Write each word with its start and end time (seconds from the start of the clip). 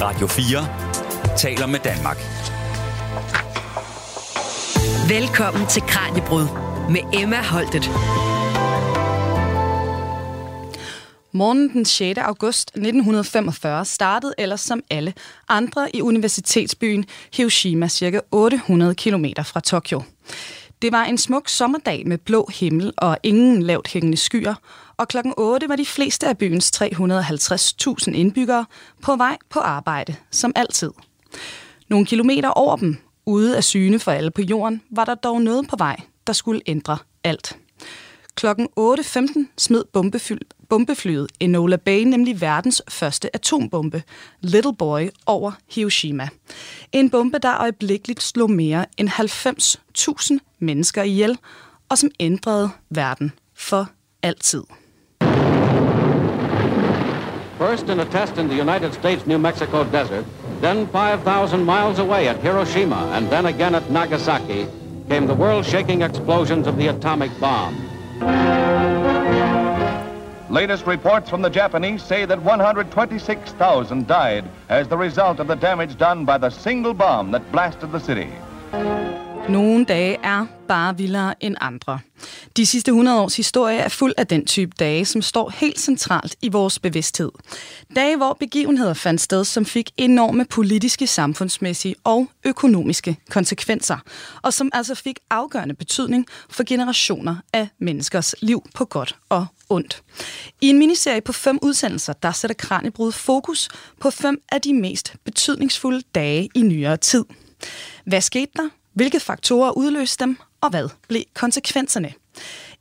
Radio 0.00 0.26
4 0.26 1.36
taler 1.36 1.66
med 1.66 1.80
Danmark. 1.80 2.16
Velkommen 5.08 5.66
til 5.66 5.82
Kranjebrud 5.82 6.46
med 6.90 7.20
Emma 7.22 7.42
Holtet. 7.42 7.90
Morgen 11.32 11.68
den 11.68 11.84
6. 11.84 12.18
august 12.18 12.68
1945 12.68 13.84
startede 13.84 14.34
ellers 14.38 14.60
som 14.60 14.82
alle 14.90 15.14
andre 15.48 15.96
i 15.96 16.02
universitetsbyen 16.02 17.04
Hiroshima, 17.32 17.88
cirka 17.88 18.20
800 18.30 18.94
km 18.94 19.24
fra 19.44 19.60
Tokyo. 19.60 20.02
Det 20.82 20.92
var 20.92 21.04
en 21.04 21.18
smuk 21.18 21.48
sommerdag 21.48 22.06
med 22.06 22.18
blå 22.18 22.50
himmel 22.54 22.92
og 22.96 23.18
ingen 23.22 23.62
lavt 23.62 23.88
hængende 23.88 24.16
skyer, 24.16 24.54
og 24.98 25.08
klokken 25.08 25.34
8 25.36 25.68
var 25.68 25.76
de 25.76 25.86
fleste 25.86 26.26
af 26.26 26.38
byens 26.38 26.82
350.000 26.82 28.10
indbyggere 28.10 28.66
på 29.02 29.16
vej 29.16 29.36
på 29.50 29.60
arbejde, 29.60 30.14
som 30.30 30.52
altid. 30.54 30.90
Nogle 31.88 32.06
kilometer 32.06 32.48
over 32.48 32.76
dem, 32.76 32.96
ude 33.26 33.56
af 33.56 33.64
syne 33.64 33.98
for 33.98 34.12
alle 34.12 34.30
på 34.30 34.42
jorden, 34.42 34.82
var 34.90 35.04
der 35.04 35.14
dog 35.14 35.42
noget 35.42 35.68
på 35.68 35.76
vej, 35.76 35.96
der 36.26 36.32
skulle 36.32 36.60
ændre 36.66 36.98
alt. 37.24 37.56
Klokken 38.34 38.68
8.15 38.80 39.46
smed 39.58 39.84
bombeflyet 40.68 41.32
Enola 41.40 41.76
Bay 41.76 42.02
nemlig 42.02 42.40
verdens 42.40 42.82
første 42.88 43.36
atombombe, 43.36 44.02
Little 44.40 44.76
Boy, 44.76 45.08
over 45.26 45.52
Hiroshima. 45.70 46.28
En 46.92 47.10
bombe, 47.10 47.38
der 47.38 47.60
øjeblikkeligt 47.60 48.22
slog 48.22 48.50
mere 48.50 48.86
end 48.96 49.08
90.000 49.08 50.56
mennesker 50.58 51.02
ihjel, 51.02 51.38
og 51.88 51.98
som 51.98 52.10
ændrede 52.20 52.70
verden 52.90 53.32
for 53.54 53.88
altid. 54.22 54.62
First 57.58 57.88
in 57.88 58.00
a 58.00 58.04
test 58.04 58.36
in 58.36 58.48
the 58.48 58.54
United 58.54 58.92
States 58.92 59.26
New 59.26 59.38
Mexico 59.38 59.84
desert, 59.84 60.26
then 60.60 60.86
5,000 60.88 61.64
miles 61.64 61.98
away 61.98 62.28
at 62.28 62.38
Hiroshima, 62.40 63.10
and 63.14 63.30
then 63.30 63.46
again 63.46 63.74
at 63.74 63.90
Nagasaki, 63.90 64.66
came 65.08 65.26
the 65.26 65.34
world-shaking 65.34 66.02
explosions 66.02 66.66
of 66.66 66.76
the 66.76 66.88
atomic 66.88 67.30
bomb. 67.40 67.74
Latest 70.50 70.86
reports 70.86 71.30
from 71.30 71.40
the 71.40 71.50
Japanese 71.50 72.02
say 72.02 72.26
that 72.26 72.42
126,000 72.42 74.06
died 74.06 74.44
as 74.68 74.86
the 74.88 74.96
result 74.96 75.40
of 75.40 75.48
the 75.48 75.56
damage 75.56 75.96
done 75.96 76.24
by 76.24 76.36
the 76.36 76.50
single 76.50 76.92
bomb 76.92 77.30
that 77.30 77.50
blasted 77.52 77.90
the 77.90 78.00
city. 78.00 78.30
Nogle 79.48 79.84
dage 79.84 80.16
er 80.22 80.46
bare 80.68 80.96
vildere 80.96 81.44
end 81.44 81.56
andre. 81.60 81.98
De 82.56 82.66
sidste 82.66 82.88
100 82.88 83.20
års 83.20 83.36
historie 83.36 83.78
er 83.78 83.88
fuld 83.88 84.14
af 84.16 84.26
den 84.26 84.46
type 84.46 84.72
dage, 84.78 85.04
som 85.04 85.22
står 85.22 85.50
helt 85.50 85.80
centralt 85.80 86.36
i 86.42 86.48
vores 86.48 86.78
bevidsthed. 86.78 87.30
Dage, 87.96 88.16
hvor 88.16 88.36
begivenheder 88.40 88.94
fandt 88.94 89.20
sted, 89.20 89.44
som 89.44 89.64
fik 89.64 89.90
enorme 89.96 90.44
politiske, 90.44 91.06
samfundsmæssige 91.06 91.94
og 92.04 92.28
økonomiske 92.44 93.16
konsekvenser, 93.30 93.98
og 94.42 94.52
som 94.52 94.70
altså 94.72 94.94
fik 94.94 95.18
afgørende 95.30 95.74
betydning 95.74 96.26
for 96.50 96.64
generationer 96.64 97.36
af 97.52 97.68
menneskers 97.78 98.34
liv 98.42 98.62
på 98.74 98.84
godt 98.84 99.16
og 99.28 99.46
ondt. 99.68 100.02
I 100.60 100.68
en 100.68 100.78
miniserie 100.78 101.20
på 101.20 101.32
fem 101.32 101.58
udsendelser, 101.62 102.12
der 102.12 102.32
sætter 102.32 102.54
Kranjebrud 102.54 103.12
fokus 103.12 103.68
på 104.00 104.10
fem 104.10 104.40
af 104.52 104.60
de 104.60 104.74
mest 104.74 105.14
betydningsfulde 105.24 106.02
dage 106.14 106.48
i 106.54 106.62
nyere 106.62 106.96
tid. 106.96 107.24
Hvad 108.04 108.20
skete 108.20 108.52
der? 108.56 108.68
Hvilke 108.96 109.20
faktorer 109.20 109.70
udløste 109.70 110.24
dem, 110.24 110.38
og 110.60 110.70
hvad 110.70 110.88
blev 111.08 111.22
konsekvenserne? 111.34 112.12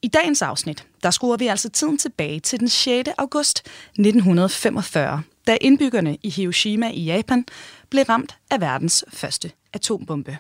I 0.02 0.08
dagens 0.08 0.42
afsnit, 0.42 0.88
der 1.04 1.12
skruer 1.12 1.38
vi 1.38 1.48
altså 1.48 1.70
tiden 1.70 1.98
tilbage 1.98 2.40
til 2.40 2.60
den 2.60 2.70
6. 2.70 3.10
august 3.18 3.60
1945, 3.90 5.24
da 5.48 5.58
indbyggerne 5.62 6.18
i 6.24 6.30
Hiroshima 6.30 6.90
i 6.90 7.04
Japan 7.04 7.46
blev 7.90 8.04
ramt 8.04 8.36
af 8.52 8.62
verdens 8.62 9.06
første 9.10 9.52
atombombe. 9.74 10.38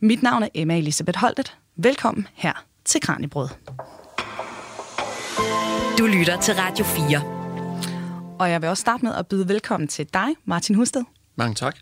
Mit 0.00 0.22
navn 0.22 0.42
er 0.42 0.48
Emma 0.54 0.78
Elisabeth 0.78 1.18
Holtet. 1.18 1.56
Velkommen 1.76 2.28
her 2.34 2.64
til 2.84 3.00
Kranjebrød. 3.00 3.48
Du 5.98 6.06
lytter 6.06 6.40
til 6.40 6.54
Radio 6.54 6.84
4. 6.84 8.36
Og 8.38 8.50
jeg 8.50 8.62
vil 8.62 8.70
også 8.70 8.80
starte 8.80 9.04
med 9.04 9.14
at 9.14 9.26
byde 9.26 9.48
velkommen 9.48 9.88
til 9.88 10.06
dig, 10.14 10.28
Martin 10.44 10.74
Husted. 10.74 11.02
Mange 11.36 11.54
tak. 11.54 11.76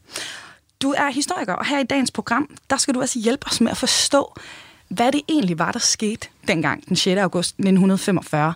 Du 0.85 0.91
er 0.91 1.11
historiker, 1.11 1.53
og 1.53 1.67
her 1.67 1.79
i 1.79 1.85
dagens 1.85 2.11
program, 2.11 2.57
der 2.71 2.77
skal 2.77 2.95
du 2.95 3.01
altså 3.01 3.19
hjælpe 3.19 3.47
os 3.47 3.61
med 3.61 3.71
at 3.71 3.77
forstå, 3.77 4.35
hvad 4.89 5.13
det 5.13 5.21
egentlig 5.29 5.59
var, 5.59 5.73
der 5.73 5.79
skete 5.79 6.29
dengang 6.49 6.89
den 6.89 6.97
6. 6.97 7.19
august 7.19 7.49
1945. 7.49 8.55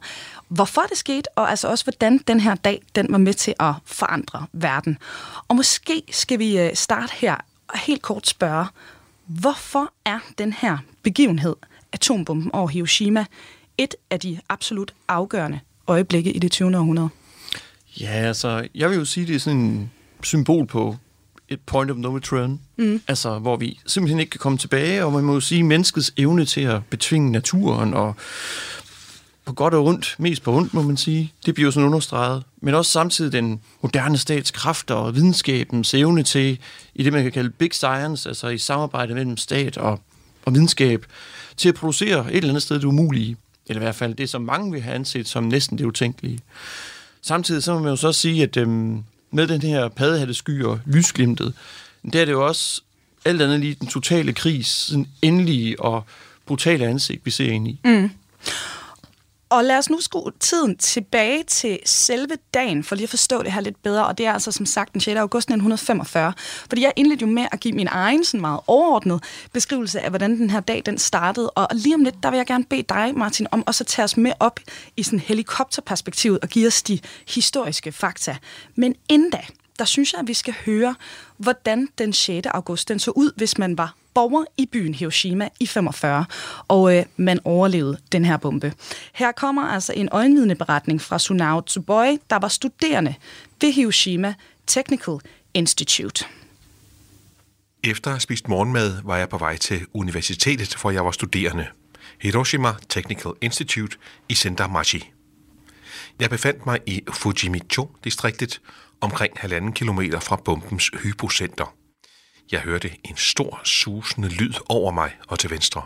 Hvorfor 0.48 0.80
det 0.80 0.98
skete, 0.98 1.28
og 1.36 1.50
altså 1.50 1.68
også, 1.68 1.84
hvordan 1.84 2.18
den 2.18 2.40
her 2.40 2.54
dag 2.54 2.82
den 2.94 3.06
var 3.10 3.18
med 3.18 3.34
til 3.34 3.54
at 3.60 3.74
forandre 3.84 4.46
verden. 4.52 4.98
Og 5.48 5.56
måske 5.56 6.02
skal 6.10 6.38
vi 6.38 6.58
øh, 6.58 6.74
starte 6.74 7.12
her 7.16 7.36
og 7.68 7.78
helt 7.78 8.02
kort 8.02 8.26
spørge, 8.26 8.66
hvorfor 9.26 9.92
er 10.04 10.18
den 10.38 10.52
her 10.52 10.78
begivenhed, 11.02 11.56
atombomben 11.92 12.50
over 12.52 12.68
Hiroshima, 12.68 13.24
et 13.78 13.94
af 14.10 14.20
de 14.20 14.40
absolut 14.48 14.94
afgørende 15.08 15.60
øjeblikke 15.86 16.32
i 16.32 16.38
det 16.38 16.52
20. 16.52 16.76
århundrede? 16.76 17.08
Ja, 18.00 18.12
altså, 18.12 18.68
jeg 18.74 18.90
vil 18.90 18.98
jo 18.98 19.04
sige, 19.04 19.26
det 19.26 19.34
er 19.34 19.40
sådan 19.40 19.58
en 19.58 19.90
symbol 20.22 20.66
på 20.66 20.96
et 21.48 21.60
point 21.60 21.90
of 21.90 21.96
no 21.96 22.16
return. 22.16 22.60
Mm. 22.76 23.00
Altså, 23.08 23.38
hvor 23.38 23.56
vi 23.56 23.80
simpelthen 23.86 24.20
ikke 24.20 24.30
kan 24.30 24.38
komme 24.38 24.58
tilbage, 24.58 25.04
og 25.04 25.12
man 25.12 25.24
må 25.24 25.34
jo 25.34 25.40
sige, 25.40 25.62
menneskets 25.62 26.12
evne 26.16 26.44
til 26.44 26.60
at 26.60 26.80
betvinge 26.90 27.32
naturen, 27.32 27.94
og 27.94 28.14
på 29.44 29.52
godt 29.52 29.74
og 29.74 29.84
ondt, 29.84 30.14
mest 30.18 30.42
på 30.42 30.56
ondt, 30.56 30.74
må 30.74 30.82
man 30.82 30.96
sige, 30.96 31.32
det 31.46 31.54
bliver 31.54 31.66
jo 31.66 31.70
sådan 31.70 31.86
understreget. 31.86 32.42
Men 32.62 32.74
også 32.74 32.90
samtidig 32.90 33.32
den 33.32 33.60
moderne 33.82 34.18
stats 34.18 34.50
kræfter 34.50 34.94
og 34.94 35.14
videnskabens 35.14 35.94
evne 35.94 36.22
til, 36.22 36.58
i 36.94 37.02
det 37.02 37.12
man 37.12 37.22
kan 37.22 37.32
kalde 37.32 37.50
big 37.50 37.74
science, 37.74 38.28
altså 38.28 38.48
i 38.48 38.58
samarbejde 38.58 39.14
mellem 39.14 39.36
stat 39.36 39.76
og, 39.76 40.00
og 40.44 40.54
videnskab, 40.54 41.06
til 41.56 41.68
at 41.68 41.74
producere 41.74 42.30
et 42.30 42.36
eller 42.36 42.48
andet 42.48 42.62
sted 42.62 42.76
det 42.76 42.84
umulige. 42.84 43.36
Eller 43.66 43.80
i 43.80 43.84
hvert 43.84 43.94
fald 43.94 44.14
det, 44.14 44.28
som 44.28 44.42
mange 44.42 44.72
vil 44.72 44.80
have 44.80 44.94
anset 44.94 45.28
som 45.28 45.44
næsten 45.44 45.78
det 45.78 45.84
utænkelige. 45.84 46.38
Samtidig 47.22 47.62
så 47.62 47.74
må 47.74 47.78
man 47.78 47.90
jo 47.90 47.96
så 47.96 48.12
sige, 48.12 48.42
at 48.42 48.56
øhm, 48.56 49.04
med 49.30 49.46
den 49.46 49.62
her 49.62 49.88
paddehattesky 49.88 50.62
og 50.62 50.80
lysglimtet, 50.86 51.54
der 52.12 52.20
er 52.20 52.24
det 52.24 52.32
jo 52.32 52.46
også 52.46 52.82
alt 53.24 53.42
andet 53.42 53.60
lige 53.60 53.76
den 53.80 53.88
totale 53.88 54.32
kris, 54.32 54.66
sådan 54.66 55.06
endelige 55.22 55.80
og 55.80 56.04
brutale 56.46 56.86
ansigt, 56.86 57.26
vi 57.26 57.30
ser 57.30 57.52
ind 57.52 57.68
i. 57.68 57.80
Mm. 57.84 58.10
Og 59.50 59.64
lad 59.64 59.78
os 59.78 59.90
nu 59.90 60.00
skrue 60.00 60.32
tiden 60.40 60.76
tilbage 60.76 61.44
til 61.44 61.78
selve 61.84 62.36
dagen, 62.54 62.84
for 62.84 62.94
lige 62.94 63.04
at 63.04 63.10
forstå 63.10 63.42
det 63.42 63.52
her 63.52 63.60
lidt 63.60 63.82
bedre. 63.82 64.06
Og 64.06 64.18
det 64.18 64.26
er 64.26 64.32
altså 64.32 64.52
som 64.52 64.66
sagt 64.66 64.92
den 64.92 65.00
6. 65.00 65.16
august 65.16 65.44
1945. 65.44 66.32
Fordi 66.68 66.82
jeg 66.82 66.92
indledte 66.96 67.22
jo 67.22 67.30
med 67.30 67.46
at 67.52 67.60
give 67.60 67.74
min 67.74 67.88
egen 67.90 68.24
sådan 68.24 68.40
meget 68.40 68.60
overordnet 68.66 69.24
beskrivelse 69.52 70.00
af, 70.00 70.10
hvordan 70.10 70.36
den 70.38 70.50
her 70.50 70.60
dag 70.60 70.82
den 70.86 70.98
startede. 70.98 71.50
Og 71.50 71.68
lige 71.72 71.94
om 71.94 72.04
lidt, 72.04 72.22
der 72.22 72.30
vil 72.30 72.36
jeg 72.36 72.46
gerne 72.46 72.64
bede 72.64 72.82
dig, 72.82 73.12
Martin, 73.16 73.46
om 73.50 73.64
også 73.66 73.84
at 73.84 73.88
tage 73.88 74.04
os 74.04 74.16
med 74.16 74.32
op 74.40 74.60
i 74.96 75.02
sådan 75.02 75.18
helikopterperspektivet 75.18 76.38
og 76.42 76.48
give 76.48 76.66
os 76.66 76.82
de 76.82 76.98
historiske 77.28 77.92
fakta. 77.92 78.36
Men 78.74 78.94
inden 79.08 79.30
da, 79.30 79.40
der 79.78 79.84
synes 79.84 80.12
jeg, 80.12 80.20
at 80.20 80.28
vi 80.28 80.34
skal 80.34 80.54
høre, 80.66 80.94
hvordan 81.36 81.88
den 81.98 82.12
6. 82.12 82.46
august 82.46 82.88
den 82.88 82.98
så 82.98 83.10
ud, 83.10 83.32
hvis 83.36 83.58
man 83.58 83.78
var 83.78 83.94
borger 84.18 84.44
i 84.56 84.66
byen 84.66 84.94
Hiroshima 84.94 85.48
i 85.60 85.66
45, 85.66 86.24
og 86.68 86.96
øh, 86.96 87.04
man 87.16 87.40
overlevede 87.44 87.98
den 88.12 88.24
her 88.24 88.36
bombe. 88.36 88.72
Her 89.12 89.32
kommer 89.32 89.62
altså 89.62 89.92
en 89.92 90.08
øjenvidende 90.12 90.54
beretning 90.54 91.00
fra 91.00 91.18
Sunao 91.18 91.60
Tsuboi, 91.60 92.18
der 92.30 92.36
var 92.36 92.48
studerende 92.48 93.14
ved 93.60 93.72
Hiroshima 93.72 94.34
Technical 94.66 95.14
Institute. 95.54 96.24
Efter 97.84 98.10
at 98.10 98.14
have 98.14 98.20
spist 98.20 98.48
morgenmad 98.48 99.02
var 99.04 99.16
jeg 99.16 99.28
på 99.28 99.38
vej 99.38 99.56
til 99.56 99.86
universitetet, 99.94 100.76
hvor 100.80 100.90
jeg 100.90 101.04
var 101.04 101.10
studerende. 101.10 101.66
Hiroshima 102.20 102.68
Technical 102.88 103.32
Institute 103.40 103.96
i 104.28 104.36
Machi. 104.70 105.10
Jeg 106.20 106.30
befandt 106.30 106.66
mig 106.66 106.78
i 106.86 107.02
Fujimicho-distriktet, 107.12 108.60
omkring 109.00 109.32
halvanden 109.36 109.72
kilometer 109.72 110.20
fra 110.20 110.36
bombens 110.36 110.90
hypocenter. 111.02 111.77
Jeg 112.52 112.60
hørte 112.60 112.90
en 113.04 113.16
stor, 113.16 113.60
susende 113.64 114.28
lyd 114.28 114.52
over 114.68 114.92
mig 114.92 115.16
og 115.28 115.38
til 115.38 115.50
venstre. 115.50 115.82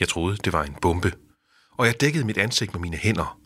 Jeg 0.00 0.08
troede, 0.08 0.36
det 0.36 0.52
var 0.52 0.64
en 0.64 0.76
bombe, 0.82 1.12
og 1.76 1.86
jeg 1.86 2.00
dækkede 2.00 2.24
mit 2.24 2.38
ansigt 2.38 2.72
med 2.72 2.80
mine 2.80 2.96
hænder. 2.96 3.38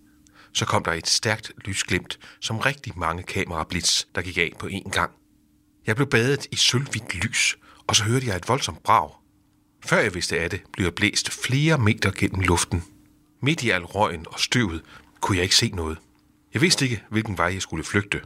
Så 0.52 0.64
kom 0.64 0.84
der 0.84 0.92
et 0.92 1.08
stærkt 1.08 1.52
lysglimt, 1.64 2.18
som 2.40 2.58
rigtig 2.58 2.98
mange 2.98 3.22
kamerablits, 3.22 4.08
der 4.14 4.22
gik 4.22 4.38
af 4.38 4.52
på 4.58 4.66
én 4.66 4.90
gang. 4.90 5.10
Jeg 5.86 5.96
blev 5.96 6.08
badet 6.08 6.46
i 6.50 6.56
sølvhvidt 6.56 7.14
lys, 7.14 7.58
og 7.86 7.96
så 7.96 8.04
hørte 8.04 8.26
jeg 8.26 8.36
et 8.36 8.48
voldsomt 8.48 8.82
brag. 8.82 9.10
Før 9.84 9.98
jeg 9.98 10.14
vidste 10.14 10.40
af 10.40 10.50
det, 10.50 10.62
blev 10.72 10.86
jeg 10.86 10.94
blæst 10.94 11.30
flere 11.30 11.78
meter 11.78 12.10
gennem 12.10 12.40
luften. 12.40 12.84
Midt 13.42 13.62
i 13.62 13.70
al 13.70 13.84
røgen 13.84 14.26
og 14.28 14.40
støvet 14.40 14.82
kunne 15.20 15.36
jeg 15.36 15.42
ikke 15.42 15.56
se 15.56 15.70
noget. 15.70 15.98
Jeg 16.54 16.62
vidste 16.62 16.84
ikke, 16.84 17.02
hvilken 17.10 17.38
vej 17.38 17.46
jeg 17.46 17.62
skulle 17.62 17.84
flygte. 17.84 18.20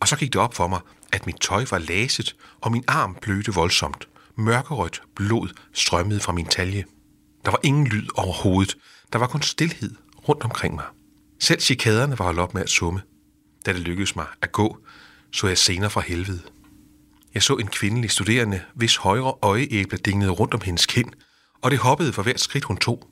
Og 0.00 0.08
så 0.08 0.16
gik 0.16 0.32
det 0.32 0.40
op 0.40 0.54
for 0.54 0.68
mig, 0.68 0.80
at 1.12 1.26
mit 1.26 1.40
tøj 1.40 1.64
var 1.70 1.78
laset, 1.78 2.36
og 2.60 2.72
min 2.72 2.84
arm 2.88 3.16
blødte 3.22 3.54
voldsomt. 3.54 4.08
Mørkerødt 4.36 5.02
blod 5.14 5.48
strømmede 5.72 6.20
fra 6.20 6.32
min 6.32 6.46
talje. 6.46 6.84
Der 7.44 7.50
var 7.50 7.60
ingen 7.62 7.86
lyd 7.86 8.08
overhovedet. 8.14 8.76
Der 9.12 9.18
var 9.18 9.26
kun 9.26 9.42
stillhed 9.42 9.94
rundt 10.28 10.44
omkring 10.44 10.74
mig. 10.74 10.84
Selv 11.40 11.60
chikaderne 11.60 12.18
var 12.18 12.24
holdt 12.24 12.40
op 12.40 12.54
med 12.54 12.62
at 12.62 12.70
summe. 12.70 13.02
Da 13.66 13.72
det 13.72 13.80
lykkedes 13.80 14.16
mig 14.16 14.26
at 14.42 14.52
gå, 14.52 14.78
så 15.32 15.46
jeg 15.46 15.58
senere 15.58 15.90
fra 15.90 16.00
helvede. 16.00 16.42
Jeg 17.34 17.42
så 17.42 17.56
en 17.56 17.66
kvindelig 17.66 18.10
studerende, 18.10 18.62
hvis 18.74 18.96
højre 18.96 19.34
øjeæble 19.42 19.98
dinglede 19.98 20.30
rundt 20.30 20.54
om 20.54 20.60
hendes 20.60 20.86
kind, 20.86 21.12
og 21.62 21.70
det 21.70 21.78
hoppede 21.78 22.12
for 22.12 22.22
hvert 22.22 22.40
skridt, 22.40 22.64
hun 22.64 22.76
tog. 22.76 23.08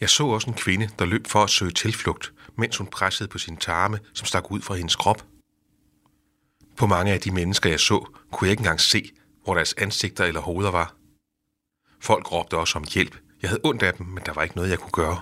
Jeg 0.00 0.10
så 0.10 0.26
også 0.26 0.50
en 0.50 0.56
kvinde, 0.56 0.88
der 0.98 1.04
løb 1.04 1.26
for 1.26 1.42
at 1.42 1.50
søge 1.50 1.70
tilflugt, 1.70 2.32
mens 2.58 2.76
hun 2.76 2.86
pressede 2.86 3.28
på 3.28 3.38
sin 3.38 3.56
tarme, 3.56 3.98
som 4.14 4.26
stak 4.26 4.50
ud 4.50 4.60
fra 4.60 4.74
hendes 4.74 4.96
krop. 4.96 5.24
På 6.78 6.86
mange 6.86 7.12
af 7.12 7.20
de 7.20 7.30
mennesker, 7.30 7.70
jeg 7.70 7.80
så, 7.80 7.98
kunne 8.32 8.46
jeg 8.46 8.50
ikke 8.50 8.60
engang 8.60 8.80
se, 8.80 9.10
hvor 9.44 9.54
deres 9.54 9.74
ansigter 9.78 10.24
eller 10.24 10.40
hoveder 10.40 10.70
var. 10.70 10.94
Folk 12.00 12.32
råbte 12.32 12.56
også 12.56 12.78
om 12.78 12.84
hjælp. 12.94 13.16
Jeg 13.42 13.50
havde 13.50 13.60
ondt 13.64 13.82
af 13.82 13.94
dem, 13.94 14.06
men 14.06 14.22
der 14.26 14.32
var 14.32 14.42
ikke 14.42 14.56
noget, 14.56 14.70
jeg 14.70 14.78
kunne 14.78 14.90
gøre. 14.90 15.20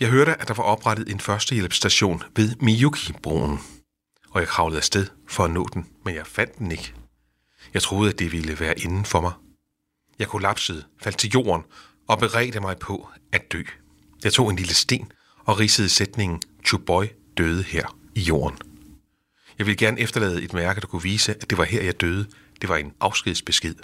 Jeg 0.00 0.08
hørte, 0.08 0.34
at 0.40 0.48
der 0.48 0.54
var 0.54 0.62
oprettet 0.62 1.08
en 1.08 1.20
førstehjælpsstation 1.20 2.22
ved 2.36 2.56
Miyuki-broen, 2.60 3.58
og 4.30 4.40
jeg 4.40 4.48
kravlede 4.48 4.78
afsted 4.78 5.06
for 5.28 5.44
at 5.44 5.50
nå 5.50 5.66
den, 5.74 5.86
men 6.04 6.14
jeg 6.14 6.26
fandt 6.26 6.58
den 6.58 6.70
ikke. 6.70 6.94
Jeg 7.74 7.82
troede, 7.82 8.10
at 8.10 8.18
det 8.18 8.32
ville 8.32 8.60
være 8.60 8.78
inden 8.78 9.04
for 9.04 9.20
mig. 9.20 9.32
Jeg 10.18 10.28
kollapsede, 10.28 10.84
faldt 11.02 11.18
til 11.18 11.30
jorden 11.30 11.62
og 12.08 12.18
beredte 12.18 12.60
mig 12.60 12.78
på 12.78 13.08
at 13.32 13.52
dø. 13.52 13.62
Jeg 14.24 14.32
tog 14.32 14.50
en 14.50 14.56
lille 14.56 14.74
sten 14.74 15.12
og 15.44 15.60
ridsede 15.60 15.88
sætningen 15.88 16.42
Chuboy 16.66 17.04
døde 17.36 17.62
her 17.62 17.96
i 18.14 18.20
jorden. 18.20 18.69
Jeg 19.60 19.66
ville 19.66 19.76
gerne 19.76 20.00
efterlade 20.00 20.42
et 20.42 20.52
mærke, 20.52 20.80
der 20.80 20.86
kunne 20.86 21.02
vise, 21.02 21.34
at 21.34 21.50
det 21.50 21.58
var 21.58 21.64
her, 21.64 21.82
jeg 21.82 22.00
døde. 22.00 22.26
Det 22.60 22.68
var 22.68 22.76
en 22.76 22.92
afskedsbesked. 23.00 23.74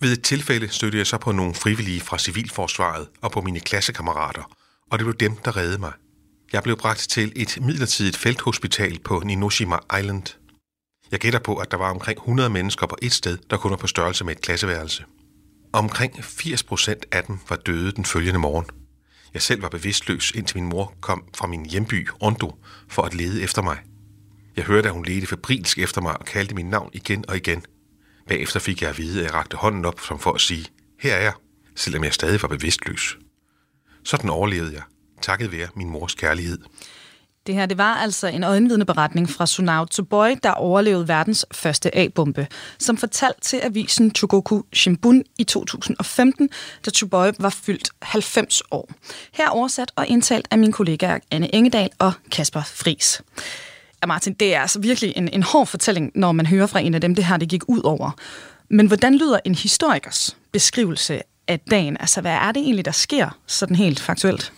Ved 0.00 0.12
et 0.12 0.22
tilfælde 0.22 0.68
stødte 0.68 0.98
jeg 0.98 1.06
så 1.06 1.18
på 1.18 1.32
nogle 1.32 1.54
frivillige 1.54 2.00
fra 2.00 2.18
civilforsvaret 2.18 3.08
og 3.20 3.32
på 3.32 3.40
mine 3.40 3.60
klassekammerater, 3.60 4.42
og 4.90 4.98
det 4.98 5.04
blev 5.04 5.16
dem, 5.16 5.36
der 5.36 5.56
reddede 5.56 5.78
mig. 5.78 5.92
Jeg 6.52 6.62
blev 6.62 6.76
bragt 6.76 6.98
til 6.98 7.32
et 7.36 7.58
midlertidigt 7.62 8.16
felthospital 8.16 8.98
på 8.98 9.22
Ninoshima 9.24 9.76
Island. 9.98 10.22
Jeg 11.10 11.20
gætter 11.20 11.38
på, 11.38 11.56
at 11.56 11.70
der 11.70 11.76
var 11.76 11.90
omkring 11.90 12.18
100 12.18 12.50
mennesker 12.50 12.86
på 12.86 12.96
et 13.02 13.12
sted, 13.12 13.38
der 13.50 13.56
kun 13.56 13.70
var 13.70 13.76
på 13.76 13.86
størrelse 13.86 14.24
med 14.24 14.36
et 14.36 14.42
klasseværelse. 14.42 15.04
Omkring 15.72 16.24
80 16.24 16.62
procent 16.62 17.06
af 17.12 17.24
dem 17.24 17.38
var 17.48 17.56
døde 17.56 17.92
den 17.92 18.04
følgende 18.04 18.38
morgen. 18.38 18.66
Jeg 19.34 19.42
selv 19.42 19.62
var 19.62 19.68
bevidstløs, 19.68 20.30
indtil 20.30 20.56
min 20.56 20.68
mor 20.68 20.94
kom 21.00 21.24
fra 21.36 21.46
min 21.46 21.66
hjemby, 21.66 22.08
Ondo, 22.20 22.58
for 22.88 23.02
at 23.02 23.14
lede 23.14 23.42
efter 23.42 23.62
mig. 23.62 23.78
Jeg 24.58 24.66
hørte, 24.66 24.88
at 24.88 24.94
hun 24.94 25.04
ledte 25.04 25.26
febrilsk 25.26 25.78
efter 25.78 26.00
mig 26.00 26.18
og 26.18 26.24
kaldte 26.24 26.54
min 26.54 26.66
navn 26.66 26.90
igen 26.92 27.24
og 27.28 27.36
igen. 27.36 27.62
Bagefter 28.28 28.60
fik 28.60 28.82
jeg 28.82 28.90
at 28.90 28.98
vide, 28.98 29.18
at 29.20 29.24
jeg 29.24 29.34
rakte 29.34 29.56
hånden 29.56 29.84
op 29.84 30.00
som 30.00 30.18
for 30.18 30.32
at 30.32 30.40
sige, 30.40 30.66
her 31.00 31.14
er 31.14 31.22
jeg, 31.22 31.32
selvom 31.76 32.04
jeg 32.04 32.12
stadig 32.12 32.42
var 32.42 32.48
bevidstløs. 32.48 33.18
Sådan 34.04 34.30
overlevede 34.30 34.74
jeg, 34.74 34.82
takket 35.22 35.52
være 35.52 35.68
min 35.76 35.90
mors 35.90 36.14
kærlighed. 36.14 36.58
Det 37.46 37.54
her 37.54 37.66
det 37.66 37.78
var 37.78 37.94
altså 37.94 38.26
en 38.26 38.44
øjenvidende 38.44 38.86
beretning 38.86 39.30
fra 39.30 39.46
Sunao 39.46 39.84
Tsuboy, 39.84 40.28
der 40.42 40.50
overlevede 40.50 41.08
verdens 41.08 41.46
første 41.52 41.96
A-bombe, 41.96 42.46
som 42.78 42.96
fortalte 42.96 43.40
til 43.40 43.60
avisen 43.62 44.14
Chugoku 44.14 44.62
Shimbun 44.72 45.24
i 45.38 45.44
2015, 45.44 46.50
da 46.84 46.90
Tsuboy 46.90 47.30
var 47.38 47.50
fyldt 47.50 47.90
90 48.02 48.62
år. 48.70 48.90
Her 49.32 49.48
oversat 49.48 49.92
og 49.96 50.06
indtalt 50.06 50.48
af 50.50 50.58
mine 50.58 50.72
kollegaer 50.72 51.18
Anne 51.30 51.54
Engedal 51.54 51.90
og 51.98 52.12
Kasper 52.30 52.62
Fris. 52.62 53.22
Martin, 54.06 54.32
det 54.32 54.54
er 54.54 54.60
altså 54.60 54.80
virkelig 54.80 55.12
en, 55.16 55.28
en 55.28 55.42
hård 55.42 55.66
fortælling, 55.66 56.12
når 56.14 56.32
man 56.32 56.46
hører 56.46 56.66
fra 56.66 56.80
en 56.80 56.94
af 56.94 57.00
dem, 57.00 57.14
det 57.14 57.24
her 57.24 57.36
det 57.36 57.48
gik 57.48 57.62
ud 57.68 57.80
over. 57.84 58.10
Men 58.70 58.86
hvordan 58.86 59.18
lyder 59.18 59.38
en 59.44 59.54
historikers 59.54 60.36
beskrivelse 60.52 61.20
af 61.48 61.60
dagen? 61.60 61.96
Altså, 62.00 62.20
hvad 62.20 62.32
er 62.32 62.52
det 62.52 62.62
egentlig, 62.62 62.84
der 62.84 62.90
sker 62.90 63.38
sådan 63.46 63.76
helt 63.76 64.00
faktuelt? 64.00 64.52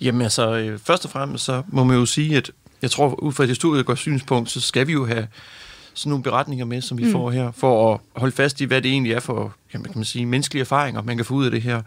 Jamen 0.00 0.22
altså, 0.22 0.56
øh, 0.56 0.78
først 0.84 1.04
og 1.04 1.10
fremmest 1.10 1.44
så 1.44 1.62
må 1.68 1.84
man 1.84 1.96
jo 1.96 2.06
sige, 2.06 2.36
at 2.36 2.50
jeg 2.82 2.90
tror, 2.90 3.14
ud 3.14 3.32
fra 3.32 3.44
et 3.44 3.48
historikers 3.48 3.98
synspunkt, 3.98 4.50
så 4.50 4.60
skal 4.60 4.86
vi 4.86 4.92
jo 4.92 5.06
have 5.06 5.26
sådan 6.00 6.10
nogle 6.10 6.22
beretninger 6.22 6.64
med, 6.64 6.80
som 6.80 6.98
vi 6.98 7.04
mm. 7.04 7.12
får 7.12 7.30
her, 7.30 7.52
for 7.52 7.94
at 7.94 8.00
holde 8.16 8.36
fast 8.36 8.60
i, 8.60 8.64
hvad 8.64 8.82
det 8.82 8.90
egentlig 8.90 9.12
er 9.12 9.20
for 9.20 9.54
jamen, 9.74 9.84
kan 9.84 9.92
man 9.98 10.04
sige, 10.04 10.26
menneskelige 10.26 10.60
erfaringer, 10.60 11.02
man 11.02 11.16
kan 11.16 11.26
få 11.26 11.34
ud 11.34 11.44
af 11.44 11.50
det 11.50 11.62
her. 11.62 11.82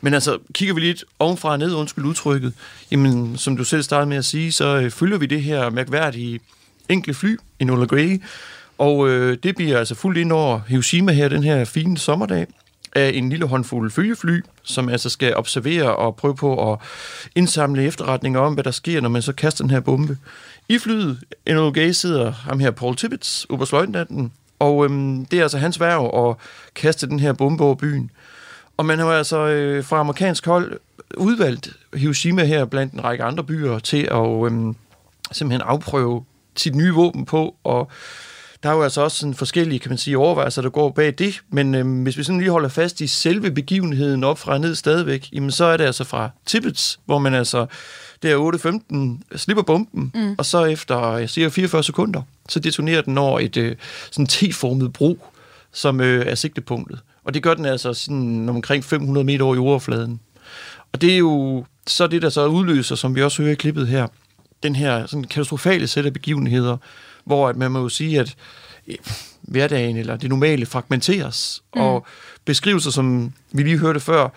Men 0.00 0.14
altså, 0.14 0.38
kigger 0.52 0.74
vi 0.74 0.80
lidt 0.80 1.04
ovenfra 1.18 1.50
og 1.50 1.58
ned, 1.58 1.74
undskyld 1.74 2.04
udtrykket, 2.04 2.52
jamen, 2.90 3.36
som 3.36 3.56
du 3.56 3.64
selv 3.64 3.82
startede 3.82 4.08
med 4.08 4.16
at 4.16 4.24
sige, 4.24 4.52
så 4.52 4.80
øh, 4.80 4.90
følger 4.90 5.18
vi 5.18 5.26
det 5.26 5.42
her 5.42 5.70
mærkværdige 5.70 6.40
enkle 6.88 7.14
fly, 7.14 7.36
Enola 7.60 7.84
Gray, 7.84 8.22
og 8.78 9.08
øh, 9.08 9.38
det 9.42 9.56
bliver 9.56 9.78
altså 9.78 9.94
fuldt 9.94 10.18
ind 10.18 10.32
over 10.32 10.60
Hiroshima 10.68 11.12
her, 11.12 11.28
den 11.28 11.42
her 11.42 11.64
fine 11.64 11.98
sommerdag, 11.98 12.46
af 12.98 13.10
en 13.14 13.30
lille 13.30 13.46
håndfuld 13.46 13.90
følgefly, 13.90 14.42
som 14.62 14.88
altså 14.88 15.10
skal 15.10 15.36
observere 15.36 15.96
og 15.96 16.16
prøve 16.16 16.36
på 16.36 16.72
at 16.72 16.78
indsamle 17.34 17.84
efterretninger 17.84 18.40
om, 18.40 18.54
hvad 18.54 18.64
der 18.64 18.70
sker, 18.70 19.00
når 19.00 19.08
man 19.08 19.22
så 19.22 19.32
kaster 19.32 19.64
den 19.64 19.70
her 19.70 19.80
bombe. 19.80 20.18
I 20.68 20.78
flyet, 20.78 21.18
NLG 21.48 21.94
sidder 21.94 22.30
ham 22.30 22.60
her, 22.60 22.70
Paul 22.70 22.96
Tibbets, 22.96 23.46
oberstløjtnanten, 23.50 24.32
og 24.58 24.84
øhm, 24.84 25.24
det 25.24 25.38
er 25.38 25.42
altså 25.42 25.58
hans 25.58 25.80
værv 25.80 26.28
at 26.28 26.36
kaste 26.74 27.08
den 27.08 27.20
her 27.20 27.32
bombe 27.32 27.64
over 27.64 27.74
byen. 27.74 28.10
Og 28.76 28.86
man 28.86 28.98
har 28.98 29.06
altså 29.06 29.46
øh, 29.46 29.84
fra 29.84 30.00
amerikansk 30.00 30.46
hold 30.46 30.78
udvalgt 31.16 31.70
Hiroshima 31.94 32.44
her 32.44 32.64
blandt 32.64 32.92
en 32.92 33.04
række 33.04 33.24
andre 33.24 33.44
byer 33.44 33.78
til 33.78 34.08
at 34.10 34.46
øhm, 34.46 34.76
simpelthen 35.32 35.68
afprøve 35.68 36.24
sit 36.56 36.74
nye 36.74 36.92
våben 36.92 37.24
på, 37.24 37.56
og 37.64 37.90
der 38.62 38.68
er 38.68 38.74
jo 38.74 38.82
altså 38.82 39.00
også 39.00 39.16
sådan 39.16 39.34
forskellige, 39.34 39.78
kan 39.78 39.90
man 39.90 39.98
sige, 39.98 40.18
overvejelser, 40.18 40.62
der 40.62 40.70
går 40.70 40.90
bag 40.90 41.14
det, 41.18 41.40
men 41.50 41.74
øhm, 41.74 42.02
hvis 42.02 42.18
vi 42.18 42.22
sådan 42.22 42.40
lige 42.40 42.50
holder 42.50 42.68
fast 42.68 43.00
i 43.00 43.06
selve 43.06 43.50
begivenheden 43.50 44.24
op 44.24 44.38
fra 44.38 44.58
ned 44.58 44.74
stadigvæk, 44.74 45.28
jamen 45.32 45.50
så 45.50 45.64
er 45.64 45.76
det 45.76 45.84
altså 45.84 46.04
fra 46.04 46.30
Tibbets, 46.46 47.00
hvor 47.04 47.18
man 47.18 47.34
altså, 47.34 47.66
det 48.22 48.30
er 48.30 49.18
8.15, 49.32 49.36
slipper 49.38 49.62
bomben, 49.62 50.12
mm. 50.14 50.34
og 50.38 50.46
så 50.46 50.64
efter, 50.64 51.26
siger 51.26 51.48
44 51.48 51.84
sekunder, 51.84 52.22
så 52.48 52.60
detonerer 52.60 53.02
den 53.02 53.18
over 53.18 53.40
et 53.40 53.56
øh, 53.56 53.76
sådan 54.10 54.26
T-formet 54.26 54.92
bro, 54.92 55.18
som 55.72 56.00
øh, 56.00 56.26
er 56.26 56.34
sigtepunktet. 56.34 57.00
Og 57.24 57.34
det 57.34 57.42
gør 57.42 57.54
den 57.54 57.64
altså 57.64 57.94
sådan 57.94 58.48
omkring 58.48 58.84
500 58.84 59.24
meter 59.24 59.44
over 59.44 59.60
overfladen. 59.60 60.20
Og 60.92 61.00
det 61.00 61.12
er 61.12 61.18
jo 61.18 61.64
så 61.86 62.06
det, 62.06 62.22
der 62.22 62.28
så 62.28 62.46
udløser, 62.46 62.94
som 62.94 63.14
vi 63.14 63.22
også 63.22 63.42
hører 63.42 63.52
i 63.52 63.56
klippet 63.56 63.88
her, 63.88 64.06
den 64.62 64.76
her 64.76 65.06
sådan 65.06 65.24
katastrofale 65.24 65.86
sæt 65.86 66.06
af 66.06 66.12
begivenheder, 66.12 66.76
hvor 67.28 67.48
at 67.48 67.56
man 67.56 67.70
må 67.70 67.80
jo 67.80 67.88
sige, 67.88 68.20
at 68.20 68.36
hverdagen 69.42 69.96
eller 69.96 70.16
det 70.16 70.28
normale 70.28 70.66
fragmenteres, 70.66 71.62
mm. 71.74 71.80
og 71.80 72.06
beskrivelser, 72.44 72.90
som 72.90 73.32
vi 73.52 73.62
lige 73.62 73.78
hørte 73.78 74.00
før, 74.00 74.28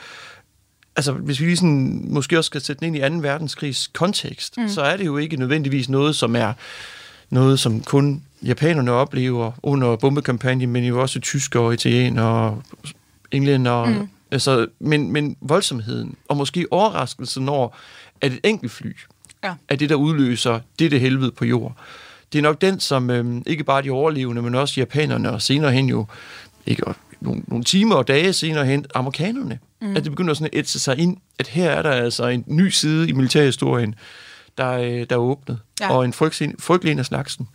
altså 0.96 1.12
hvis 1.12 1.40
vi 1.40 1.46
lige 1.46 1.58
sådan, 1.58 2.06
måske 2.08 2.38
også 2.38 2.48
skal 2.48 2.62
sætte 2.62 2.80
den 2.80 2.96
ind 2.96 3.16
i 3.16 3.20
2. 3.22 3.28
verdenskrigs 3.28 3.88
kontekst, 3.88 4.58
mm. 4.58 4.70
så 4.70 4.82
er 4.82 4.98
det 4.98 5.06
jo 5.06 5.18
ikke 5.18 5.38
nødvendigvis 5.38 5.90
noget, 5.90 6.16
som 6.16 6.36
er 6.36 6.54
noget, 7.30 7.60
som 7.60 7.82
kun 7.82 8.24
japanerne 8.44 8.92
oplever 8.92 9.52
under 9.64 9.96
bombekampagnen, 9.96 10.70
men 10.70 10.84
jo 10.84 11.02
også 11.02 11.20
tyskere 11.20 11.64
og 11.64 11.74
italienere 11.74 12.26
og 12.26 12.64
englænder. 13.32 13.86
Mm. 13.86 14.10
Altså, 14.32 14.68
men, 14.80 15.12
men 15.12 15.38
voldsomheden, 15.42 16.16
og 16.28 16.38
måske 16.38 16.68
overraskelsen 16.72 17.50
over, 17.50 17.70
at 18.22 18.32
et 18.32 18.40
enkelt 18.44 18.72
fly 18.72 18.94
ja. 19.44 19.54
er 19.70 19.76
det, 19.76 19.90
der 19.90 19.96
udløser 19.96 20.60
det, 20.80 20.92
det 20.92 21.00
helvede 21.00 21.32
på 21.32 21.46
jord 21.46 21.78
det 22.34 22.40
er 22.40 22.44
nok 22.44 22.62
den, 22.62 22.80
som 22.80 23.10
øh, 23.10 23.42
ikke 23.46 23.64
bare 23.64 23.82
de 23.82 23.92
overlevende, 23.92 24.42
men 24.42 24.56
også 24.56 24.80
japanerne, 24.82 25.32
og 25.32 25.42
senere 25.42 25.72
hen 25.72 25.90
jo, 25.90 26.06
ikke 26.66 26.84
nogle, 27.22 27.42
nogle 27.48 27.64
timer 27.64 27.96
og 27.96 28.08
dage 28.08 28.34
senere 28.34 28.66
hen, 28.66 28.86
amerikanerne, 28.96 29.60
mm. 29.82 29.96
at 29.96 30.04
det 30.04 30.12
begynder 30.12 30.34
sådan 30.34 30.50
at 30.54 30.60
ætse 30.60 30.80
sig 30.80 30.98
ind, 30.98 31.18
at 31.40 31.48
her 31.48 31.72
er 31.72 31.82
der 31.82 31.92
altså 31.92 32.28
en 32.28 32.44
ny 32.48 32.70
side 32.70 33.10
i 33.10 33.12
militærhistorien, 33.12 33.96
der, 34.58 34.72
øh, 34.72 35.06
der 35.10 35.16
er 35.16 35.20
åbnet, 35.20 35.60
ja. 35.82 35.92
og 35.92 36.06
en 36.06 36.14
frygtelig 36.14 36.92
en 36.92 37.00
af 37.00 37.06
slagsen. 37.06 37.48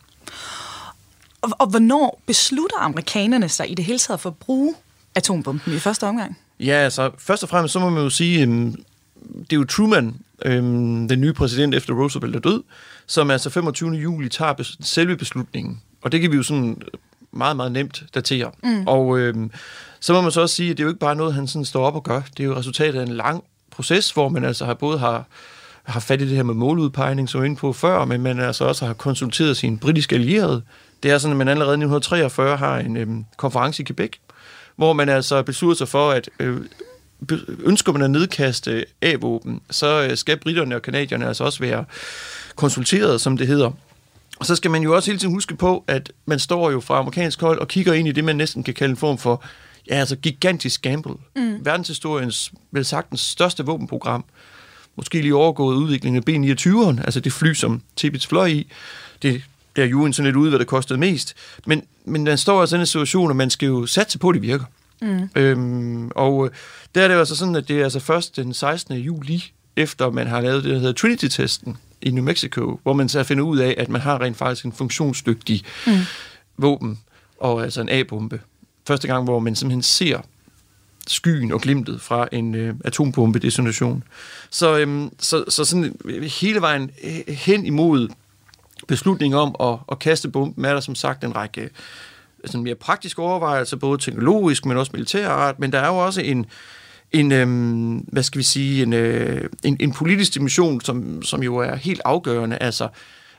Og, 1.41 1.51
og 1.59 1.67
hvornår 1.67 2.23
beslutter 2.27 2.79
amerikanerne 2.79 3.49
sig 3.49 3.71
i 3.71 3.75
det 3.75 3.85
hele 3.85 3.99
taget 3.99 4.21
for 4.21 4.31
at 4.31 4.37
bruge 4.37 4.75
atombomben 5.15 5.75
i 5.75 5.79
første 5.79 6.05
omgang? 6.07 6.39
Ja, 6.61 6.73
altså 6.73 7.11
først 7.19 7.43
og 7.43 7.49
fremmest 7.49 7.73
så 7.73 7.81
må 7.81 7.91
man 7.91 8.03
jo 8.03 8.11
sige, 8.11 8.47
øh, 8.47 8.49
det 8.49 9.53
er 9.53 9.57
jo 9.57 9.65
Truman, 9.65 10.17
øh, 10.45 10.63
den 11.09 11.21
nye 11.21 11.33
præsident 11.33 11.75
efter 11.75 11.95
Roosevelt 11.95 12.37
er 12.37 12.41
død, 12.41 12.63
som 13.07 13.31
altså 13.31 13.51
25. 13.51 13.91
juli 13.91 14.29
tager 14.29 14.55
bes- 14.61 14.77
selve 14.81 15.17
beslutningen. 15.17 15.83
Og 16.03 16.13
det 16.13 16.21
kan 16.21 16.33
vi 16.33 16.37
jo 16.37 16.43
sådan 16.43 16.83
meget, 17.33 17.57
meget 17.57 17.73
nemt 17.73 18.03
datere. 18.15 18.51
Mm. 18.63 18.87
Og 18.87 19.19
øh, 19.19 19.35
så 20.01 20.13
må 20.13 20.21
man 20.21 20.33
så 20.33 20.41
også 20.41 20.55
sige, 20.55 20.71
at 20.71 20.77
det 20.77 20.83
er 20.83 20.85
jo 20.85 20.91
ikke 20.91 21.01
bare 21.01 21.17
noget, 21.17 21.35
han 21.35 21.47
sådan 21.47 21.65
står 21.65 21.87
op 21.87 21.95
og 21.95 22.03
gør. 22.03 22.21
Det 22.37 22.41
er 22.43 22.45
jo 22.45 22.57
resultatet 22.57 22.99
af 22.99 23.03
en 23.03 23.17
lang 23.17 23.45
proces, 23.71 24.11
hvor 24.11 24.29
man 24.29 24.45
altså 24.45 24.65
har 24.65 24.75
både 24.75 24.99
har, 24.99 25.25
har 25.83 26.01
fat 26.01 26.21
i 26.21 26.29
det 26.29 26.37
her 26.37 26.43
med 26.43 26.55
måludpegning, 26.55 27.29
som 27.29 27.41
jeg 27.41 27.47
inde 27.47 27.57
på 27.57 27.73
før, 27.73 28.05
men 28.05 28.23
man 28.23 28.41
altså 28.41 28.65
også 28.65 28.87
har 28.87 28.95
konsulteret 28.95 29.57
sine 29.57 29.79
britiske 29.79 30.15
allierede. 30.15 30.63
Det 31.03 31.11
er 31.11 31.19
sådan, 31.19 31.33
at 31.33 31.39
man 31.39 31.49
allerede 31.49 31.73
i 31.73 31.85
1943 31.85 32.57
har 32.57 32.79
en 32.79 32.97
øh, 32.97 33.09
konference 33.37 33.83
i 33.83 33.87
Quebec, 33.87 34.13
hvor 34.77 34.93
man 34.93 35.09
altså 35.09 35.43
beslutter 35.43 35.77
sig 35.77 35.89
for, 35.89 36.11
at 36.11 36.31
øh, 36.41 36.61
ønsker 37.65 37.93
man 37.93 38.03
at 38.03 38.11
nedkaste 38.11 38.85
A-våben, 39.03 39.61
så 39.71 40.03
øh, 40.11 40.17
skal 40.17 40.37
britterne 40.37 40.75
og 40.75 40.83
kanadierne 40.83 41.27
altså 41.27 41.45
også 41.45 41.59
være 41.61 41.85
konsulteret, 42.57 43.21
som 43.21 43.37
det 43.37 43.47
hedder. 43.47 43.71
Og 44.37 44.47
så 44.47 44.57
skal 44.57 44.71
man 44.71 44.83
jo 44.83 44.95
også 44.97 45.11
hele 45.11 45.19
tiden 45.19 45.35
huske 45.35 45.57
på, 45.57 45.85
at 45.87 46.13
man 46.27 46.39
står 46.39 46.71
jo 46.71 46.81
fra 46.81 46.99
amerikansk 46.99 47.41
hold 47.41 47.59
og 47.59 47.69
kigger 47.69 47.93
ind 47.93 48.09
i 48.09 48.13
det, 48.13 48.25
man 48.25 48.37
næsten 48.37 48.63
kan 48.63 48.75
kalde 48.75 48.91
en 48.91 48.97
form 48.97 49.19
for 49.19 49.45
ja, 49.91 49.95
altså 49.95 50.17
gigantisk 50.17 50.83
gamble. 50.83 51.15
Mm. 51.37 51.65
Verdenshistoriens 51.65 52.53
vel 52.71 52.85
sagtens 52.85 53.21
største 53.21 53.65
våbenprogram. 53.65 54.25
Måske 54.97 55.21
lige 55.21 55.35
overgået 55.35 55.77
udviklingen 55.77 56.17
af 56.17 56.25
B-29'eren, 56.25 57.05
altså 57.05 57.21
det 57.21 57.33
fly, 57.33 57.55
som 57.55 57.83
Tibbets 57.97 58.27
fløj 58.27 58.47
i. 58.47 58.73
Det 59.23 59.43
der 59.77 59.83
er 59.83 59.87
juryen 59.87 60.13
sådan 60.13 60.27
lidt 60.27 60.37
ude, 60.37 60.49
hvad 60.49 60.59
det 60.59 60.67
kostede 60.67 60.99
mest. 60.99 61.35
Men, 61.67 61.83
men 62.05 62.25
man 62.25 62.39
står 62.39 62.61
altså 62.61 62.77
i 62.77 62.81
en 62.81 62.87
situation, 62.87 63.31
og 63.31 63.37
man 63.37 63.51
skal 63.51 63.67
jo 63.67 63.87
satse 63.87 64.19
på, 64.19 64.29
at 64.29 64.35
det 64.35 64.43
virker. 64.43 64.65
Mm. 65.03 65.29
Øhm, 65.37 66.11
og 66.15 66.47
øh, 66.47 66.51
der 66.95 67.03
er 67.03 67.09
det 67.09 67.15
jo 67.15 67.19
altså 67.19 67.37
sådan, 67.37 67.55
at 67.57 67.69
det 67.69 67.81
er 67.81 67.85
altså 67.85 68.01
først 68.01 68.37
den 68.37 68.55
16. 68.55 68.97
juli, 68.97 69.53
efter 69.77 70.11
man 70.11 70.27
har 70.27 70.41
lavet 70.41 70.65
det, 70.65 70.73
der 70.73 70.79
hedder 70.79 70.93
Trinity-testen 70.93 71.77
i 72.03 72.11
New 72.11 72.25
Mexico, 72.25 72.81
hvor 72.83 72.93
man 72.93 73.09
så 73.09 73.23
finder 73.23 73.45
ud 73.45 73.59
af, 73.59 73.75
at 73.79 73.89
man 73.89 74.01
har 74.01 74.21
rent 74.21 74.37
faktisk 74.37 74.65
en 74.65 74.73
funktionsdygtig 74.73 75.65
mm. 75.87 75.93
våben, 76.57 76.99
og 77.41 77.63
altså 77.63 77.81
en 77.81 77.89
A-bombe. 77.89 78.41
Første 78.87 79.09
gang, 79.09 79.25
hvor 79.25 79.39
man 79.39 79.57
simpelthen 79.57 79.83
ser 79.83 80.21
skyen 81.07 81.53
og 81.53 81.61
glimtet 81.61 82.01
fra 82.01 82.29
en 82.33 82.55
øh, 82.55 82.75
atombombedetonation. 82.85 84.03
Så, 84.51 84.79
øhm, 84.79 85.11
så, 85.19 85.45
så 85.49 85.65
sådan 85.65 85.97
hele 86.41 86.61
vejen 86.61 86.91
hen 87.29 87.67
imod 87.67 88.09
beslutningen 88.89 89.39
om 89.39 89.57
at, 89.61 89.79
at 89.93 89.99
kaste 89.99 90.29
bomben, 90.29 90.65
er 90.65 90.73
der 90.73 90.81
som 90.81 90.95
sagt 90.95 91.25
en 91.25 91.37
række 91.37 91.71
sådan 92.45 92.65
mere 92.65 92.75
praktiske 92.75 93.23
overvejelser, 93.23 93.77
både 93.77 93.99
teknologisk, 93.99 94.67
men 94.67 94.77
også 94.77 94.93
militær 94.95 95.29
art, 95.29 95.59
men 95.59 95.73
der 95.73 95.79
er 95.79 95.89
jo 95.89 95.97
også 95.97 96.21
en, 96.21 96.47
en 97.13 97.33
øhm, 97.33 97.97
hvad 97.97 98.23
skal 98.23 98.39
vi 98.39 98.45
sige, 98.45 98.83
en, 98.83 98.93
øh, 98.93 99.49
en, 99.65 99.77
en 99.81 99.93
politisk 99.93 100.35
dimension, 100.35 100.81
som, 100.81 101.23
som 101.23 101.43
jo 101.43 101.57
er 101.57 101.75
helt 101.75 102.01
afgørende. 102.05 102.59
Altså, 102.61 102.89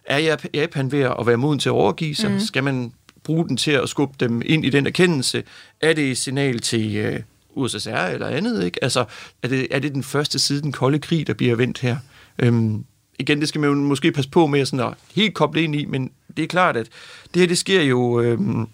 er 0.05 0.37
Japan 0.53 0.91
ved 0.91 0.99
at 0.99 1.27
være 1.27 1.37
moden 1.37 1.59
til 1.59 1.69
at 1.69 1.73
overgive 1.73 2.15
sig? 2.15 2.31
Mm. 2.31 2.39
Skal 2.39 2.63
man 2.63 2.91
bruge 3.23 3.47
den 3.47 3.57
til 3.57 3.71
at 3.71 3.89
skubbe 3.89 4.15
dem 4.19 4.41
ind 4.45 4.65
i 4.65 4.69
den 4.69 4.87
erkendelse? 4.87 5.43
Er 5.81 5.93
det 5.93 6.11
et 6.11 6.17
signal 6.17 6.59
til 6.59 6.95
øh, 6.95 7.19
USSR 7.55 7.89
eller 7.89 8.27
andet? 8.27 8.65
Ikke? 8.65 8.83
Altså, 8.83 9.05
er 9.43 9.47
det, 9.47 9.67
er 9.71 9.79
det 9.79 9.93
den 9.93 10.03
første 10.03 10.39
side 10.39 10.61
den 10.61 10.71
kolde 10.71 10.99
krig, 10.99 11.27
der 11.27 11.33
bliver 11.33 11.55
vendt 11.55 11.79
her? 11.79 11.97
Øhm, 12.39 12.85
igen, 13.19 13.39
det 13.39 13.49
skal 13.49 13.61
man 13.61 13.69
jo 13.69 13.75
måske 13.75 14.11
passe 14.11 14.29
på 14.29 14.47
med 14.47 14.65
sådan 14.65 14.85
at 14.85 14.93
helt 15.15 15.33
koble 15.33 15.61
ind 15.61 15.75
i, 15.75 15.85
men 15.85 16.11
det 16.37 16.43
er 16.43 16.47
klart, 16.47 16.77
at 16.77 16.87
det 17.33 17.39
her, 17.39 17.47
det 17.47 17.57
sker 17.57 17.81
jo 17.81 18.21
øhm, 18.21 18.67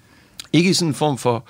ikke 0.54 0.70
i 0.70 0.74
sådan 0.74 0.90
en 0.90 0.96
form 0.96 1.18
for 1.18 1.46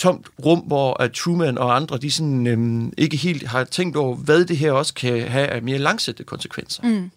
tomt 0.00 0.26
rum, 0.44 0.58
hvor 0.58 1.02
at 1.02 1.12
Truman 1.12 1.58
og 1.58 1.76
andre, 1.76 1.98
de 1.98 2.10
sådan, 2.10 2.46
øhm, 2.46 2.92
ikke 2.98 3.16
helt 3.16 3.46
har 3.46 3.64
tænkt 3.64 3.96
over, 3.96 4.16
hvad 4.16 4.44
det 4.44 4.56
her 4.56 4.72
også 4.72 4.94
kan 4.94 5.28
have 5.28 5.46
af 5.46 5.62
mere 5.62 5.78
langsætte 5.78 6.24
konsekvenser. 6.24 6.82
Mm. 6.82 7.10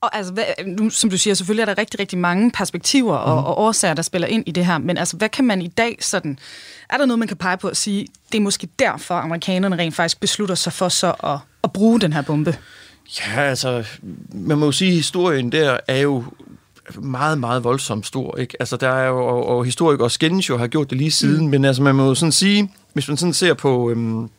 Og 0.00 0.16
altså, 0.16 0.32
hvad, 0.32 0.44
nu, 0.66 0.90
som 0.90 1.10
du 1.10 1.18
siger, 1.18 1.34
selvfølgelig 1.34 1.62
er 1.62 1.66
der 1.66 1.78
rigtig, 1.78 2.00
rigtig 2.00 2.18
mange 2.18 2.50
perspektiver 2.50 3.16
og, 3.16 3.40
mm. 3.40 3.46
og 3.46 3.58
årsager, 3.58 3.94
der 3.94 4.02
spiller 4.02 4.28
ind 4.28 4.44
i 4.46 4.50
det 4.50 4.66
her. 4.66 4.78
Men 4.78 4.98
altså, 4.98 5.16
hvad 5.16 5.28
kan 5.28 5.44
man 5.44 5.62
i 5.62 5.68
dag 5.68 5.96
sådan... 6.00 6.38
Er 6.90 6.96
der 6.96 7.06
noget, 7.06 7.18
man 7.18 7.28
kan 7.28 7.36
pege 7.36 7.56
på 7.56 7.68
at 7.68 7.76
sige, 7.76 8.06
det 8.32 8.38
er 8.38 8.42
måske 8.42 8.68
derfor, 8.78 9.14
amerikanerne 9.14 9.76
rent 9.76 9.94
faktisk 9.94 10.20
beslutter 10.20 10.54
sig 10.54 10.72
for 10.72 10.88
så 10.88 11.14
at, 11.24 11.38
at 11.64 11.72
bruge 11.72 12.00
den 12.00 12.12
her 12.12 12.22
bombe? 12.22 12.56
Ja, 13.18 13.40
altså, 13.40 13.84
man 14.32 14.58
må 14.58 14.66
jo 14.66 14.72
sige, 14.72 14.88
at 14.88 14.96
historien 14.96 15.52
der 15.52 15.78
er 15.88 15.98
jo 15.98 16.24
meget, 16.98 17.38
meget 17.38 17.64
voldsomt 17.64 18.06
stor. 18.06 18.36
Ikke? 18.36 18.56
Altså, 18.60 18.76
der 18.76 18.88
er 18.88 19.08
jo, 19.08 19.26
og, 19.26 19.46
og 19.46 19.64
historikere 19.64 20.06
og 20.06 20.10
skændes 20.10 20.48
jo 20.48 20.56
har 20.56 20.66
gjort 20.66 20.90
det 20.90 20.98
lige 20.98 21.10
siden, 21.10 21.44
mm. 21.44 21.50
men 21.50 21.64
altså, 21.64 21.82
man 21.82 21.94
må 21.94 22.06
jo 22.06 22.14
sådan 22.14 22.32
sige, 22.32 22.70
hvis 22.92 23.08
man 23.08 23.16
sådan 23.16 23.32
ser 23.32 23.54
på, 23.54 23.90
øhm, 23.90 24.30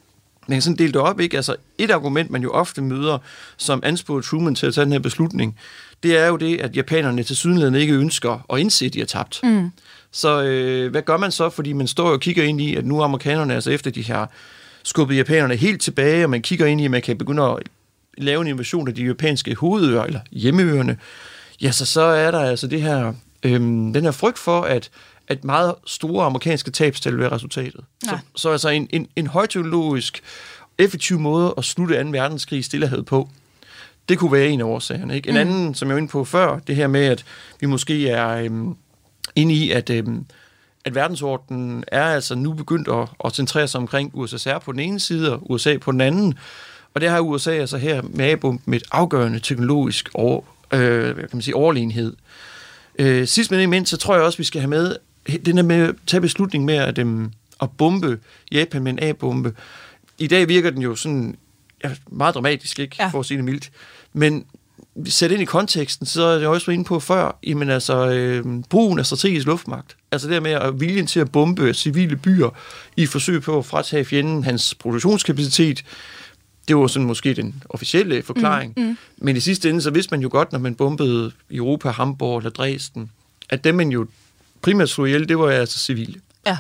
man 0.48 0.56
kan 0.56 0.62
sådan 0.62 0.78
dele 0.78 0.94
det 0.94 1.02
op, 1.02 1.20
ikke? 1.20 1.38
Altså, 1.38 1.56
et 1.78 1.92
argument, 1.92 2.30
man 2.30 2.42
jo 2.42 2.52
ofte 2.52 2.82
møder, 2.82 3.18
som 3.58 3.80
ansporer 3.84 4.22
Truman 4.22 4.56
til 4.56 4.68
at 4.68 4.74
tage 4.74 4.86
den 4.86 4.92
her 4.92 5.00
beslutning, 5.00 5.58
det 6.04 6.18
er 6.18 6.28
jo 6.28 6.38
det, 6.38 6.62
at 6.62 6.76
japanerne 6.76 7.24
til 7.24 7.36
sydenlandet 7.36 7.80
ikke 7.80 7.94
ønsker 7.94 8.46
at 8.54 8.60
indse, 8.60 8.86
at 8.86 8.94
de 8.94 9.00
har 9.00 9.06
tabt. 9.06 9.40
Mm. 9.44 9.72
Så 10.12 10.44
øh, 10.44 10.92
hvad 10.92 11.02
gør 11.02 11.18
man 11.18 11.32
så? 11.32 11.50
Fordi 11.50 11.74
man 11.74 11.88
står 11.88 12.10
og 12.10 12.20
kigger 12.20 12.44
ind 12.44 12.62
i, 12.62 12.76
at 12.76 12.86
nu 12.86 13.00
er 13.00 13.04
amerikanerne, 13.04 13.56
altså 13.56 13.72
efter 13.72 13.92
de 13.92 14.02
her 14.02 14.26
skubbet 14.84 15.18
japanerne 15.18 15.56
helt 15.56 15.82
tilbage, 15.82 16.24
og 16.24 16.30
man 16.30 16.42
kigger 16.42 16.66
ind 16.66 16.82
i, 16.82 16.86
at 16.86 16.92
man 16.92 17.02
kan 17.02 17.18
begynde 17.18 17.44
at 17.44 17.58
lave 18.18 18.42
en 18.42 18.48
invasion 18.48 18.88
af 18.88 18.96
de 18.96 19.04
japanske 19.06 19.56
hovedøer, 19.56 20.04
eller 20.04 20.20
hjemmeøerne, 20.32 20.98
ja, 21.62 21.72
så, 21.72 21.86
så 21.86 22.02
er 22.02 22.32
der 22.32 22.40
altså 22.40 22.68
det 22.68 22.82
her, 22.82 23.14
øhm, 23.44 23.94
den 23.94 24.04
her 24.04 24.12
frygt 24.12 24.40
for, 24.40 24.62
at 24.62 24.90
at 25.32 25.44
meget 25.44 25.76
store 25.86 26.26
amerikanske 26.26 26.72
tabstal 26.72 27.12
vil 27.12 27.20
være 27.20 27.32
resultatet. 27.32 27.86
Ja. 28.06 28.10
Så, 28.12 28.18
så 28.36 28.50
altså 28.50 28.70
en, 28.70 28.88
en, 28.92 29.08
en 29.16 29.28
højteknologisk, 29.28 30.24
effektiv 30.78 31.20
måde 31.20 31.54
at 31.58 31.64
slutte 31.64 32.04
2. 32.04 32.10
verdenskrig 32.10 32.66
stillehed 32.66 33.04
på, 33.04 33.30
det 34.10 34.20
kunne 34.20 34.32
være 34.32 34.50
en 34.50 34.60
af 34.60 34.66
årsagerne. 34.66 35.16
Ikke? 35.16 35.30
En 35.30 35.36
mm. 35.36 35.42
anden, 35.42 35.76
som 35.76 35.88
jeg 35.88 35.96
var 35.96 35.98
inde 35.98 36.12
på 36.12 36.26
før, 36.26 36.60
det 36.60 36.76
her 36.76 36.88
med, 36.88 37.06
at 37.06 37.26
vi 37.60 37.66
måske 37.66 38.10
er 38.10 38.30
øhm, 38.30 38.76
inde 39.36 39.54
i, 39.54 39.72
at, 39.72 39.90
øhm, 39.90 40.26
at 40.86 40.96
verdensordenen 40.96 41.84
er 41.88 42.06
altså 42.06 42.36
nu 42.36 42.54
begyndt 42.54 42.88
at, 42.88 43.08
at 43.26 43.36
centrere 43.36 43.68
sig 43.68 43.80
omkring 43.80 44.12
USSR 44.14 44.60
på 44.60 44.72
den 44.72 44.80
ene 44.80 45.00
side, 45.00 45.34
og 45.34 45.52
USA 45.52 45.78
på 45.78 45.92
den 45.92 46.02
anden. 46.02 46.34
Og 46.94 47.02
det 47.02 47.10
har 47.10 47.20
USA 47.20 47.52
altså 47.52 47.78
her 47.78 48.02
med 48.02 48.60
med 48.66 48.82
et 48.82 48.88
afgørende 48.92 49.40
teknologisk 49.40 50.10
over, 50.14 50.42
øh, 50.74 51.04
hvad 51.04 51.14
kan 51.16 51.30
man 51.34 51.42
sige, 51.42 51.56
overlegenhed. 51.56 52.16
Øh, 53.00 53.28
sidst 53.28 53.52
men 53.52 53.60
ikke 53.60 53.70
mindst, 53.70 53.90
så 53.90 53.98
tror 53.98 54.16
jeg 54.16 54.24
også, 54.24 54.38
vi 54.38 54.44
skal 54.44 54.62
have 54.62 54.70
med 54.70 54.96
den 55.46 55.58
der 55.58 55.64
med 55.64 55.76
at 55.76 55.96
tage 56.08 56.22
beslutning 56.22 56.66
med 56.66 56.76
at, 56.76 56.98
øh, 56.98 57.30
at 57.62 57.70
bombe 57.78 58.20
Japan 58.52 58.84
med 58.84 58.92
en 58.92 59.00
A-bombe. 59.04 59.54
I 60.18 60.28
dag 60.28 60.48
virker 60.48 60.70
den 60.70 60.82
jo 60.82 60.96
sådan 60.96 61.36
ja, 61.84 61.90
meget 62.12 62.36
dramatisk, 62.36 62.80
ikke? 62.80 62.96
Ja. 63.00 63.08
for 63.08 63.20
at 63.20 63.26
sige 63.26 63.38
det 63.38 63.46
mildt. 63.46 63.72
Men 64.14 64.46
sæt 65.06 65.32
ind 65.32 65.42
i 65.42 65.46
konteksten, 65.46 66.06
så 66.06 66.24
er 66.24 66.40
jeg 66.40 66.48
også 66.48 66.72
inde 66.72 66.84
på 66.84 67.00
før, 67.00 67.40
jamen 67.48 67.70
altså, 67.70 68.10
øh, 68.10 68.46
brugen 68.70 69.00
af 69.00 69.06
strategisk 69.06 69.46
luftmagt. 69.46 69.98
Altså 70.12 70.30
det 70.30 70.44
med 70.44 70.52
at 70.52 70.80
viljen 70.80 71.08
til 71.08 71.20
at 71.20 71.32
bombe 71.32 71.74
civile 71.74 72.16
byer 72.16 72.50
i 72.98 73.06
forsøg 73.06 73.42
på 73.42 73.58
at 73.58 73.66
fratage 73.66 74.06
fjenden 74.06 74.44
hans 74.44 74.76
produktionskapacitet, 74.76 75.84
det 76.68 76.78
var 76.78 76.88
sådan 76.88 77.08
måske 77.08 77.34
den 77.34 77.64
officielle 77.70 78.24
forklaring. 78.24 78.74
Mm, 78.78 78.84
mm. 78.84 78.98
Men 79.18 79.38
i 79.38 79.40
sidste 79.40 79.70
ende, 79.70 79.82
så 79.82 79.92
vidste 79.92 80.14
man 80.14 80.22
jo 80.22 80.30
godt, 80.32 80.52
når 80.52 80.60
man 80.60 80.76
bombede 80.76 81.32
Europa, 81.52 81.90
Hamburg 81.90 82.38
eller 82.38 82.50
Dresden, 82.50 83.12
at 83.50 83.64
dem 83.64 83.76
man 83.76 83.90
jo 83.90 84.08
primært 84.62 84.90
slog 84.90 85.08
ihjel, 85.08 85.30
det 85.30 85.40
var 85.40 85.50
altså 85.50 85.80
civile. 85.80 86.16
Ja. 86.46 86.58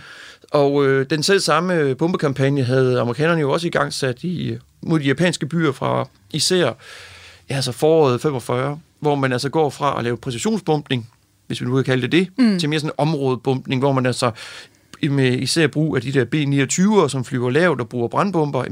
Og 0.51 0.86
øh, 0.86 1.05
den 1.10 1.24
selv 1.24 1.39
samme 1.39 1.96
bombekampagne 1.96 2.63
havde 2.63 3.00
amerikanerne 3.00 3.41
jo 3.41 3.51
også 3.51 3.67
i 3.67 3.70
gang 3.70 3.93
sat 3.93 4.24
i, 4.24 4.58
mod 4.81 5.00
de 5.00 5.05
japanske 5.05 5.46
byer 5.46 5.72
fra 5.72 6.08
især 6.31 6.74
ja, 7.50 7.55
altså 7.55 7.72
foråret 7.72 8.22
45, 8.22 8.79
hvor 9.00 9.15
man 9.15 9.31
altså 9.31 9.50
går 9.50 9.70
fra 9.70 9.98
at 9.98 10.03
lave 10.03 10.17
præcisionsbumpning, 10.17 11.10
hvis 11.48 11.62
vi 11.62 11.65
nu 11.65 11.75
kan 11.75 11.84
kalde 11.84 12.01
det 12.01 12.12
det, 12.12 12.27
mm. 12.38 12.60
til 12.60 12.70
mere 12.70 12.79
sådan 12.79 12.93
områdebumpning, 12.98 13.81
hvor 13.81 13.91
man 13.91 14.05
altså 14.05 14.31
med 15.10 15.39
især 15.39 15.67
brug 15.67 15.96
af 15.96 16.01
de 16.01 16.12
der 16.12 16.25
B-29'ere, 16.25 17.10
som 17.10 17.25
flyver 17.25 17.50
lavt 17.50 17.81
og 17.81 17.89
bruger 17.89 18.08
brandbomber, 18.08 18.63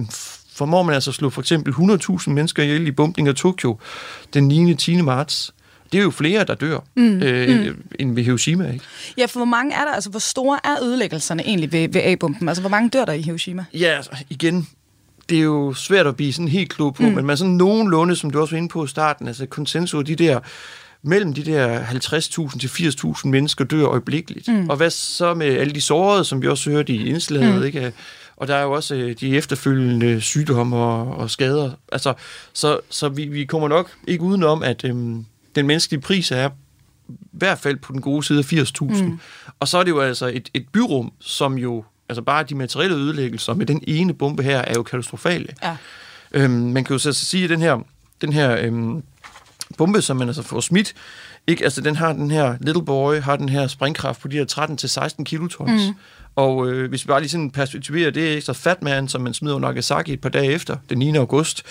formår 0.60 0.84
man 0.84 0.96
altså 0.96 1.12
at 1.12 1.16
slå 1.16 1.30
for 1.30 1.42
eksempel 1.42 1.74
100.000 1.74 2.30
mennesker 2.30 2.64
ihjel 2.64 2.88
i 2.88 2.92
bumpning 2.92 3.28
af 3.28 3.36
Tokyo 3.36 3.78
den 4.34 4.48
9. 4.48 4.76
10. 4.76 5.02
marts. 5.02 5.54
Det 5.92 6.00
er 6.00 6.04
jo 6.04 6.12
flere, 6.12 6.44
der 6.44 6.56
dør, 6.56 6.80
mm. 6.96 7.22
Øh, 7.22 7.68
mm. 7.68 7.84
end 8.00 8.16
ved 8.16 8.24
Hiroshima. 8.24 8.72
Ikke? 8.72 8.86
Ja, 9.18 9.26
for 9.26 9.40
hvor 9.40 9.46
mange 9.46 9.76
er 9.76 9.86
der? 9.86 9.92
Altså, 9.92 10.10
hvor 10.10 10.20
store 10.20 10.60
er 10.64 10.84
ødelæggelserne 10.84 11.44
egentlig 11.48 11.72
ved, 11.72 11.90
ved 11.90 12.02
A-bomben? 12.04 12.48
Altså, 12.48 12.62
hvor 12.62 12.70
mange 12.70 12.90
dør 12.90 13.06
der 13.06 13.14
i 13.14 13.22
Hiroshima? 13.22 13.66
Ja, 13.74 13.88
altså, 13.96 14.12
igen, 14.30 14.68
det 15.30 15.38
er 15.38 15.42
jo 15.42 15.74
svært 15.74 16.08
at 16.08 16.16
blive 16.16 16.34
sådan 16.34 16.48
helt 16.48 16.70
klog 16.70 16.96
på, 16.96 17.04
mm. 17.04 17.10
men 17.10 17.26
man 17.26 17.38
sådan 17.38 17.54
nogenlunde, 17.54 18.16
som 18.16 18.30
du 18.30 18.42
også 18.42 18.56
var 18.56 18.58
inde 18.58 18.70
på 18.70 18.86
i 18.86 18.88
starten, 18.88 19.28
altså 19.28 19.46
konsensus, 19.46 20.06
de 20.06 20.16
der 20.16 20.40
mellem 21.04 21.34
de 21.34 21.46
der 21.46 21.84
50.000 21.84 22.60
til 22.60 22.68
80.000 22.68 23.28
mennesker 23.28 23.66
dør 23.66 23.86
øjeblikkeligt. 23.86 24.48
Mm. 24.48 24.70
Og 24.70 24.78
hvad 24.78 24.90
så 24.90 25.34
med 25.34 25.48
alle 25.48 25.74
de 25.74 25.82
sårede, 25.82 26.26
som 26.26 26.42
vi 26.42 26.48
også 26.48 26.70
hørte 26.70 26.94
i 26.94 27.10
indslaget, 27.10 27.56
mm. 27.56 27.64
ikke? 27.64 27.94
Og 28.40 28.48
der 28.48 28.56
er 28.56 28.64
jo 28.64 28.72
også 28.72 28.96
øh, 28.96 29.16
de 29.20 29.38
efterfølgende 29.38 30.22
sygdomme 30.22 30.78
og, 30.78 31.18
og 31.18 31.30
skader. 31.30 31.72
Altså, 31.92 32.14
så 32.54 32.80
så 32.90 33.10
vi, 33.10 33.26
vi 33.26 33.46
kommer 33.46 33.68
nok 33.68 33.92
ikke 34.08 34.24
udenom, 34.24 34.64
at 34.64 34.84
øhm, 34.84 35.26
den 35.56 35.68
menneskelige 35.68 36.02
pris 36.02 36.32
er 36.32 36.50
i 37.10 37.14
hvert 37.32 37.60
fald 37.60 37.78
på 37.78 37.94
den 37.94 38.02
gode 38.02 38.24
side 38.24 38.40
af 38.40 38.54
80.000. 38.54 39.04
Mm. 39.04 39.20
Og 39.60 39.68
så 39.68 39.78
er 39.78 39.84
det 39.84 39.92
jo 39.92 40.00
altså 40.00 40.28
et, 40.28 40.50
et 40.54 40.66
byrum, 40.72 41.12
som 41.20 41.58
jo, 41.58 41.84
altså 42.10 42.22
bare 42.22 42.44
de 42.44 42.56
materielle 42.56 42.96
ødelæggelser 42.96 43.54
med 43.54 43.66
den 43.66 43.84
ene 43.88 44.14
bombe 44.14 44.44
her, 44.44 44.60
er 44.60 44.74
jo 44.76 44.84
katastrofale. 44.84 45.48
Ja. 45.64 45.78
Øhm, 46.32 46.52
man 46.52 46.84
kan 46.84 46.94
jo 46.94 47.00
så 47.00 47.14
sige, 47.14 47.44
at 47.44 47.50
den 47.50 47.62
her, 47.62 47.80
den 48.22 48.34
her 48.34 48.58
øhm, 48.62 49.04
bombe, 49.78 50.02
som 50.02 50.18
man 50.18 50.28
altså 50.28 50.44
får 50.44 50.60
smidt, 50.60 50.94
ikke? 51.48 51.64
Altså, 51.64 51.82
den 51.82 51.96
har 51.96 52.14
den 52.14 52.32
her 52.32 52.56
Little 52.62 52.86
Boy, 52.86 53.16
har 53.16 53.36
den 53.36 53.50
her 53.50 53.68
springkraft 53.68 54.22
på 54.22 54.28
de 54.28 54.38
her 54.38 55.16
13-16 55.20 55.24
kilotons. 55.24 55.88
Mm. 55.88 55.96
Og 56.36 56.68
øh, 56.68 56.90
hvis 56.90 57.06
vi 57.06 57.08
bare 57.08 57.20
lige 57.20 57.30
sådan 57.30 57.52
perspektiverer 57.52 58.12
det, 58.12 58.44
så 58.44 58.54
Fat 58.54 58.82
Man, 58.82 59.08
som 59.08 59.22
man 59.22 59.34
smider 59.34 59.60
Nagasaki 59.60 60.14
et 60.14 60.22
par 60.22 60.30
dage 60.30 60.52
efter, 60.52 60.78
den 60.90 60.98
9. 60.98 61.16
august, 61.16 61.64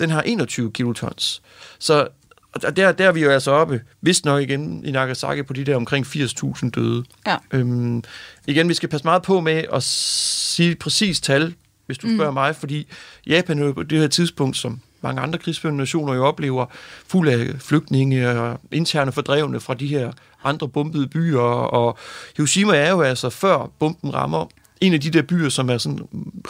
den 0.00 0.10
har 0.10 0.22
21 0.22 0.72
kilotons. 0.72 1.42
Så 1.78 2.08
og 2.52 2.76
der, 2.76 2.92
der 2.92 3.08
er 3.08 3.12
vi 3.12 3.22
jo 3.22 3.30
altså 3.30 3.50
oppe, 3.50 3.80
vist 4.00 4.24
nok 4.24 4.42
igen 4.42 4.84
i 4.84 4.90
Nagasaki, 4.90 5.42
på 5.42 5.52
de 5.52 5.64
der 5.64 5.76
omkring 5.76 6.06
80.000 6.06 6.70
døde. 6.70 7.04
Ja. 7.26 7.36
Øhm, 7.52 8.02
igen, 8.46 8.68
vi 8.68 8.74
skal 8.74 8.88
passe 8.88 9.04
meget 9.04 9.22
på 9.22 9.40
med 9.40 9.64
at 9.72 9.82
sige 9.82 10.70
et 10.70 10.78
præcist 10.78 11.24
tal, 11.24 11.54
hvis 11.86 11.98
du 11.98 12.06
mm. 12.06 12.16
spørger 12.16 12.32
mig, 12.32 12.56
fordi 12.56 12.86
Japan 13.26 13.58
er 13.58 13.64
jo 13.64 13.72
på 13.72 13.82
det 13.82 13.98
her 13.98 14.08
tidspunkt, 14.08 14.56
som 14.56 14.80
mange 15.02 15.20
andre 15.20 15.38
krigsførende 15.38 15.78
nationer 15.78 16.14
jo 16.14 16.26
oplever, 16.26 16.66
fuld 17.06 17.28
af 17.28 17.48
flygtninge 17.58 18.28
og 18.30 18.60
interne 18.72 19.12
fordrevne 19.12 19.60
fra 19.60 19.74
de 19.74 19.86
her 19.86 20.12
andre 20.44 20.68
bombede 20.68 21.06
byer, 21.06 21.40
og 21.40 21.98
Hiroshima 22.36 22.76
er 22.76 22.90
jo 22.90 23.02
altså, 23.02 23.30
før 23.30 23.70
bomben 23.78 24.14
rammer, 24.14 24.46
en 24.80 24.94
af 24.94 25.00
de 25.00 25.10
der 25.10 25.22
byer, 25.22 25.48
som 25.48 25.70
er 25.70 25.78
sådan 25.78 25.98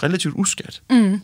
relativt 0.02 0.34
uskat. 0.36 0.82
Mm. 0.90 1.20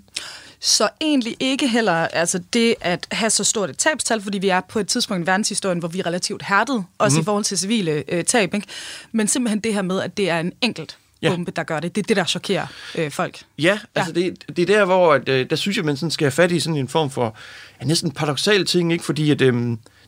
Så 0.61 0.88
egentlig 1.00 1.37
ikke 1.40 1.68
heller 1.68 1.92
altså 1.92 2.40
det 2.52 2.75
at 2.80 3.06
have 3.12 3.30
så 3.30 3.44
stort 3.44 3.70
et 3.70 3.78
tabstal, 3.78 4.20
fordi 4.20 4.38
vi 4.38 4.49
er 4.49 4.61
på 4.68 4.78
et 4.78 4.88
tidspunkt 4.88 5.25
i 5.25 5.26
verdenshistorien, 5.26 5.78
hvor 5.78 5.88
vi 5.88 5.99
er 5.99 6.06
relativt 6.06 6.42
hærdet, 6.42 6.85
også 6.99 7.18
mm. 7.18 7.20
i 7.20 7.25
forhold 7.25 7.44
til 7.44 7.58
civile 7.58 8.04
øh, 8.08 8.25
tab, 8.25 8.54
ikke? 8.54 8.66
men 9.12 9.28
simpelthen 9.28 9.61
det 9.61 9.75
her 9.75 9.82
med, 9.82 10.00
at 10.00 10.16
det 10.16 10.30
er 10.30 10.40
en 10.40 10.52
enkelt 10.62 10.97
ja. 11.22 11.30
bombe, 11.30 11.50
der 11.50 11.62
gør 11.62 11.80
det. 11.80 11.94
Det 11.94 12.02
er 12.02 12.06
det, 12.06 12.16
der 12.16 12.25
chokerer 12.25 12.66
øh, 12.98 13.10
folk. 13.10 13.38
Ja, 13.58 13.78
altså 13.94 14.12
ja. 14.16 14.20
Det, 14.20 14.56
det 14.56 14.70
er 14.70 14.76
der, 14.76 14.84
hvor 14.84 15.14
at, 15.14 15.28
øh, 15.28 15.50
der 15.50 15.56
synes 15.56 15.76
jeg, 15.76 15.84
man 15.84 15.96
sådan 15.96 16.10
skal 16.10 16.25
have 16.25 16.32
fat 16.32 16.52
i 16.52 16.60
sådan 16.60 16.76
en 16.76 16.88
form 16.88 17.10
for 17.10 17.37
ja, 17.80 17.87
næsten 17.87 18.10
paradoxal 18.10 18.64
ting, 18.64 18.92
ikke? 18.92 19.04
fordi 19.04 19.30
at, 19.30 19.40
øh, 19.40 19.54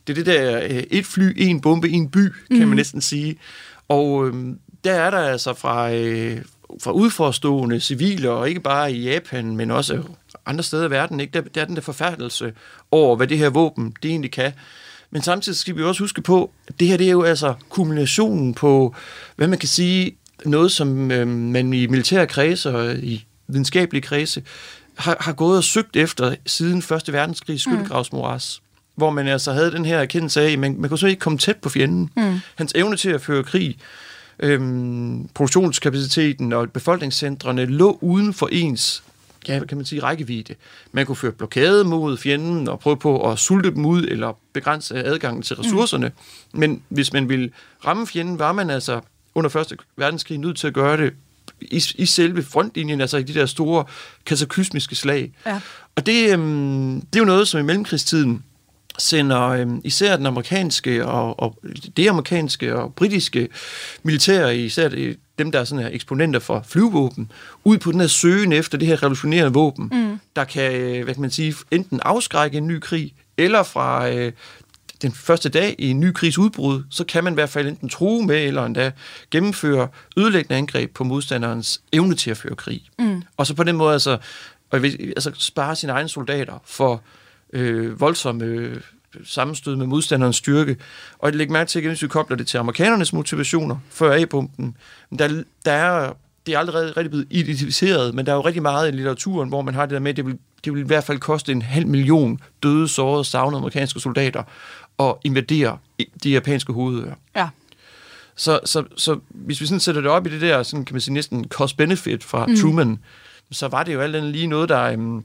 det 0.07 0.19
er 0.19 0.25
det 0.25 0.27
der 0.27 0.63
øh, 0.63 0.83
et 0.91 1.07
fly, 1.07 1.33
en 1.37 1.61
bombe, 1.61 1.89
en 1.89 2.11
by, 2.11 2.19
kan 2.19 2.33
mm. 2.51 2.57
man 2.59 2.69
mhm. 2.69 2.77
næsten 2.77 3.01
sige. 3.01 3.37
Og 3.89 4.29
øh, 4.29 4.35
der 4.85 4.93
er 4.93 5.11
der 5.11 5.19
altså 5.19 5.55
fra, 5.55 5.93
øh, 5.93 6.39
fra 6.83 6.93
udforstående 6.93 7.81
civile, 7.81 8.31
og 8.31 8.49
ikke 8.49 8.61
bare 8.61 8.93
i 8.93 9.03
Japan, 9.03 9.57
men 9.57 9.71
også 9.71 10.03
andre 10.47 10.65
steder 10.65 10.87
i 10.87 10.91
verden, 10.91 11.21
ikke? 11.21 11.33
Der, 11.33 11.41
der 11.41 11.61
er 11.61 11.65
den 11.65 11.77
der 11.77 11.83
forfærdelse 11.83 12.53
over, 12.91 13.17
hvad 13.17 13.27
det 13.27 13.39
her 13.39 13.51
våben 13.51 13.95
det 14.03 14.11
egentlig 14.11 14.31
kan. 14.31 14.53
Men 15.11 15.23
samtidig 15.23 15.59
skal 15.59 15.77
vi 15.77 15.83
også 15.83 16.03
huske 16.03 16.23
på, 16.23 16.51
at 16.69 16.81
det 16.81 16.89
her 16.89 16.97
det 16.97 17.07
er 17.07 17.11
jo 17.11 17.23
altså 17.23 17.55
kulminationen 17.69 18.55
på, 18.55 18.95
hvad 19.37 19.49
man 19.49 19.59
kan 19.59 19.69
sige, 19.69 20.17
noget, 20.45 20.73
som 20.73 21.11
øh, 21.11 21.29
man 21.29 21.73
i 21.73 21.87
militære 21.87 22.27
kredse 22.27 22.77
og 22.77 22.95
i 22.97 23.25
videnskabelige 23.49 24.03
kredse 24.03 24.43
har, 24.95 25.17
har 25.21 25.33
gået 25.33 25.57
og 25.57 25.65
søgt 25.65 25.97
efter 25.97 26.35
siden 26.47 26.83
Første 26.83 27.13
Verdenskrig 27.13 27.61
skyttegravsmoras. 27.61 28.61
Mm. 28.61 28.67
Hvor 28.97 29.11
man 29.11 29.29
altså 29.29 29.53
havde 29.53 29.73
den 29.73 29.85
her 29.85 29.99
erkendelse 29.99 30.41
af, 30.41 30.53
at 30.53 30.59
man, 30.59 30.77
man 30.79 30.89
kunne 30.89 30.99
så 30.99 31.07
ikke 31.07 31.21
komme 31.21 31.39
tæt 31.39 31.57
på 31.57 31.69
fjenden. 31.69 32.11
Mm. 32.17 32.41
Hans 32.55 32.73
evne 32.75 32.97
til 32.97 33.11
at 33.11 33.21
føre 33.21 33.45
krig, 33.45 33.77
øhm, 34.39 35.29
produktionskapaciteten 35.35 36.53
og 36.53 36.71
befolkningscentrene 36.71 37.67
lå 37.67 37.99
uden 38.01 38.35
for 38.35 38.49
ens 38.53 39.03
ja, 39.49 39.61
kan 39.69 39.77
man 39.79 39.87
sige, 39.87 40.03
rækkevidde. 40.03 40.55
Man 40.93 41.07
kunne 41.07 41.17
føre 41.17 41.33
blokade 41.33 41.85
mod 41.85 42.17
fjenden 42.17 42.69
og 42.69 42.81
prøve 42.81 42.97
på 42.97 43.31
at 43.31 43.39
sulte 43.39 43.71
dem 43.71 43.87
ud 43.87 44.03
eller 44.05 44.39
begrænse 44.53 45.05
adgangen 45.05 45.43
til 45.43 45.57
ressourcerne. 45.57 46.13
Mm. 46.53 46.61
Men 46.61 46.83
hvis 46.89 47.13
man 47.13 47.29
ville 47.29 47.51
ramme 47.87 48.07
fjenden, 48.07 48.39
var 48.39 48.53
man 48.53 48.71
altså 48.71 49.01
under 49.35 49.51
Første 49.51 49.77
Verdenskrig 49.97 50.39
nødt 50.39 50.57
til 50.57 50.67
at 50.67 50.75
gøre 50.75 50.97
det 50.97 51.13
i, 51.61 51.85
i 51.95 52.07
selve 52.07 52.43
frontlinjen, 52.43 53.01
altså 53.01 53.17
i 53.17 53.23
de 53.23 53.35
der 53.35 53.47
store 53.47 53.85
katakysmiske 54.27 54.95
slag. 54.95 55.33
Ja. 55.47 55.61
Og 55.97 56.07
det, 56.07 56.33
øhm, 56.33 57.01
det 57.01 57.17
er 57.17 57.21
jo 57.21 57.25
noget, 57.25 57.49
som 57.49 57.61
i 57.61 57.63
mellemkrigstiden 57.63 58.45
sender 58.99 59.49
øhm, 59.49 59.81
især 59.85 60.17
den 60.17 60.27
amerikanske 60.27 61.07
og, 61.07 61.41
og 61.41 61.59
det 61.97 62.09
amerikanske 62.09 62.77
og 62.77 62.95
britiske 62.95 63.49
militære, 64.03 64.57
især 64.57 64.89
det, 64.89 65.17
dem, 65.39 65.53
der 65.53 65.61
er 65.61 65.65
sådan 65.65 65.85
her 65.85 65.91
eksponenter 65.93 66.41
for 66.41 66.65
flyvåben, 66.69 67.33
ud 67.65 67.79
på 67.79 67.93
den 67.93 68.01
her 68.01 68.07
søgen 68.07 68.53
efter 68.53 68.79
det 68.79 68.89
her 68.89 69.03
revolutionerende 69.03 69.53
våben, 69.53 69.89
mm. 69.93 70.21
der 70.37 70.45
kan, 70.45 70.73
øh, 70.73 71.05
hvad 71.05 71.15
kan 71.15 71.21
man 71.21 71.31
sige, 71.31 71.55
enten 71.71 72.01
afskrække 72.03 72.59
en 72.59 72.67
ny 72.67 72.81
krig, 72.81 73.15
eller 73.37 73.63
fra 73.63 74.11
øh, 74.11 74.33
den 75.03 75.13
første 75.13 75.49
dag 75.49 75.75
i 75.79 75.91
en 75.91 76.01
ny 76.01 76.13
krigsudbrud, 76.13 76.83
så 76.91 77.05
kan 77.05 77.25
man 77.25 77.33
i 77.33 77.35
hvert 77.35 77.49
fald 77.49 77.69
enten 77.69 77.89
true 77.89 78.27
med, 78.27 78.45
eller 78.45 78.65
endda 78.65 78.93
gennemføre 79.31 79.89
ødelæggende 80.17 80.57
angreb 80.57 80.95
på 80.95 81.05
modstanderens 81.05 81.83
evne 81.93 82.15
til 82.15 82.31
at 82.31 82.37
føre 82.37 82.57
krig. 82.57 82.83
Mm. 82.99 83.23
Og 83.37 83.47
så 83.47 83.55
på 83.55 83.65
den 83.65 83.77
måde 83.77 83.93
altså, 83.93 84.19
altså 84.73 85.33
spare 85.35 85.77
sine 85.77 85.93
egne 85.93 86.09
soldater 86.09 86.63
for 86.65 87.03
øh, 87.53 88.01
voldsomme 88.01 88.45
øh, 88.45 88.81
sammenstød 89.25 89.77
med 89.77 89.87
modstanderens 89.87 90.37
styrke. 90.37 90.77
Og 91.19 91.33
lægge 91.33 91.53
mærke 91.53 91.69
til, 91.69 91.89
hvis 91.89 92.03
vi 92.03 92.09
kobler 92.09 92.37
det 92.37 92.47
til 92.47 92.59
amerikanernes 92.59 93.13
motivationer 93.13 93.77
før 93.91 94.23
A-bomben, 94.23 94.77
der, 95.19 95.43
der 95.65 95.73
er 95.73 96.13
det 96.47 96.55
er 96.55 96.59
aldrig 96.59 96.97
rigtig 96.97 97.11
blevet 97.11 97.27
identificeret, 97.31 98.15
men 98.15 98.27
der 98.27 98.33
er 98.33 98.37
jo 98.37 98.41
rigtig 98.41 98.63
meget 98.63 98.89
i 98.89 98.91
litteraturen, 98.91 99.49
hvor 99.49 99.63
man 99.63 99.75
har 99.75 99.87
det 99.87 99.91
der 99.91 99.99
med, 99.99 100.11
at 100.11 100.17
det 100.17 100.27
vil, 100.27 100.39
det 100.65 100.73
vil 100.73 100.83
i 100.83 100.87
hvert 100.87 101.05
fald 101.05 101.19
koste 101.19 101.53
en 101.53 101.63
halv 101.63 101.87
million 101.87 102.41
døde, 102.63 102.89
sårede, 102.89 103.25
savnede 103.25 103.59
amerikanske 103.59 104.01
soldater 104.01 104.43
at 105.01 105.15
invadere 105.25 105.79
de 106.23 106.31
japanske 106.31 106.73
hovedøer. 106.73 107.15
Ja. 107.37 107.49
Så, 108.37 108.61
så, 108.65 108.85
så 108.97 109.19
hvis 109.31 109.61
vi 109.61 109.67
sådan 109.67 109.81
sætter 109.81 110.01
det 110.01 110.11
op 110.11 110.27
i 110.27 110.31
det 110.31 110.41
der, 110.41 110.63
sådan 110.63 110.85
kan 110.85 110.95
man 110.95 111.01
sige 111.01 111.15
næsten 111.15 111.45
cost-benefit 111.49 112.25
fra 112.25 112.47
mm. 112.47 112.57
Truman, 112.57 112.99
så 113.51 113.69
var 113.69 113.83
det 113.83 113.95
jo 113.95 114.01
alt 114.01 114.17
andet 114.17 114.33
lige 114.33 114.47
noget, 114.47 114.69
der, 114.69 114.97
um, 114.97 115.25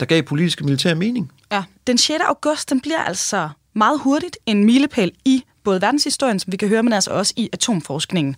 der 0.00 0.06
gav 0.06 0.22
politisk 0.22 0.60
og 0.60 0.64
militær 0.64 0.94
mening. 0.94 1.32
Ja, 1.52 1.64
den 1.86 1.98
6. 1.98 2.20
august, 2.28 2.70
den 2.70 2.80
bliver 2.80 2.98
altså 2.98 3.48
meget 3.72 4.00
hurtigt 4.00 4.36
en 4.46 4.64
milepæl 4.64 5.12
i 5.24 5.44
både 5.64 5.82
verdenshistorien, 5.82 6.38
som 6.38 6.52
vi 6.52 6.56
kan 6.56 6.68
høre, 6.68 6.82
men 6.82 6.92
altså 6.92 7.10
også 7.10 7.32
i 7.36 7.48
atomforskningen. 7.52 8.36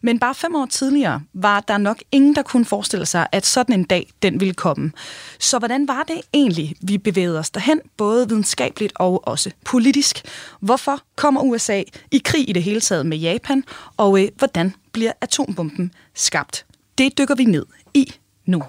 Men 0.00 0.18
bare 0.18 0.34
fem 0.34 0.54
år 0.54 0.66
tidligere 0.66 1.20
var 1.34 1.60
der 1.60 1.78
nok 1.78 2.02
ingen, 2.12 2.34
der 2.34 2.42
kunne 2.42 2.64
forestille 2.64 3.06
sig, 3.06 3.26
at 3.32 3.46
sådan 3.46 3.74
en 3.74 3.84
dag, 3.84 4.10
den 4.22 4.40
ville 4.40 4.54
komme. 4.54 4.92
Så 5.38 5.58
hvordan 5.58 5.88
var 5.88 6.02
det 6.02 6.20
egentlig, 6.34 6.76
vi 6.82 6.98
bevægede 6.98 7.38
os 7.38 7.50
derhen, 7.50 7.80
både 7.96 8.28
videnskabeligt 8.28 8.92
og 8.96 9.28
også 9.28 9.50
politisk? 9.64 10.22
Hvorfor 10.60 11.00
kommer 11.16 11.40
USA 11.40 11.82
i 12.10 12.18
krig 12.24 12.48
i 12.48 12.52
det 12.52 12.62
hele 12.62 12.80
taget 12.80 13.06
med 13.06 13.18
Japan, 13.18 13.64
og 13.96 14.22
øh, 14.22 14.28
hvordan 14.38 14.74
bliver 14.92 15.12
atombomben 15.20 15.92
skabt? 16.14 16.66
Det 16.98 17.18
dykker 17.18 17.34
vi 17.34 17.44
ned 17.44 17.66
i 17.94 18.12
nu. 18.46 18.62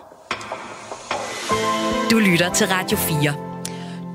Du 2.12 2.19
lytter 2.19 2.54
til 2.54 2.67
Radio 2.67 2.98
4. 2.98 3.48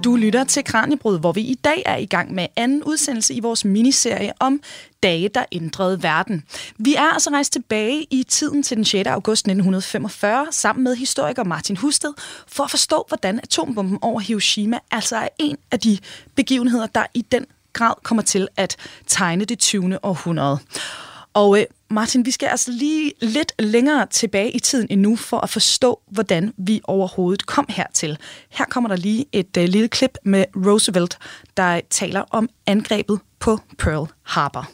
Du 0.04 0.16
lytter 0.16 0.44
til 0.44 0.64
Kranjebrud, 0.64 1.18
hvor 1.18 1.32
vi 1.32 1.40
i 1.40 1.54
dag 1.54 1.82
er 1.86 1.96
i 1.96 2.06
gang 2.06 2.34
med 2.34 2.46
anden 2.56 2.82
udsendelse 2.82 3.34
i 3.34 3.40
vores 3.40 3.64
miniserie 3.64 4.32
om 4.40 4.60
dage, 5.02 5.28
der 5.28 5.44
ændrede 5.52 6.02
verden. 6.02 6.44
Vi 6.78 6.94
er 6.94 7.12
altså 7.12 7.30
rejst 7.30 7.52
tilbage 7.52 8.06
i 8.10 8.22
tiden 8.22 8.62
til 8.62 8.76
den 8.76 8.84
6. 8.84 9.06
august 9.08 9.40
1945 9.40 10.46
sammen 10.50 10.84
med 10.84 10.96
historiker 10.96 11.44
Martin 11.44 11.76
Husted 11.76 12.12
for 12.46 12.64
at 12.64 12.70
forstå, 12.70 13.04
hvordan 13.08 13.40
atombomben 13.42 13.98
over 14.02 14.20
Hiroshima 14.20 14.78
altså 14.90 15.16
er 15.16 15.28
en 15.38 15.56
af 15.70 15.80
de 15.80 15.98
begivenheder, 16.34 16.86
der 16.86 17.06
i 17.14 17.24
den 17.32 17.46
grad 17.72 17.94
kommer 18.02 18.22
til 18.22 18.48
at 18.56 18.76
tegne 19.06 19.44
det 19.44 19.58
20. 19.58 20.04
århundrede. 20.04 20.58
Og 21.34 21.60
øh, 21.60 21.66
Martin, 21.90 22.26
vi 22.26 22.30
skal 22.30 22.46
altså 22.46 22.70
lige 22.70 23.12
lidt 23.20 23.52
længere 23.58 24.06
tilbage 24.10 24.50
i 24.50 24.58
tiden 24.58 24.86
endnu 24.90 25.16
for 25.16 25.40
at 25.40 25.50
forstå, 25.50 26.00
hvordan 26.10 26.52
vi 26.56 26.80
overhovedet 26.84 27.46
kom 27.46 27.66
hertil. 27.68 28.18
Her 28.50 28.64
kommer 28.64 28.88
der 28.88 28.96
lige 28.96 29.26
et 29.32 29.56
øh, 29.56 29.64
lille 29.68 29.88
klip 29.88 30.18
med 30.24 30.44
Roosevelt, 30.66 31.18
der 31.56 31.80
taler 31.90 32.24
om 32.30 32.48
angrebet 32.66 33.20
på 33.40 33.58
Pearl 33.78 34.08
Harbor. 34.22 34.70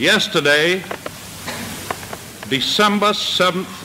Yesterday, 0.00 0.80
December 2.50 3.12
7th, 3.12 3.82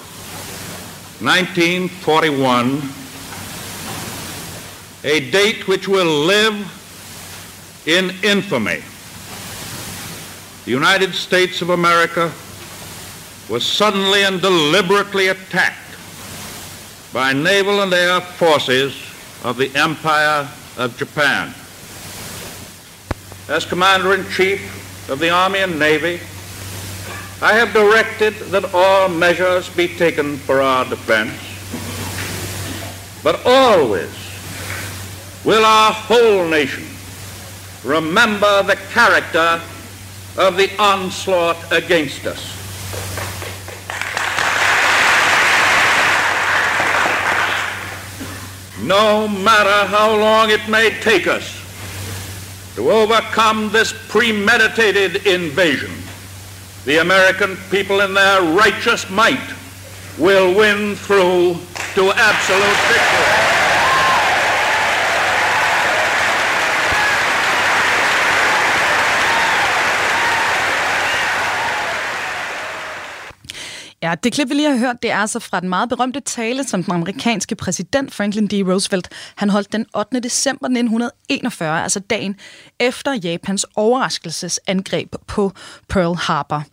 1941, 1.22 2.82
a 5.04 5.20
date 5.20 5.68
which 5.68 5.90
will 5.90 6.28
live 6.28 6.66
in 7.86 8.12
infamy. 8.24 8.97
The 10.68 10.74
United 10.74 11.16
States 11.16 11.62
of 11.62 11.70
America 11.70 12.30
was 13.48 13.66
suddenly 13.66 14.24
and 14.24 14.42
deliberately 14.42 15.30
attacked 15.30 15.96
by 17.14 17.32
naval 17.32 17.84
and 17.84 17.94
air 17.94 18.20
forces 18.20 18.94
of 19.46 19.56
the 19.56 19.74
Empire 19.78 20.46
of 20.78 20.98
Japan. 20.98 21.54
As 23.48 23.64
Commander-in-Chief 23.64 25.10
of 25.10 25.20
the 25.20 25.30
Army 25.30 25.60
and 25.60 25.80
Navy, 25.80 26.20
I 27.42 27.54
have 27.54 27.72
directed 27.72 28.34
that 28.52 28.74
all 28.74 29.08
measures 29.08 29.70
be 29.70 29.88
taken 29.88 30.36
for 30.36 30.62
our 30.62 30.84
defense, 30.84 31.32
but 33.24 33.40
always 33.46 34.12
will 35.46 35.64
our 35.64 35.94
whole 35.94 36.46
nation 36.46 36.84
remember 37.86 38.64
the 38.64 38.76
character 38.92 39.62
of 40.38 40.56
the 40.56 40.70
onslaught 40.80 41.58
against 41.72 42.26
us. 42.26 42.54
No 48.84 49.28
matter 49.28 49.88
how 49.88 50.16
long 50.16 50.52
it 50.52 50.68
may 50.70 50.92
take 51.02 51.28
us 51.28 51.56
to 52.76 52.92
overcome 52.92 53.70
this 53.72 53.94
premeditated 54.08 55.26
invasion, 55.26 55.92
the 56.86 57.02
American 57.02 57.58
people 57.72 58.02
in 58.02 58.14
their 58.14 58.44
righteous 58.54 59.10
might 59.10 59.54
will 60.18 60.56
win 60.56 60.96
through 60.96 61.58
to 61.96 62.12
absolute 62.14 62.78
victory. 62.88 63.47
Ja, 74.08 74.16
det 74.16 74.34
klip, 74.34 74.50
vi 74.50 74.54
lige 74.54 74.70
har 74.72 74.78
hørt, 74.78 75.02
det 75.02 75.12
er 75.12 75.18
altså 75.18 75.40
fra 75.40 75.60
den 75.60 75.70
meget 75.70 75.90
berømte 75.90 76.20
tale, 76.20 76.64
som 76.64 76.84
den 76.84 76.94
amerikanske 76.94 77.56
præsident 77.56 78.14
Franklin 78.14 78.48
D. 78.48 78.54
Roosevelt 78.54 79.10
han 79.36 79.50
holdt 79.50 79.72
den 79.72 79.86
8. 79.98 80.20
december 80.20 80.66
1941, 80.66 81.84
altså 81.84 82.00
dagen 82.00 82.36
efter 82.80 83.14
Japans 83.14 83.66
overraskelsesangreb 83.76 85.16
på 85.28 85.52
Pearl 85.90 86.16
Harbor. 86.16 86.64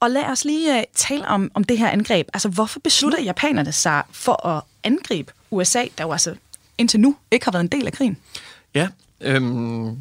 Og 0.00 0.10
lad 0.10 0.24
os 0.24 0.44
lige 0.44 0.76
uh, 0.76 0.82
tale 0.94 1.28
om, 1.28 1.50
om 1.54 1.64
det 1.64 1.78
her 1.78 1.88
angreb. 1.88 2.28
Altså, 2.34 2.48
hvorfor 2.48 2.80
beslutter 2.80 3.22
japanerne 3.22 3.72
sig 3.72 4.02
for 4.10 4.46
at 4.46 4.62
angribe 4.84 5.32
USA, 5.50 5.84
der 5.98 6.04
jo 6.04 6.12
altså 6.12 6.34
indtil 6.78 7.00
nu 7.00 7.16
ikke 7.30 7.44
har 7.44 7.52
været 7.52 7.64
en 7.64 7.68
del 7.68 7.86
af 7.86 7.92
krigen? 7.92 8.16
Ja, 8.74 8.88
øhm, 9.20 9.98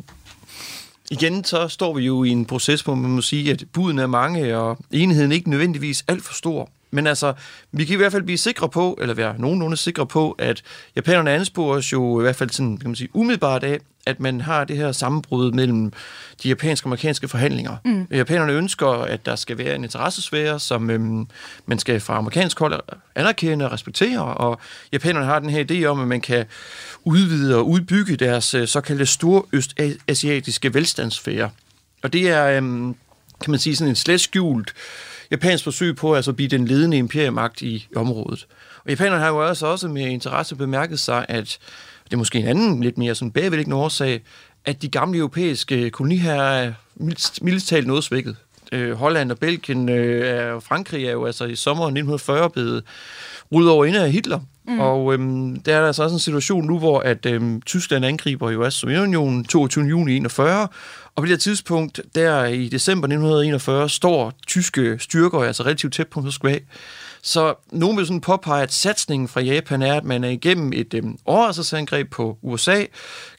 igen 1.11 1.43
så 1.43 1.67
står 1.67 1.93
vi 1.93 2.05
jo 2.05 2.23
i 2.23 2.29
en 2.29 2.45
proces, 2.45 2.81
hvor 2.81 2.95
man 2.95 3.11
må 3.11 3.21
sige, 3.21 3.51
at 3.51 3.63
buden 3.73 3.99
er 3.99 4.07
mange, 4.07 4.57
og 4.57 4.77
enheden 4.91 5.31
ikke 5.31 5.49
nødvendigvis 5.49 6.05
alt 6.07 6.23
for 6.23 6.33
stor. 6.33 6.69
Men 6.91 7.07
altså, 7.07 7.33
vi 7.71 7.85
kan 7.85 7.93
i 7.93 7.97
hvert 7.97 8.11
fald 8.11 8.23
blive 8.23 8.37
sikre 8.37 8.69
på, 8.69 8.97
eller 9.01 9.13
være 9.13 9.35
nogenlunde 9.39 9.77
sikre 9.77 10.05
på, 10.05 10.31
at 10.31 10.61
japanerne 10.95 11.31
anspores 11.31 11.93
jo 11.93 12.19
i 12.19 12.21
hvert 12.21 12.35
fald 12.35 12.49
sådan, 12.49 12.77
kan 12.77 12.89
man 12.89 12.95
sige, 12.95 13.09
umiddelbart 13.13 13.63
af, 13.63 13.79
at 14.05 14.19
man 14.19 14.41
har 14.41 14.63
det 14.63 14.77
her 14.77 14.91
sammenbrud 14.91 15.51
mellem 15.51 15.93
de 16.43 16.49
japanske 16.49 16.85
og 16.85 16.87
amerikanske 16.87 17.27
forhandlinger. 17.27 17.77
Mm. 17.85 18.07
Japanerne 18.11 18.53
ønsker, 18.53 18.87
at 18.87 19.25
der 19.25 19.35
skal 19.35 19.57
være 19.57 19.75
en 19.75 19.83
interessesfære, 19.83 20.59
som 20.59 20.89
øhm, 20.89 21.27
man 21.65 21.79
skal 21.79 21.99
fra 21.99 22.17
amerikansk 22.17 22.59
hold 22.59 22.79
anerkende 23.15 23.65
og 23.65 23.71
respektere, 23.71 24.21
og 24.23 24.59
japanerne 24.93 25.25
har 25.25 25.39
den 25.39 25.49
her 25.49 25.65
idé 25.71 25.85
om, 25.85 26.01
at 26.01 26.07
man 26.07 26.21
kan 26.21 26.45
udvide 27.03 27.55
og 27.55 27.69
udbygge 27.69 28.15
deres 28.15 28.53
øh, 28.53 28.67
såkaldte 28.67 29.05
storøstasiatiske 29.05 30.73
velstandsfære. 30.73 31.49
Og 32.03 32.13
det 32.13 32.29
er, 32.29 32.45
øhm, 32.45 32.95
kan 33.41 33.51
man 33.51 33.59
sige, 33.59 33.75
sådan 33.75 33.89
en 33.89 33.95
slet 33.95 34.21
skjult 34.21 34.73
japansk 35.31 35.63
forsøg 35.63 35.95
på 35.95 36.15
altså 36.15 36.31
at 36.31 36.35
blive 36.35 36.49
den 36.49 36.67
ledende 36.67 36.97
imperiemagt 36.97 37.61
i 37.61 37.87
området. 37.95 38.47
Og 38.83 38.89
japanerne 38.89 39.21
har 39.21 39.29
jo 39.29 39.47
også, 39.47 39.65
også 39.65 39.87
med 39.87 40.05
interesse 40.05 40.55
bemærket 40.55 40.99
sig, 40.99 41.25
at 41.29 41.59
det 42.05 42.13
er 42.13 42.17
måske 42.17 42.39
en 42.39 42.47
anden, 42.47 42.83
lidt 42.83 42.97
mere 42.97 43.15
sådan 43.15 43.31
bagvedliggende 43.31 43.77
årsag, 43.77 44.21
at 44.65 44.81
de 44.81 44.89
gamle 44.89 45.17
europæiske 45.17 45.89
koloniherrer 45.89 46.63
er 46.63 46.73
mildest 47.41 47.67
talt 47.67 47.87
noget 47.87 48.03
svækket. 48.03 48.35
Øh, 48.71 48.91
Holland 48.91 49.31
og 49.31 49.39
Belgien 49.39 49.89
øh, 49.89 50.55
og 50.55 50.63
Frankrig 50.63 51.05
er 51.05 51.11
jo 51.11 51.25
altså 51.25 51.45
i 51.45 51.55
sommeren 51.55 51.97
1940 51.97 52.49
blevet 52.49 52.83
ryddet 53.53 53.71
over 53.71 53.85
inde 53.85 54.03
af 54.03 54.11
Hitler. 54.11 54.39
Mm. 54.67 54.79
Og 54.79 55.13
øhm, 55.13 55.59
der 55.59 55.75
er 55.75 55.87
altså 55.87 56.03
også 56.03 56.15
en 56.15 56.19
situation 56.19 56.65
nu, 56.65 56.79
hvor 56.79 56.99
at 56.99 57.25
øhm, 57.25 57.61
Tyskland 57.61 58.05
angriber 58.05 58.51
jo 58.51 58.63
også 58.63 58.79
Sovjetunionen 58.79 59.45
22. 59.45 59.85
juni 59.85 60.15
41, 60.15 60.67
og 61.15 61.21
på 61.21 61.21
det 61.21 61.29
her 61.29 61.37
tidspunkt, 61.37 62.01
der 62.15 62.45
i 62.45 62.67
december 62.69 63.07
1941, 63.07 63.89
står 63.89 64.33
tyske 64.47 64.97
styrker 64.99 65.39
altså 65.39 65.63
relativt 65.63 65.93
tæt 65.93 66.07
på 66.07 66.21
Moskva. 66.21 66.59
Så 67.25 67.55
nogen 67.71 67.97
vil 67.97 68.05
sådan 68.05 68.21
påpege, 68.21 68.63
at 68.63 68.73
satsningen 68.73 69.27
fra 69.27 69.41
Japan 69.41 69.81
er, 69.81 69.93
at 69.93 70.03
man 70.03 70.23
er 70.23 70.29
igennem 70.29 70.73
et 70.73 70.93
øhm, 70.93 71.17
overraskelsesangreb 71.25 72.11
på 72.11 72.37
USA, 72.41 72.85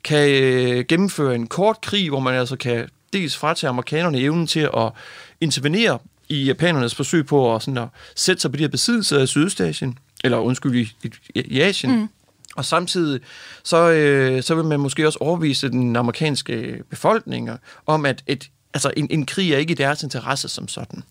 kan 0.05 0.31
øh, 0.31 0.85
gennemføre 0.89 1.35
en 1.35 1.47
kort 1.47 1.81
krig, 1.81 2.09
hvor 2.09 2.21
man 2.21 2.35
altså 2.35 2.57
kan 2.57 2.89
dels 3.13 3.37
fratage 3.37 3.69
amerikanerne 3.69 4.19
evnen 4.19 4.47
til 4.47 4.61
at 4.61 4.93
intervenere 5.41 5.99
i 6.29 6.45
japanernes 6.45 6.95
forsøg 6.95 7.27
på 7.27 7.55
at, 7.55 7.63
sådan 7.63 7.79
at 7.79 7.89
sætte 8.17 8.43
sig 8.43 8.51
på 8.51 8.57
de 8.57 8.63
her 8.63 8.69
besiddelser 8.69 9.19
af 9.19 9.29
Sydøstasien, 9.29 9.99
eller 10.25 10.39
undskyld, 10.39 10.75
i, 10.75 10.93
i, 11.35 11.41
i 11.41 11.61
Asien. 11.61 11.97
Mm. 11.97 12.09
Og 12.57 12.65
samtidig 12.65 13.21
så, 13.65 13.91
øh, 13.91 14.43
så 14.43 14.55
vil 14.55 14.65
man 14.65 14.81
måske 14.81 15.07
også 15.07 15.19
overvise 15.21 15.69
den 15.69 15.97
amerikanske 15.97 16.83
befolkning 16.91 17.51
om, 17.87 18.07
at 18.07 18.23
et, 18.27 18.51
altså 18.75 18.93
en, 18.97 19.07
en 19.11 19.27
krig 19.27 19.53
er 19.53 19.59
ikke 19.59 19.73
i 19.73 19.75
deres 19.75 20.03
interesse 20.03 20.49
som 20.49 20.69
sådan. 20.69 21.03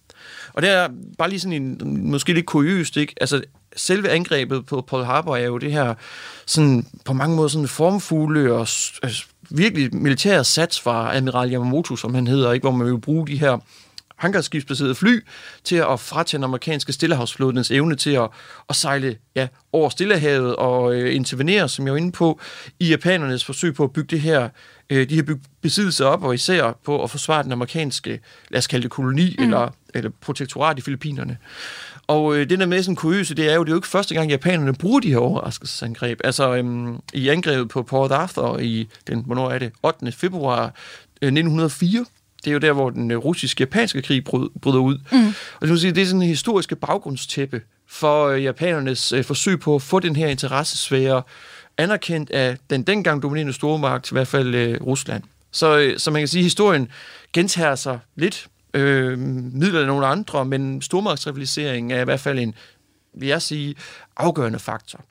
Og 0.54 0.62
det 0.62 0.70
er 0.70 0.90
bare 1.18 1.30
lige 1.30 1.40
sådan 1.40 1.62
en, 1.82 2.12
måske 2.12 2.34
lidt 2.34 2.46
kuriøst, 2.46 2.98
ikke? 2.98 3.14
Altså, 3.22 3.42
selve 3.76 4.10
angrebet 4.10 4.66
på 4.66 4.82
Paul 4.82 5.04
Harbor 5.04 5.38
er 5.38 5.46
jo 5.46 5.58
det 5.58 5.72
her 5.72 5.94
sådan, 6.46 6.86
på 7.06 7.14
mange 7.14 7.36
måder 7.36 7.48
sådan 7.48 7.68
formfugle 7.68 8.54
og 8.54 8.60
altså, 9.04 9.26
virkelig 9.50 9.96
militære 9.96 10.44
sats 10.44 10.80
fra 10.80 11.16
Admiral 11.16 11.54
Yamamoto, 11.54 11.96
som 11.96 12.14
han 12.14 12.28
hedder, 12.28 12.52
ikke? 12.52 12.64
hvor 12.64 12.72
man 12.72 12.88
vil 12.88 13.02
bruge 13.02 13.28
de 13.28 13.40
her 13.40 13.58
hangarskibsbaserede 14.16 14.96
fly 14.96 15.26
til 15.64 15.76
at 15.76 16.00
fratage 16.00 16.38
den 16.38 16.44
amerikanske 16.44 16.94
stillehavsflådens 16.94 17.72
evne 17.72 17.96
til 17.96 18.10
at, 18.10 18.30
at 18.70 18.76
sejle 18.76 19.18
ja, 19.36 19.48
over 19.74 19.90
Stillehavet 19.90 20.56
og 20.56 20.96
øh, 20.96 21.16
intervenere, 21.16 21.70
som 21.70 21.86
jeg 21.86 21.94
var 21.94 21.98
inde 21.98 22.12
på, 22.12 22.40
i 22.80 22.90
japanernes 22.90 23.46
forsøg 23.46 23.74
på 23.76 23.84
at 23.84 23.94
bygge 23.94 24.08
det 24.08 24.22
her, 24.22 24.50
øh, 24.90 25.10
de 25.10 25.16
her 25.16 25.24
byg- 25.24 25.42
besiddelser 25.62 26.06
op, 26.06 26.24
og 26.24 26.34
især 26.34 26.80
på 26.86 27.04
at 27.04 27.12
forsvare 27.12 27.44
den 27.44 27.52
amerikanske, 27.52 28.20
lad 28.50 28.58
os 28.58 28.68
kalde 28.68 28.84
det 28.84 28.92
koloni, 28.92 29.36
mm. 29.38 29.44
eller, 29.44 29.70
eller 29.94 30.10
protektorat 30.22 30.80
i 30.80 30.82
Filippinerne. 30.82 31.38
Og 32.08 32.38
øh, 32.38 32.50
det 32.50 32.60
der 32.60 32.66
med 32.66 32.84
sådan 32.84 32.96
kuriøse, 32.96 33.36
det 33.36 33.52
er 33.52 33.56
jo, 33.56 33.64
det 33.64 33.70
er 33.70 33.74
jo 33.74 33.78
ikke 33.78 33.88
første 33.88 34.16
gang, 34.16 34.30
japanerne 34.30 34.74
bruger 34.74 35.00
de 35.00 35.10
her 35.10 35.18
overraskelsesangreb. 35.18 36.20
Altså 36.24 36.56
øhm, 36.56 37.00
i 37.14 37.30
angrebet 37.30 37.70
på 37.70 37.84
Port 37.84 38.12
Arthur 38.12 38.60
i 38.60 38.90
den, 39.08 39.24
hvornår 39.26 39.52
er 39.52 39.60
det, 39.60 39.72
8. 39.84 40.12
februar 40.12 40.64
øh, 41.22 41.28
1904, 41.28 42.06
det 42.46 42.52
er 42.52 42.54
jo 42.54 42.60
der, 42.60 42.74
hvor 42.74 42.90
den 42.90 43.12
øh, 43.12 43.18
russisk-japanske 43.18 44.02
krig 44.02 44.24
bryder 44.62 44.80
ud. 44.80 44.98
Mm. 45.12 45.28
Og 45.28 45.62
det, 45.62 45.70
vil 45.70 45.80
sige, 45.80 45.92
det 45.92 46.02
er 46.02 46.06
sådan 46.06 46.22
en 46.22 46.28
historiske 46.28 46.76
baggrundstæppe 46.76 47.62
for 47.88 48.28
øh, 48.28 48.44
japanernes 48.44 49.12
øh, 49.12 49.24
forsøg 49.24 49.60
på 49.60 49.76
at 49.76 49.82
få 49.82 50.00
den 50.00 50.16
her 50.16 50.28
interessesfære 50.28 51.22
anerkendt 51.78 52.30
af 52.30 52.58
den 52.70 52.84
dengang 52.84 53.24
dominerende 53.24 53.54
stormagt, 53.54 54.12
i 54.12 54.16
hvert 54.16 54.28
fald 54.28 54.82
Rusland. 54.82 55.24
Så, 55.52 55.94
så 55.98 56.12
man 56.12 56.22
kan 56.22 56.28
sige, 56.28 56.40
at 56.40 56.44
historien 56.44 56.88
gentager 57.34 57.76
sig 57.76 58.00
lidt 58.16 58.48
øh, 58.74 59.20
midler 59.20 59.82
af 59.82 59.88
nogle 59.88 60.08
andre, 60.08 60.46
men 60.46 60.82
stormagtsrivalisering 60.82 61.94
er 61.94 62.02
i 62.02 62.04
hvert 62.04 62.20
fald 62.20 62.40
en, 62.40 62.56
vil 63.14 63.28
jeg 63.28 63.42
sige, 63.42 63.76
afgørende 64.18 64.60
faktor. 64.60 65.06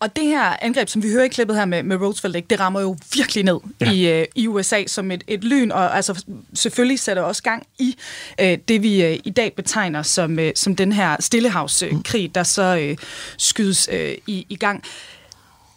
Og 0.00 0.16
det 0.16 0.24
her 0.24 0.56
angreb, 0.62 0.88
som 0.88 1.02
vi 1.02 1.10
hører 1.10 1.24
i 1.24 1.28
klippet 1.28 1.56
her 1.56 1.64
med, 1.64 1.82
med 1.82 1.96
Roosevelt, 1.96 2.36
ikke, 2.36 2.46
det 2.50 2.60
rammer 2.60 2.80
jo 2.80 2.96
virkelig 3.14 3.44
ned 3.44 3.58
ja. 3.80 3.90
i, 3.90 4.20
øh, 4.20 4.26
i 4.34 4.48
USA 4.48 4.84
som 4.86 5.10
et, 5.10 5.24
et 5.26 5.44
lyn, 5.44 5.70
og 5.70 5.96
altså, 5.96 6.24
selvfølgelig 6.54 7.00
sætter 7.00 7.22
også 7.22 7.42
gang 7.42 7.66
i 7.78 7.96
øh, 8.40 8.58
det, 8.68 8.82
vi 8.82 9.04
øh, 9.04 9.18
i 9.24 9.30
dag 9.30 9.52
betegner 9.56 10.02
som, 10.02 10.38
øh, 10.38 10.52
som 10.54 10.76
den 10.76 10.92
her 10.92 11.16
stillehavskrig, 11.20 12.26
mm. 12.26 12.32
der 12.32 12.42
så 12.42 12.78
øh, 12.80 12.96
skydes 13.38 13.88
øh, 13.92 14.14
i, 14.26 14.46
i 14.48 14.56
gang. 14.56 14.84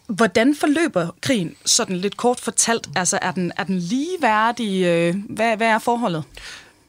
Hvordan 0.06 0.54
forløber 0.54 1.08
krigen, 1.20 1.56
sådan 1.64 1.96
lidt 1.96 2.16
kort 2.16 2.40
fortalt? 2.40 2.88
Altså, 2.96 3.18
er 3.22 3.32
den, 3.32 3.52
er 3.56 3.64
den 3.64 3.78
ligeværdig? 3.78 4.84
Øh, 4.84 5.14
hvad, 5.28 5.56
hvad 5.56 5.68
er 5.68 5.78
forholdet? 5.78 6.24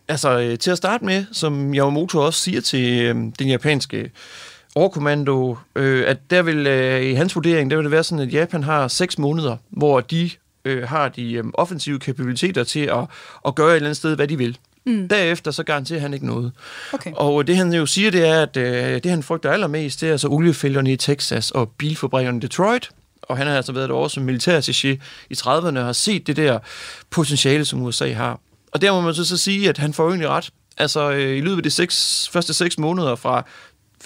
Altså, 0.08 0.39
øh, 0.39 0.60
til 0.60 0.71
at 0.71 0.78
starte 0.78 1.06
med, 1.06 1.26
som 1.32 1.74
Yamamoto 1.74 2.19
også 2.19 2.39
siger 2.39 2.62
til 2.62 3.02
øh, 3.02 3.15
den 3.39 3.48
japanske 3.48 4.12
overkommando, 4.75 5.57
øh, 5.75 6.03
at 6.07 6.17
der 6.29 6.41
vil, 6.41 6.67
øh, 6.67 7.01
i 7.03 7.13
hans 7.13 7.35
vurdering, 7.35 7.69
der 7.69 7.77
vil 7.77 7.83
det 7.83 7.91
være 7.91 8.03
sådan, 8.03 8.27
at 8.27 8.33
Japan 8.33 8.63
har 8.63 8.88
seks 8.88 9.17
måneder, 9.17 9.57
hvor 9.69 9.99
de 9.99 10.29
øh, 10.65 10.88
har 10.88 11.09
de 11.09 11.33
øh, 11.33 11.43
offensive 11.53 11.99
kapabiliteter 11.99 12.63
til 12.63 12.79
at, 12.79 13.05
at 13.47 13.55
gøre 13.55 13.69
et 13.69 13.75
eller 13.75 13.88
andet 13.88 13.97
sted, 13.97 14.15
hvad 14.15 14.27
de 14.27 14.38
vil. 14.38 14.57
Mm. 14.85 15.07
Derefter 15.09 15.51
så 15.51 15.63
garanterer 15.63 15.99
han 15.99 16.13
ikke 16.13 16.25
noget. 16.25 16.51
Okay. 16.93 17.11
Og 17.15 17.47
det 17.47 17.57
han 17.57 17.73
jo 17.73 17.85
siger, 17.85 18.11
det 18.11 18.27
er, 18.27 18.41
at 18.41 18.57
øh, 18.57 19.03
det 19.03 19.05
han 19.05 19.23
frygter 19.23 19.51
allermest, 19.51 20.01
det 20.01 20.07
er 20.07 20.11
altså 20.11 20.27
oliefælgerne 20.27 20.91
i 20.91 20.97
Texas 20.97 21.51
og 21.51 21.69
bilfabrikkerne 21.69 22.38
i 22.38 22.39
Detroit. 22.39 22.89
Og 23.21 23.38
han 23.38 23.47
har 23.47 23.55
altså 23.55 23.71
været 23.71 23.91
over 23.91 24.07
som 24.07 24.29
militærattaché 24.29 24.88
i 25.29 25.33
30'erne 25.38 25.79
og 25.79 25.85
har 25.85 25.93
set 25.93 26.27
det 26.27 26.35
der 26.35 26.59
potentiale, 27.09 27.65
som 27.65 27.81
USA 27.81 28.13
har. 28.13 28.39
Og 28.71 28.81
der 28.81 28.91
må 28.91 29.01
man 29.01 29.13
så, 29.13 29.25
så 29.25 29.38
sige, 29.38 29.69
at 29.69 29.77
han 29.77 29.93
får 29.93 30.07
egentlig 30.07 30.29
ret. 30.29 30.49
Altså 30.77 31.11
øh, 31.11 31.38
i 31.38 31.41
løbet 31.41 31.57
af 31.57 31.63
de 31.63 31.69
seks, 31.69 32.29
første 32.31 32.53
seks 32.53 32.77
måneder 32.77 33.15
fra 33.15 33.45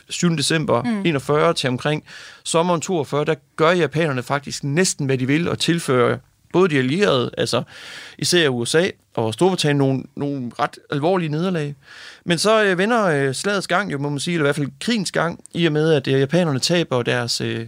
7. 0.09 0.37
december 0.37 0.83
mm. 0.83 1.05
41 1.05 1.53
til 1.53 1.69
omkring 1.69 2.03
sommeren 2.43 2.81
42, 2.81 3.25
der 3.25 3.35
gør 3.55 3.71
japanerne 3.71 4.23
faktisk 4.23 4.63
næsten, 4.63 5.05
hvad 5.05 5.17
de 5.17 5.27
vil, 5.27 5.49
og 5.49 5.59
tilfører 5.59 6.17
både 6.53 6.69
de 6.69 6.77
allierede, 6.77 7.31
altså 7.37 7.63
især 8.17 8.49
USA 8.49 8.89
og 9.13 9.33
Storbritannien, 9.33 9.77
nogle, 9.77 10.03
nogle 10.15 10.51
ret 10.59 10.79
alvorlige 10.91 11.29
nederlag. 11.29 11.75
Men 12.25 12.37
så 12.37 12.63
øh, 12.63 12.77
vender 12.77 13.05
øh, 13.05 13.33
slagets 13.33 13.67
gang, 13.67 13.91
jo 13.91 13.97
må 13.97 14.09
man 14.09 14.19
sige, 14.19 14.33
eller 14.33 14.43
i 14.43 14.47
hvert 14.47 14.55
fald 14.55 14.67
krigens 14.79 15.11
gang, 15.11 15.39
i 15.53 15.65
og 15.65 15.71
med, 15.71 15.93
at 15.93 16.07
øh, 16.07 16.19
japanerne 16.19 16.59
taber 16.59 17.03
deres, 17.03 17.41
øh, 17.41 17.67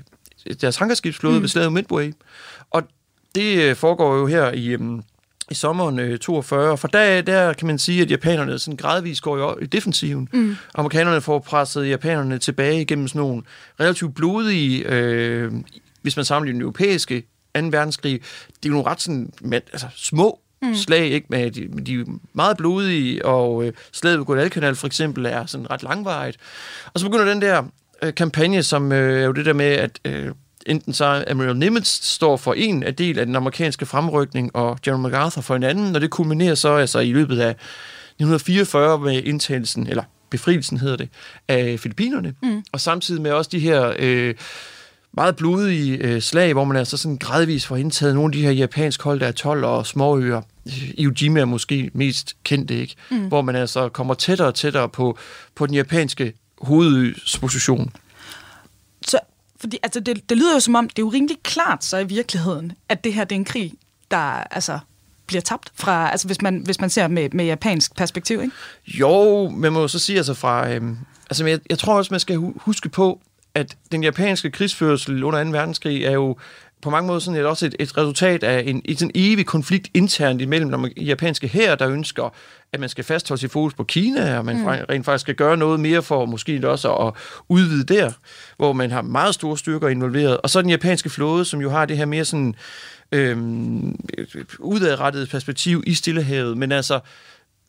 deres 0.62 0.78
hangarskibsflåde 0.78 1.36
mm. 1.36 1.42
ved 1.42 1.50
slaget 1.50 1.74
Midway. 1.74 2.14
Og 2.72 2.84
det 3.36 3.64
øh, 3.64 3.76
foregår 3.76 4.16
jo 4.16 4.28
her 4.28 4.52
i, 4.52 4.68
øh, 4.68 4.80
i 5.52 5.54
sommeren 5.54 6.00
øh, 6.00 6.20
42. 6.20 6.78
For 6.78 6.88
der, 6.88 7.22
der 7.22 7.54
kan 7.54 7.68
man 7.68 7.80
sige, 7.80 8.02
at 8.02 8.12
japanerne 8.12 8.60
sådan 8.60 8.78
gradvist 8.78 9.22
går 9.22 9.60
i, 9.60 9.64
i 9.64 9.66
defensiven. 9.66 10.30
Mm. 10.34 10.56
Amerikanerne 10.76 11.22
får 11.22 11.40
presset 11.40 11.90
japanerne 11.90 12.38
tilbage 12.38 12.82
igennem 12.82 13.08
sådan 13.08 13.20
nogle 13.20 13.42
relativt 13.80 14.16
blodige, 14.16 14.84
øh, 14.86 15.52
hvis 16.02 16.16
man 16.16 16.26
sammenligner 16.26 16.58
den 16.58 16.62
europæiske 16.62 17.22
2. 17.56 17.62
verdenskrig, 17.62 18.22
det 18.48 18.66
er 18.66 18.70
jo 18.70 18.72
nogle 18.72 18.90
ret 18.90 19.02
sådan, 19.02 19.34
med, 19.42 19.62
altså, 19.72 19.88
små 19.96 20.40
mm. 20.62 20.76
slag, 20.76 21.06
ikke? 21.06 21.28
Med 21.30 21.52
de, 21.52 21.82
de 21.86 21.94
er 21.94 22.06
meget 22.34 22.58
blodige, 22.58 23.26
og 23.26 23.66
øh, 23.66 23.74
slaget 23.92 24.20
ved 24.20 24.26
Guadalcanal 24.26 24.76
for 24.76 24.88
eksempel 24.88 25.26
er 25.26 25.46
sådan 25.46 25.72
ret 25.72 25.84
langvarigt. 25.84 26.38
Og 26.94 27.00
så 27.00 27.06
begynder 27.06 27.26
den 27.26 27.42
der 27.42 27.64
øh, 28.02 28.14
kampagne, 28.14 28.64
som 28.64 28.92
øh, 28.92 29.22
er 29.22 29.26
jo 29.26 29.32
det 29.32 29.46
der 29.46 29.54
med, 29.54 29.66
at 29.66 30.00
øh, 30.06 30.32
enten 30.66 30.94
så 30.94 31.24
Admiral 31.28 31.58
Nimitz 31.58 32.04
står 32.04 32.38
for 32.38 32.54
en 32.54 32.84
af 32.84 32.96
del 32.96 33.20
af 33.20 33.26
den 33.26 33.36
amerikanske 33.36 33.86
fremrykning, 33.86 34.56
og 34.56 34.80
General 34.84 35.02
MacArthur 35.02 35.42
for 35.42 35.56
en 35.56 35.64
anden, 35.64 35.96
og 35.96 36.02
det 36.02 36.10
kulminerer 36.10 36.56
så 36.56 36.76
altså 36.76 37.00
i 37.00 37.14
løbet 37.14 37.40
af 37.40 37.50
1944 37.50 39.00
med 39.00 39.24
indtagelsen, 39.24 39.88
eller 39.88 40.04
befrielsen 40.30 40.78
hedder 40.78 40.98
det, 40.98 41.10
af 41.48 41.80
Filippinerne, 41.80 42.34
mm. 42.44 42.64
og 42.72 42.82
samtidig 42.82 43.22
med 43.22 43.32
også 43.32 43.50
de 43.54 43.60
her 43.60 43.94
øh, 44.00 44.36
meget 45.14 45.36
blodige 45.36 45.98
øh, 45.98 46.22
slag, 46.22 46.54
hvor 46.54 46.64
man 46.64 46.78
altså 46.78 46.98
sådan 46.98 47.18
gradvist 47.18 47.68
får 47.68 47.76
indtaget 47.76 48.16
nogle 48.16 48.28
af 48.28 48.32
de 48.32 48.42
her 48.42 48.52
japansk 48.52 49.02
holdte 49.02 49.26
atoller 49.26 49.68
og 49.68 49.88
småøer. 49.88 50.42
Iwo 50.98 51.14
Jima 51.22 51.40
er 51.40 51.46
måske 51.46 51.92
mest 51.94 52.36
kendt, 52.44 52.72
ikke? 52.72 52.96
Mm. 53.12 53.28
Hvor 53.28 53.42
man 53.42 53.56
altså 53.56 53.90
kommer 53.90 54.14
tættere 54.14 54.48
og 54.48 54.56
tættere 54.56 54.90
på, 54.90 55.18
på 55.56 55.66
den 55.66 55.76
japanske 55.76 56.34
hovedøs 56.62 57.38
position. 57.42 57.86
Så, 57.86 58.11
fordi, 59.62 59.78
altså, 59.84 60.00
det, 60.00 60.30
det 60.30 60.38
lyder 60.38 60.54
jo 60.54 60.60
som 60.60 60.76
om, 60.76 60.90
det 60.90 61.00
er 61.00 61.04
jo 61.04 61.10
rimelig 61.10 61.38
klart 61.44 61.84
så 61.84 61.98
i 61.98 62.08
virkeligheden, 62.08 62.72
at 62.90 63.04
det 63.04 63.14
her 63.14 63.24
det 63.24 63.36
er 63.36 63.40
en 63.40 63.46
krig, 63.46 63.74
der 64.12 64.18
altså, 64.18 64.80
bliver 65.28 65.42
tabt, 65.42 65.72
fra, 65.76 66.12
altså, 66.12 66.28
hvis, 66.28 66.42
man, 66.42 66.62
hvis 66.66 66.82
man 66.82 66.90
ser 66.90 67.08
med, 67.08 67.30
med 67.30 67.46
japansk 67.46 67.96
perspektiv, 67.96 68.42
ikke? 68.42 68.56
Jo, 68.88 69.50
man 69.50 69.74
må 69.74 69.82
jo 69.82 69.88
så 69.88 70.00
sige 70.00 70.18
altså 70.18 70.34
fra... 70.34 70.70
Øhm, 70.72 70.98
altså, 71.30 71.46
jeg, 71.46 71.60
jeg 71.70 71.80
tror 71.80 71.98
også, 71.98 72.14
man 72.14 72.20
skal 72.20 72.38
huske 72.56 72.90
på, 72.90 73.22
at 73.56 73.78
den 73.92 74.04
japanske 74.04 74.52
krigsførsel 74.52 75.24
under 75.24 75.44
2. 75.44 75.50
verdenskrig 75.50 76.04
er 76.04 76.12
jo 76.12 76.38
på 76.82 76.90
mange 76.90 77.08
måder 77.08 77.20
sådan 77.20 77.40
et, 77.40 77.46
også 77.46 77.66
et, 77.66 77.76
et 77.80 77.98
resultat 77.98 78.44
af 78.44 78.64
en, 78.68 78.82
en 78.86 78.98
sådan 78.98 79.12
evig 79.16 79.46
konflikt 79.46 79.90
internt 79.94 80.42
imellem 80.42 80.72
den 80.72 80.92
japanske 80.98 81.48
her, 81.48 81.76
der 81.76 81.90
ønsker, 81.90 82.34
at 82.74 82.80
man 82.80 82.90
skal 82.90 83.04
fastholde 83.04 83.42
sit 83.42 83.52
fokus 83.52 83.74
på 83.74 83.84
Kina, 83.84 84.38
og 84.38 84.46
man 84.46 84.58
mm. 84.58 84.66
rent 84.66 85.06
faktisk 85.06 85.22
skal 85.22 85.36
gøre 85.36 85.58
noget 85.58 85.80
mere 85.80 86.02
for 86.02 86.26
måske 86.26 86.70
også 86.70 86.94
at 86.94 87.14
udvide 87.50 87.94
der, 87.94 88.12
hvor 88.58 88.74
man 88.74 88.92
har 88.92 89.02
meget 89.02 89.36
store 89.36 89.58
styrker 89.58 89.88
involveret. 89.88 90.38
Og 90.38 90.50
så 90.50 90.62
den 90.62 90.70
japanske 90.70 91.10
flåde, 91.10 91.46
som 91.46 91.62
jo 91.62 91.70
har 91.70 91.86
det 91.86 91.98
her 91.98 92.06
mere 92.06 92.26
sådan 92.26 92.56
øhm, 93.12 94.00
udadrettet 94.60 95.30
perspektiv 95.30 95.84
i 95.88 95.94
Stillehavet, 95.94 96.58
men 96.58 96.72
altså 96.72 97.00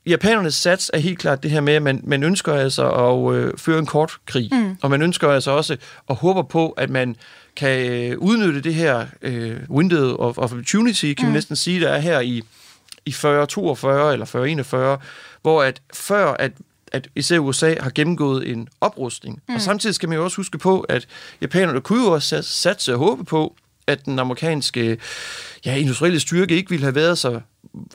japanernes 0.06 0.54
sats 0.54 0.90
er 0.94 0.98
helt 0.98 1.18
klart 1.18 1.42
det 1.42 1.50
her 1.50 1.60
med, 1.60 1.74
at 1.74 1.82
man, 1.82 2.00
man 2.04 2.22
ønsker 2.22 2.54
altså 2.54 2.90
at 2.90 3.34
øh, 3.34 3.52
føre 3.58 3.78
en 3.78 3.86
kort 3.86 4.12
krig, 4.26 4.48
mm. 4.52 4.76
og 4.82 4.90
man 4.90 5.02
ønsker 5.02 5.28
altså 5.28 5.50
også 5.50 5.76
og 6.06 6.16
håber 6.16 6.42
på, 6.42 6.70
at 6.70 6.90
man 6.90 7.16
kan 7.56 7.92
øh, 7.92 8.18
udnytte 8.18 8.60
det 8.60 8.74
her 8.74 9.06
øh, 9.22 9.60
window 9.70 10.16
of, 10.16 10.38
of 10.38 10.52
opportunity, 10.52 11.14
kan 11.14 11.16
mm. 11.18 11.24
man 11.24 11.32
næsten 11.32 11.56
sige, 11.56 11.80
der 11.80 11.88
er 11.88 11.98
her 11.98 12.20
i, 12.20 12.42
i 13.06 13.12
4042 13.12 14.12
eller 14.12 14.26
4041, 14.26 14.98
hvor 15.42 15.62
at 15.62 15.82
før 15.92 16.26
at 16.32 16.52
at 16.92 17.08
især 17.16 17.38
USA 17.38 17.74
har 17.80 17.90
gennemgået 17.94 18.50
en 18.50 18.68
oprustning. 18.80 19.42
Mm. 19.48 19.54
Og 19.54 19.60
samtidig 19.60 19.94
skal 19.94 20.08
man 20.08 20.18
jo 20.18 20.24
også 20.24 20.36
huske 20.36 20.58
på, 20.58 20.80
at 20.80 21.06
japanerne 21.40 21.80
kunne 21.80 22.04
jo 22.04 22.12
også 22.12 22.42
satse 22.42 22.92
og 22.92 22.98
håbe 22.98 23.24
på, 23.24 23.56
at 23.86 24.04
den 24.04 24.18
amerikanske 24.18 24.98
ja, 25.66 25.76
industrielle 25.76 26.20
styrke 26.20 26.56
ikke 26.56 26.70
ville 26.70 26.84
have 26.84 26.94
været 26.94 27.18
så 27.18 27.40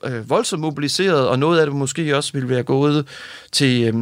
øh, 0.03 0.29
voldsomt 0.29 0.61
mobiliseret, 0.61 1.27
og 1.27 1.39
noget 1.39 1.59
af 1.59 1.65
det 1.65 1.75
måske 1.75 2.17
også 2.17 2.33
ville 2.33 2.49
være 2.49 2.63
gået 2.63 3.07
til 3.51 3.83
øh, 3.83 3.93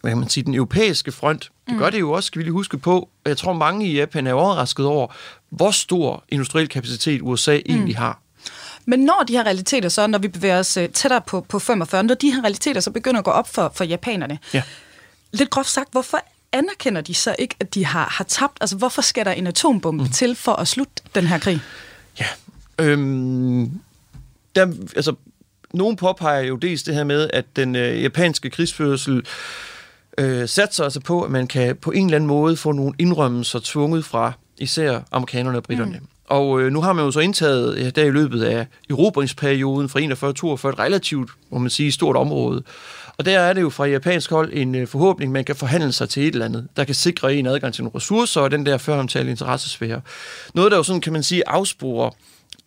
hvad 0.00 0.10
kan 0.10 0.18
man 0.18 0.28
sige, 0.28 0.44
den 0.44 0.54
europæiske 0.54 1.12
front. 1.12 1.50
Det 1.68 1.76
mm. 1.76 1.78
gør 1.78 1.90
det 1.90 2.00
jo 2.00 2.12
også, 2.12 2.26
skal 2.26 2.38
vi 2.38 2.44
lige 2.44 2.52
huske 2.52 2.78
på. 2.78 3.08
Jeg 3.24 3.36
tror, 3.36 3.52
mange 3.52 3.86
i 3.86 3.96
Japan 3.96 4.26
er 4.26 4.32
overrasket 4.32 4.86
over, 4.86 5.06
hvor 5.50 5.70
stor 5.70 6.24
industriel 6.28 6.68
kapacitet 6.68 7.20
USA 7.22 7.56
mm. 7.56 7.74
egentlig 7.74 7.96
har. 7.96 8.20
Men 8.84 9.00
når 9.00 9.24
de 9.28 9.32
her 9.32 9.42
realiteter 9.42 9.88
så, 9.88 10.06
når 10.06 10.18
vi 10.18 10.28
bevæger 10.28 10.58
os 10.58 10.76
øh, 10.76 10.88
tættere 10.88 11.20
på, 11.20 11.40
på 11.40 11.58
45, 11.58 12.02
når 12.02 12.14
de 12.14 12.30
her 12.32 12.40
realiteter 12.40 12.80
så 12.80 12.90
begynder 12.90 13.18
at 13.18 13.24
gå 13.24 13.30
op 13.30 13.48
for, 13.54 13.72
for 13.74 13.84
japanerne, 13.84 14.38
ja. 14.54 14.62
lidt 15.32 15.50
groft 15.50 15.68
sagt, 15.68 15.92
hvorfor 15.92 16.18
anerkender 16.52 17.00
de 17.00 17.14
så 17.14 17.36
ikke, 17.38 17.54
at 17.60 17.74
de 17.74 17.84
har, 17.84 18.08
har 18.10 18.24
tabt? 18.24 18.58
Altså, 18.60 18.76
hvorfor 18.76 19.02
skal 19.02 19.24
der 19.24 19.32
en 19.32 19.46
atombombe 19.46 20.04
mm. 20.04 20.10
til 20.10 20.36
for 20.36 20.52
at 20.52 20.68
slutte 20.68 21.02
den 21.14 21.26
her 21.26 21.38
krig? 21.38 21.60
Ja, 22.20 22.26
øhm, 22.78 23.80
der, 24.54 24.66
altså, 24.96 25.14
nogen 25.72 25.96
påpeger 25.96 26.40
jo 26.40 26.56
dels 26.56 26.82
det 26.82 26.94
her 26.94 27.04
med, 27.04 27.30
at 27.32 27.44
den 27.56 27.76
øh, 27.76 28.02
japanske 28.02 28.50
krigsførsel 28.50 29.16
øh, 29.16 29.22
satser 30.46 30.84
altså 30.84 31.00
på, 31.00 31.22
at 31.22 31.30
man 31.30 31.46
kan 31.46 31.76
på 31.76 31.90
en 31.90 32.04
eller 32.04 32.16
anden 32.16 32.28
måde 32.28 32.56
få 32.56 32.72
nogle 32.72 32.94
indrømmelser 32.98 33.60
tvunget 33.64 34.04
fra 34.04 34.32
især 34.58 35.00
amerikanerne 35.12 35.58
og 35.58 35.62
britterne. 35.62 35.98
Mm. 35.98 36.06
Og 36.28 36.60
øh, 36.60 36.72
nu 36.72 36.80
har 36.80 36.92
man 36.92 37.04
jo 37.04 37.10
så 37.10 37.20
indtaget 37.20 37.78
ja, 37.78 37.90
der 37.90 38.04
i 38.04 38.10
løbet 38.10 38.42
af 38.42 38.66
erobringsperioden 38.90 39.88
fra 39.88 40.00
41-42 40.00 40.68
et 40.68 40.78
relativt, 40.78 41.30
må 41.50 41.58
man 41.58 41.70
sige, 41.70 41.92
stort 41.92 42.16
område. 42.16 42.62
Og 43.18 43.24
der 43.24 43.40
er 43.40 43.52
det 43.52 43.60
jo 43.60 43.70
fra 43.70 43.86
japansk 43.86 44.30
hold 44.30 44.50
en 44.52 44.74
øh, 44.74 44.86
forhåbning, 44.86 45.32
man 45.32 45.44
kan 45.44 45.56
forhandle 45.56 45.92
sig 45.92 46.08
til 46.08 46.22
et 46.22 46.32
eller 46.32 46.46
andet, 46.46 46.68
der 46.76 46.84
kan 46.84 46.94
sikre 46.94 47.34
en 47.34 47.46
adgang 47.46 47.74
til 47.74 47.84
nogle 47.84 47.96
ressourcer 47.96 48.40
og 48.40 48.50
den 48.50 48.66
der 48.66 48.78
føromtalte 48.78 49.30
interessesfære. 49.30 50.00
Noget, 50.54 50.70
der 50.70 50.76
jo 50.76 50.82
sådan, 50.82 51.00
kan 51.00 51.12
man 51.12 51.22
sige, 51.22 51.48
afsporer 51.48 52.10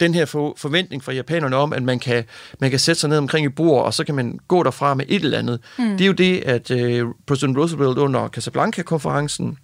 den 0.01 0.13
her 0.13 0.25
for, 0.25 0.53
forventning 0.57 1.03
fra 1.03 1.11
japanerne 1.11 1.55
om, 1.55 1.73
at 1.73 1.83
man 1.83 1.99
kan, 1.99 2.23
man 2.59 2.69
kan 2.69 2.79
sætte 2.79 3.01
sig 3.01 3.09
ned 3.09 3.17
omkring 3.17 3.45
et 3.45 3.55
bord, 3.55 3.85
og 3.85 3.93
så 3.93 4.03
kan 4.03 4.15
man 4.15 4.39
gå 4.47 4.63
derfra 4.63 4.93
med 4.93 5.05
et 5.09 5.23
eller 5.23 5.39
andet. 5.39 5.59
Mm. 5.77 5.97
Det 5.97 6.01
er 6.01 6.05
jo 6.05 6.13
det, 6.13 6.39
at 6.39 6.71
øh, 6.71 7.05
President 7.27 7.57
Roosevelt 7.57 7.97
under 7.97 8.27
Casablanca-konferencen 8.27 9.57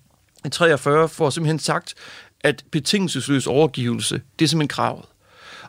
i 0.45 0.50
43 0.50 1.10
får 1.10 1.30
simpelthen 1.30 1.60
sagt, 1.60 1.93
at 2.41 2.63
betingelsesløs 2.71 3.47
overgivelse, 3.47 4.21
det 4.39 4.45
er 4.45 4.50
simpelthen 4.50 4.67
kravet. 4.67 5.06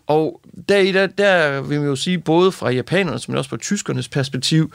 Og 0.07 0.41
der, 0.69 0.93
der, 0.93 1.07
der 1.07 1.61
vil 1.61 1.81
man 1.81 1.89
jo 1.89 1.97
sige, 1.97 2.19
både 2.19 2.53
fra 2.53 2.71
japanernes, 2.71 3.29
men 3.29 3.39
også 3.39 3.51
fra 3.51 3.57
tyskernes 3.57 4.09
perspektiv, 4.09 4.73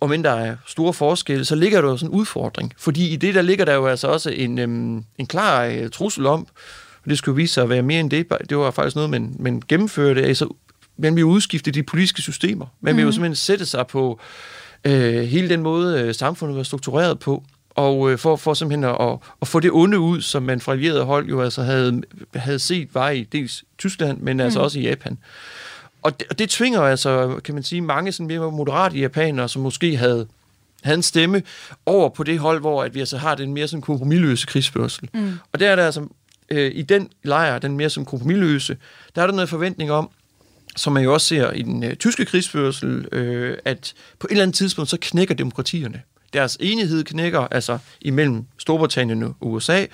om 0.00 0.12
end 0.12 0.24
der 0.24 0.30
er 0.30 0.56
store 0.66 0.92
forskelle, 0.92 1.44
så 1.44 1.54
ligger 1.54 1.80
der 1.80 1.88
jo 1.88 1.96
sådan 1.96 2.14
en 2.14 2.18
udfordring. 2.18 2.72
Fordi 2.78 3.08
i 3.08 3.16
det, 3.16 3.34
der 3.34 3.42
ligger 3.42 3.64
der 3.64 3.74
jo 3.74 3.86
altså 3.86 4.08
også 4.08 4.30
en, 4.30 4.58
øhm, 4.58 5.04
en 5.18 5.26
klar 5.26 5.64
øh, 5.64 5.90
trussel 5.90 6.26
om, 6.26 6.46
og 7.04 7.10
det 7.10 7.18
skulle 7.18 7.36
vise 7.36 7.54
sig 7.54 7.62
at 7.62 7.68
være 7.68 7.82
mere 7.82 8.00
end 8.00 8.10
det, 8.10 8.26
det 8.50 8.58
var 8.58 8.70
faktisk 8.70 8.96
noget, 8.96 9.10
man, 9.10 9.36
man 9.38 9.62
gennemførte, 9.68 10.22
altså 10.22 10.54
man 10.96 11.16
vil 11.16 11.24
udskifte 11.24 11.70
de 11.70 11.82
politiske 11.82 12.22
systemer. 12.22 12.66
Man 12.80 12.96
vil 12.96 13.02
mm. 13.02 13.06
jo 13.06 13.06
mhm. 13.06 13.12
simpelthen 13.12 13.36
sætte 13.36 13.66
sig 13.66 13.86
på 13.86 14.20
øh, 14.84 15.22
hele 15.22 15.48
den 15.48 15.62
måde, 15.62 16.00
øh, 16.00 16.14
samfundet 16.14 16.56
var 16.56 16.62
struktureret 16.62 17.18
på 17.18 17.44
og 17.74 18.10
øh, 18.10 18.18
for, 18.18 18.36
for 18.36 18.54
simpelthen 18.54 18.84
at, 18.84 18.96
at, 19.00 19.18
at 19.42 19.48
få 19.48 19.60
det 19.60 19.70
onde 19.72 19.98
ud, 19.98 20.20
som 20.20 20.42
man 20.42 20.60
fra 20.60 20.72
allieret 20.72 21.04
hold 21.04 21.28
jo 21.28 21.42
altså 21.42 21.62
havde, 21.62 22.02
havde 22.34 22.58
set 22.58 22.94
var 22.94 23.10
i 23.10 23.22
dels 23.22 23.64
Tyskland, 23.78 24.20
men 24.20 24.40
altså 24.40 24.58
mm. 24.58 24.64
også 24.64 24.78
i 24.78 24.82
Japan. 24.82 25.18
Og 26.02 26.20
det, 26.20 26.26
og 26.30 26.38
det 26.38 26.50
tvinger 26.50 26.80
altså, 26.80 27.40
kan 27.44 27.54
man 27.54 27.62
sige, 27.62 27.80
mange 27.80 28.12
sådan 28.12 28.26
mere 28.26 28.50
moderate 28.50 28.98
japanere, 28.98 29.48
som 29.48 29.62
måske 29.62 29.96
havde, 29.96 30.26
havde 30.82 30.96
en 30.96 31.02
stemme 31.02 31.42
over 31.86 32.08
på 32.08 32.22
det 32.22 32.38
hold, 32.38 32.60
hvor 32.60 32.82
at 32.82 32.94
vi 32.94 33.00
altså 33.00 33.18
har 33.18 33.34
den 33.34 33.52
mere 33.54 33.68
sådan 33.68 33.82
kompromilløse 33.82 34.46
krigsførsel. 34.46 35.08
Mm. 35.14 35.32
Og 35.52 35.60
der 35.60 35.70
er 35.70 35.76
der 35.76 35.86
altså, 35.86 36.06
øh, 36.48 36.72
i 36.74 36.82
den 36.82 37.08
lejr, 37.22 37.58
den 37.58 37.76
mere 37.76 37.90
sådan 37.90 38.04
kompromilløse, 38.04 38.76
der 39.14 39.22
er 39.22 39.26
der 39.26 39.34
noget 39.34 39.48
forventning 39.48 39.90
om, 39.90 40.10
som 40.76 40.92
man 40.92 41.04
jo 41.04 41.12
også 41.12 41.26
ser 41.26 41.50
i 41.50 41.62
den 41.62 41.84
øh, 41.84 41.96
tyske 41.96 42.24
krigsførsel, 42.24 43.08
øh, 43.12 43.58
at 43.64 43.94
på 44.18 44.26
et 44.26 44.30
eller 44.30 44.42
andet 44.42 44.56
tidspunkt, 44.56 44.90
så 44.90 44.98
knækker 45.00 45.34
demokratierne 45.34 46.02
deres 46.34 46.56
enighed 46.60 47.04
knækker, 47.04 47.40
altså 47.40 47.78
imellem 48.00 48.44
Storbritannien 48.58 49.22
og 49.22 49.36
USA. 49.40 49.86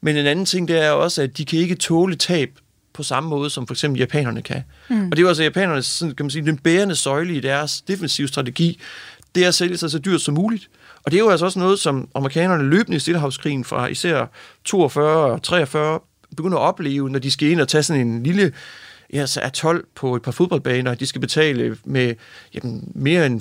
Men 0.00 0.16
en 0.16 0.26
anden 0.26 0.44
ting, 0.44 0.68
det 0.68 0.84
er 0.84 0.90
også, 0.90 1.22
at 1.22 1.38
de 1.38 1.44
kan 1.44 1.58
ikke 1.58 1.74
tåle 1.74 2.16
tab 2.16 2.50
på 2.92 3.02
samme 3.02 3.28
måde, 3.30 3.50
som 3.50 3.66
for 3.66 3.74
eksempel 3.74 3.98
japanerne 3.98 4.42
kan. 4.42 4.62
Mm. 4.88 5.04
Og 5.04 5.10
det 5.10 5.18
er 5.18 5.22
jo 5.22 5.28
altså 5.28 5.42
japanernes, 5.42 5.86
sådan, 5.86 6.14
kan 6.14 6.24
man 6.24 6.30
sige, 6.30 6.46
den 6.46 6.58
bærende 6.58 6.96
søjle 6.96 7.34
i 7.34 7.40
deres 7.40 7.80
defensive 7.80 8.28
strategi, 8.28 8.80
det 9.34 9.44
er 9.44 9.48
at 9.48 9.54
sælge 9.54 9.76
sig 9.76 9.90
så 9.90 9.98
dyrt 9.98 10.20
som 10.20 10.34
muligt. 10.34 10.68
Og 11.08 11.12
det 11.12 11.18
er 11.18 11.24
jo 11.24 11.30
altså 11.30 11.46
også 11.46 11.58
noget, 11.58 11.78
som 11.78 12.08
amerikanerne 12.14 12.64
løbende 12.64 12.96
i 12.96 12.98
Stillehavskrigen 12.98 13.64
fra 13.64 13.86
især 13.86 14.26
42 14.64 15.32
og 15.32 15.42
43 15.42 16.00
begynder 16.36 16.58
at 16.58 16.62
opleve, 16.62 17.10
når 17.10 17.18
de 17.18 17.30
skal 17.30 17.48
ind 17.48 17.60
og 17.60 17.68
tage 17.68 17.82
sådan 17.82 18.06
en 18.06 18.22
lille 18.22 18.52
ja, 19.12 19.26
så 19.26 19.40
er 19.40 19.48
12 19.48 19.86
på 19.94 20.16
et 20.16 20.22
par 20.22 20.32
fodboldbaner. 20.32 20.94
De 20.94 21.06
skal 21.06 21.20
betale 21.20 21.76
med 21.84 22.14
jamen, 22.54 22.92
mere 22.94 23.26
end 23.26 23.40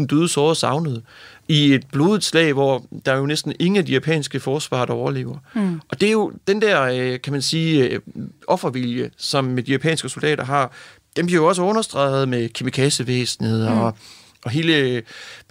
15-2.000 0.00 0.06
døde 0.06 0.28
sårede 0.28 0.54
savnet 0.54 1.02
i 1.48 1.74
et 1.74 1.86
blodet 1.92 2.24
slag, 2.24 2.52
hvor 2.52 2.84
der 3.06 3.12
er 3.12 3.16
jo 3.16 3.26
næsten 3.26 3.52
ingen 3.60 3.78
af 3.78 3.86
de 3.86 3.92
japanske 3.92 4.40
forsvar, 4.40 4.84
der 4.84 4.92
overlever. 4.94 5.36
Mm. 5.54 5.80
Og 5.88 6.00
det 6.00 6.08
er 6.08 6.12
jo 6.12 6.32
den 6.46 6.62
der, 6.62 6.82
øh, 6.82 7.20
kan 7.20 7.32
man 7.32 7.42
sige, 7.42 7.88
øh, 7.88 8.00
offervilje, 8.46 9.10
som 9.16 9.56
de 9.56 9.72
japanske 9.72 10.08
soldater 10.08 10.44
har, 10.44 10.72
dem 11.16 11.26
bliver 11.26 11.42
jo 11.42 11.48
også 11.48 11.62
understreget 11.62 12.28
med 12.28 12.48
kemikazevæsenet 12.48 13.72
mm. 13.72 13.78
og 13.78 13.96
og 14.44 14.50
hele 14.50 15.02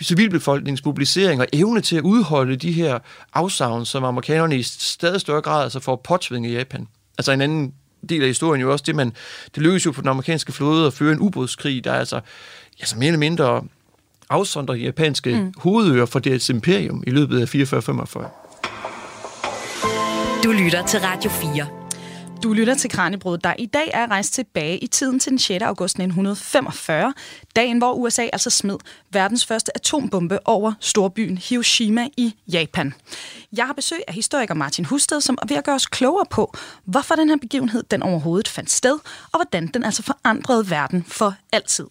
civilbefolkningens 0.02 0.86
mobilisering 0.86 1.42
og 1.42 1.48
evne 1.54 1.82
til 1.82 1.96
at 1.96 2.04
udholde 2.04 2.56
de 2.56 2.72
her 2.72 3.00
afsavn, 3.34 3.86
som 3.86 4.04
amerikanerne 4.04 4.58
i 4.58 4.64
stadig 4.64 5.22
større 5.22 5.42
grad 5.42 5.64
altså 5.64 5.80
får 5.80 5.96
påtvinget 5.96 6.50
i 6.50 6.54
Japan. 6.54 6.88
Altså 7.18 7.32
en 7.32 7.42
anden 7.42 7.74
del 8.10 8.22
af 8.22 8.28
historien 8.28 8.62
jo 8.62 8.72
også 8.72 8.84
det, 8.88 8.96
man, 8.96 9.14
det 9.56 9.64
lykkedes 9.64 9.86
jo 9.86 9.92
på 9.92 10.02
den 10.02 10.10
amerikanske 10.10 10.52
flåde 10.52 10.88
at 10.88 10.94
føre 10.94 11.12
en 11.12 11.20
ubådskrig, 11.20 11.84
der 11.84 11.94
altså, 11.94 12.20
altså 12.80 12.98
mere 12.98 13.08
eller 13.08 13.20
mindre 13.20 13.64
afsondrer 14.30 14.76
de 14.76 14.82
japanske 14.82 15.42
mm. 15.42 15.54
hovedøer 15.58 16.06
for 16.06 16.20
deres 16.20 16.50
imperium 16.50 17.04
i 17.08 17.10
løbet 17.10 17.42
af 17.42 17.56
44-45. 17.56 18.44
Du 20.44 20.52
lytter 20.52 20.86
til 20.86 21.00
Radio 21.00 21.30
4. 21.30 21.68
Du 22.44 22.54
lytter 22.54 22.76
til 22.76 22.90
Kranjebrud, 22.90 23.38
der 23.38 23.54
i 23.60 23.66
dag 23.66 23.92
er 23.94 24.12
rejst 24.12 24.34
tilbage 24.34 24.78
i 24.78 24.88
tiden 24.88 25.20
til 25.20 25.30
den 25.30 25.40
6. 25.40 25.64
august 25.64 25.96
1945, 25.96 27.14
dagen 27.58 27.78
hvor 27.78 27.94
USA 27.94 28.28
altså 28.34 28.50
smed 28.50 28.78
verdens 29.12 29.46
første 29.46 29.78
atombombe 29.78 30.48
over 30.48 30.74
storbyen 30.80 31.38
Hiroshima 31.38 32.08
i 32.18 32.36
Japan. 32.48 32.94
Jeg 33.54 33.66
har 33.66 33.74
besøg 33.74 34.00
af 34.08 34.14
historiker 34.14 34.54
Martin 34.54 34.86
Husted, 34.86 35.22
som 35.22 35.38
er 35.42 35.46
ved 35.48 35.58
at 35.58 35.64
gøre 35.64 35.76
os 35.76 35.86
klogere 35.86 36.26
på, 36.30 36.54
hvorfor 36.86 37.16
den 37.16 37.30
her 37.30 37.38
begivenhed 37.38 37.84
den 37.92 38.04
overhovedet 38.04 38.48
fandt 38.48 38.72
sted, 38.72 39.00
og 39.32 39.40
hvordan 39.40 39.68
den 39.68 39.84
altså 39.84 40.04
forandrede 40.04 40.70
verden 40.70 41.04
for 41.08 41.36
altid. 41.52 41.86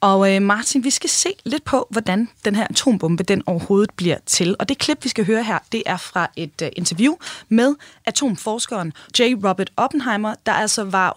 Og 0.00 0.34
øh, 0.34 0.42
Martin, 0.42 0.84
vi 0.84 0.90
skal 0.90 1.10
se 1.10 1.28
lidt 1.44 1.64
på, 1.64 1.86
hvordan 1.90 2.28
den 2.44 2.54
her 2.54 2.66
atombombe 2.70 3.22
den 3.22 3.42
overhovedet 3.46 3.90
bliver 3.96 4.16
til. 4.26 4.56
Og 4.58 4.68
det 4.68 4.78
klip, 4.78 5.04
vi 5.04 5.08
skal 5.08 5.26
høre 5.26 5.44
her, 5.44 5.58
det 5.72 5.82
er 5.86 5.96
fra 5.96 6.30
et 6.36 6.62
øh, 6.62 6.68
interview 6.76 7.14
med 7.48 7.74
atomforskeren 8.06 8.92
J. 9.18 9.22
Robert 9.22 9.70
Oppenheimer, 9.76 10.34
der 10.46 10.52
altså 10.52 10.84
var 10.84 11.16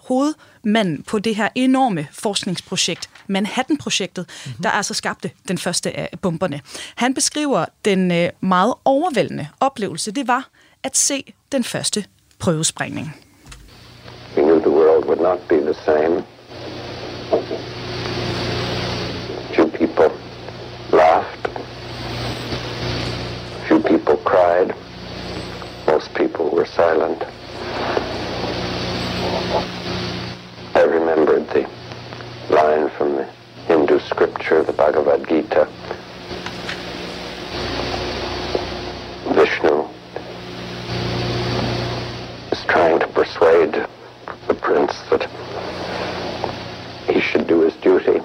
hovedmanden 0.62 1.02
på 1.02 1.18
det 1.18 1.36
her 1.36 1.48
enorme 1.54 2.08
forskningsprojekt, 2.12 3.10
Manhattan-projektet, 3.26 4.26
mm-hmm. 4.28 4.62
der 4.62 4.70
altså 4.70 4.94
skabte 4.94 5.30
den 5.48 5.58
første 5.58 5.96
af 5.96 6.08
bomberne. 6.22 6.60
Han 6.94 7.14
beskriver 7.14 7.64
den 7.84 8.12
øh, 8.12 8.30
meget 8.40 8.74
overvældende 8.84 9.48
oplevelse, 9.60 10.12
det 10.12 10.28
var 10.28 10.48
at 10.82 10.96
se 10.96 11.34
den 11.52 11.64
første 11.64 12.04
prøvesprængning. 12.38 13.16
We 14.36 14.42
knew 14.42 14.60
the 14.60 14.70
world 14.70 15.04
would 15.04 15.20
not 15.20 15.38
be 15.48 15.56
the 15.56 15.74
same. 15.74 16.24
Few 19.54 19.68
people 19.70 20.10
laughed. 20.92 21.44
Few 23.68 23.80
people 23.80 24.16
cried. 24.24 24.70
Most 25.86 26.14
people 26.14 26.44
were 26.56 26.66
silent. 26.66 27.22
The 31.42 31.68
line 32.50 32.88
from 32.90 33.16
the 33.16 33.24
Hindu 33.66 33.98
scripture, 33.98 34.62
the 34.62 34.72
Bhagavad 34.72 35.28
Gita. 35.28 35.66
Vishnu 39.34 39.88
is 42.52 42.64
trying 42.66 43.00
to 43.00 43.08
persuade 43.08 43.72
the 44.46 44.54
prince 44.54 44.94
that 45.10 45.28
he 47.08 47.20
should 47.20 47.48
do 47.48 47.62
his 47.62 47.74
duty. 47.74 48.20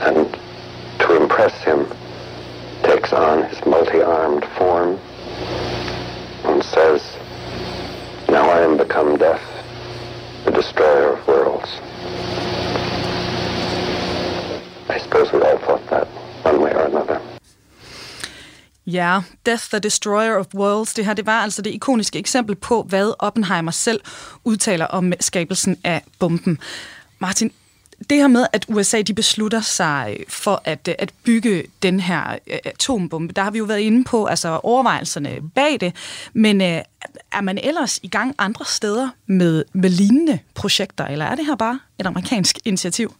And 0.00 0.32
to 1.00 1.16
impress 1.20 1.60
him 1.64 1.86
takes 2.84 3.12
on 3.12 3.42
his 3.50 3.66
multi-armed 3.66 4.44
form 4.56 4.98
and 6.44 6.62
says, 6.62 7.02
Now 8.28 8.48
I 8.48 8.60
am 8.60 8.76
become 8.76 9.16
death, 9.16 9.42
the 10.44 10.52
destroyer 10.52 11.12
of 11.12 11.28
worlds. 11.28 11.70
I 14.88 14.98
suppose 14.98 15.32
we 15.32 15.40
all 15.42 15.58
thought 15.58 15.84
that 15.88 16.06
one 16.44 16.58
way 16.64 16.72
or 16.74 16.86
another. 16.86 17.20
Ja, 18.86 19.22
Death 19.46 19.70
the 19.70 19.78
Destroyer 19.78 20.36
of 20.36 20.46
Worlds, 20.54 20.94
det 20.94 21.06
her 21.06 21.14
det 21.14 21.26
var 21.26 21.42
altså 21.42 21.62
det 21.62 21.70
ikoniske 21.70 22.18
eksempel 22.18 22.56
på, 22.56 22.82
hvad 22.82 23.12
Oppenheimer 23.18 23.70
selv 23.70 24.00
udtaler 24.44 24.86
om 24.86 25.12
skabelsen 25.20 25.76
af 25.84 26.02
bomben. 26.18 26.58
Martin, 27.18 27.52
det 28.10 28.18
her 28.18 28.26
med, 28.26 28.46
at 28.52 28.66
USA 28.68 29.02
de 29.02 29.14
beslutter 29.14 29.60
sig 29.60 30.16
øh, 30.18 30.24
for 30.28 30.62
at, 30.64 30.88
øh, 30.88 30.94
at 30.98 31.12
bygge 31.24 31.64
den 31.82 32.00
her 32.00 32.38
øh, 32.46 32.58
atombombe, 32.64 33.32
der 33.32 33.42
har 33.42 33.50
vi 33.50 33.58
jo 33.58 33.64
været 33.64 33.80
inde 33.80 34.04
på 34.04 34.26
altså 34.26 34.60
overvejelserne 34.62 35.38
bag 35.54 35.80
det, 35.80 35.92
men 36.32 36.60
øh, 36.60 36.80
er 37.32 37.40
man 37.40 37.58
ellers 37.58 38.00
i 38.02 38.08
gang 38.08 38.34
andre 38.38 38.64
steder 38.64 39.08
med, 39.26 39.64
med 39.72 39.90
lignende 39.90 40.38
projekter, 40.54 41.06
eller 41.06 41.24
er 41.24 41.34
det 41.34 41.46
her 41.46 41.56
bare 41.56 41.78
et 41.98 42.06
amerikansk 42.06 42.58
initiativ? 42.64 43.14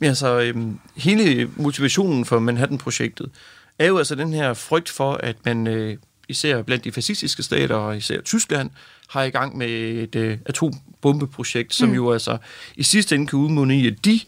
Ja, 0.00 0.06
altså, 0.06 0.40
øhm, 0.40 0.78
hele 0.96 1.50
motivationen 1.56 2.24
for 2.24 2.38
Manhattan-projektet 2.38 3.30
er 3.78 3.86
jo 3.86 3.98
altså 3.98 4.14
den 4.14 4.32
her 4.32 4.54
frygt 4.54 4.88
for, 4.88 5.12
at 5.12 5.36
man 5.44 5.66
øh, 5.66 5.96
især 6.28 6.62
blandt 6.62 6.84
de 6.84 6.92
fascistiske 6.92 7.42
stater, 7.42 7.74
og 7.74 7.96
især 7.96 8.20
Tyskland, 8.20 8.70
har 9.08 9.22
i 9.22 9.30
gang 9.30 9.56
med 9.56 9.68
et 9.68 10.16
øh, 10.16 10.38
atombombeprojekt, 10.46 11.74
som 11.74 11.88
mm. 11.88 11.94
jo 11.94 12.12
altså 12.12 12.38
i 12.76 12.82
sidste 12.82 13.14
ende 13.14 13.26
kan 13.26 13.38
udmunde 13.38 13.76
i, 13.76 13.86
at 13.86 14.04
de 14.04 14.20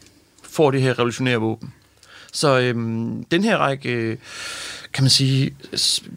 får 0.43 0.71
det 0.71 0.83
her 0.83 0.99
revolutionære 0.99 1.39
våben. 1.39 1.73
Så 2.33 2.61
øhm, 2.61 3.25
den 3.25 3.45
her 3.45 3.57
række, 3.57 3.89
øh, 3.89 4.17
kan 4.93 5.05
man 5.05 5.11
sige, 5.11 5.55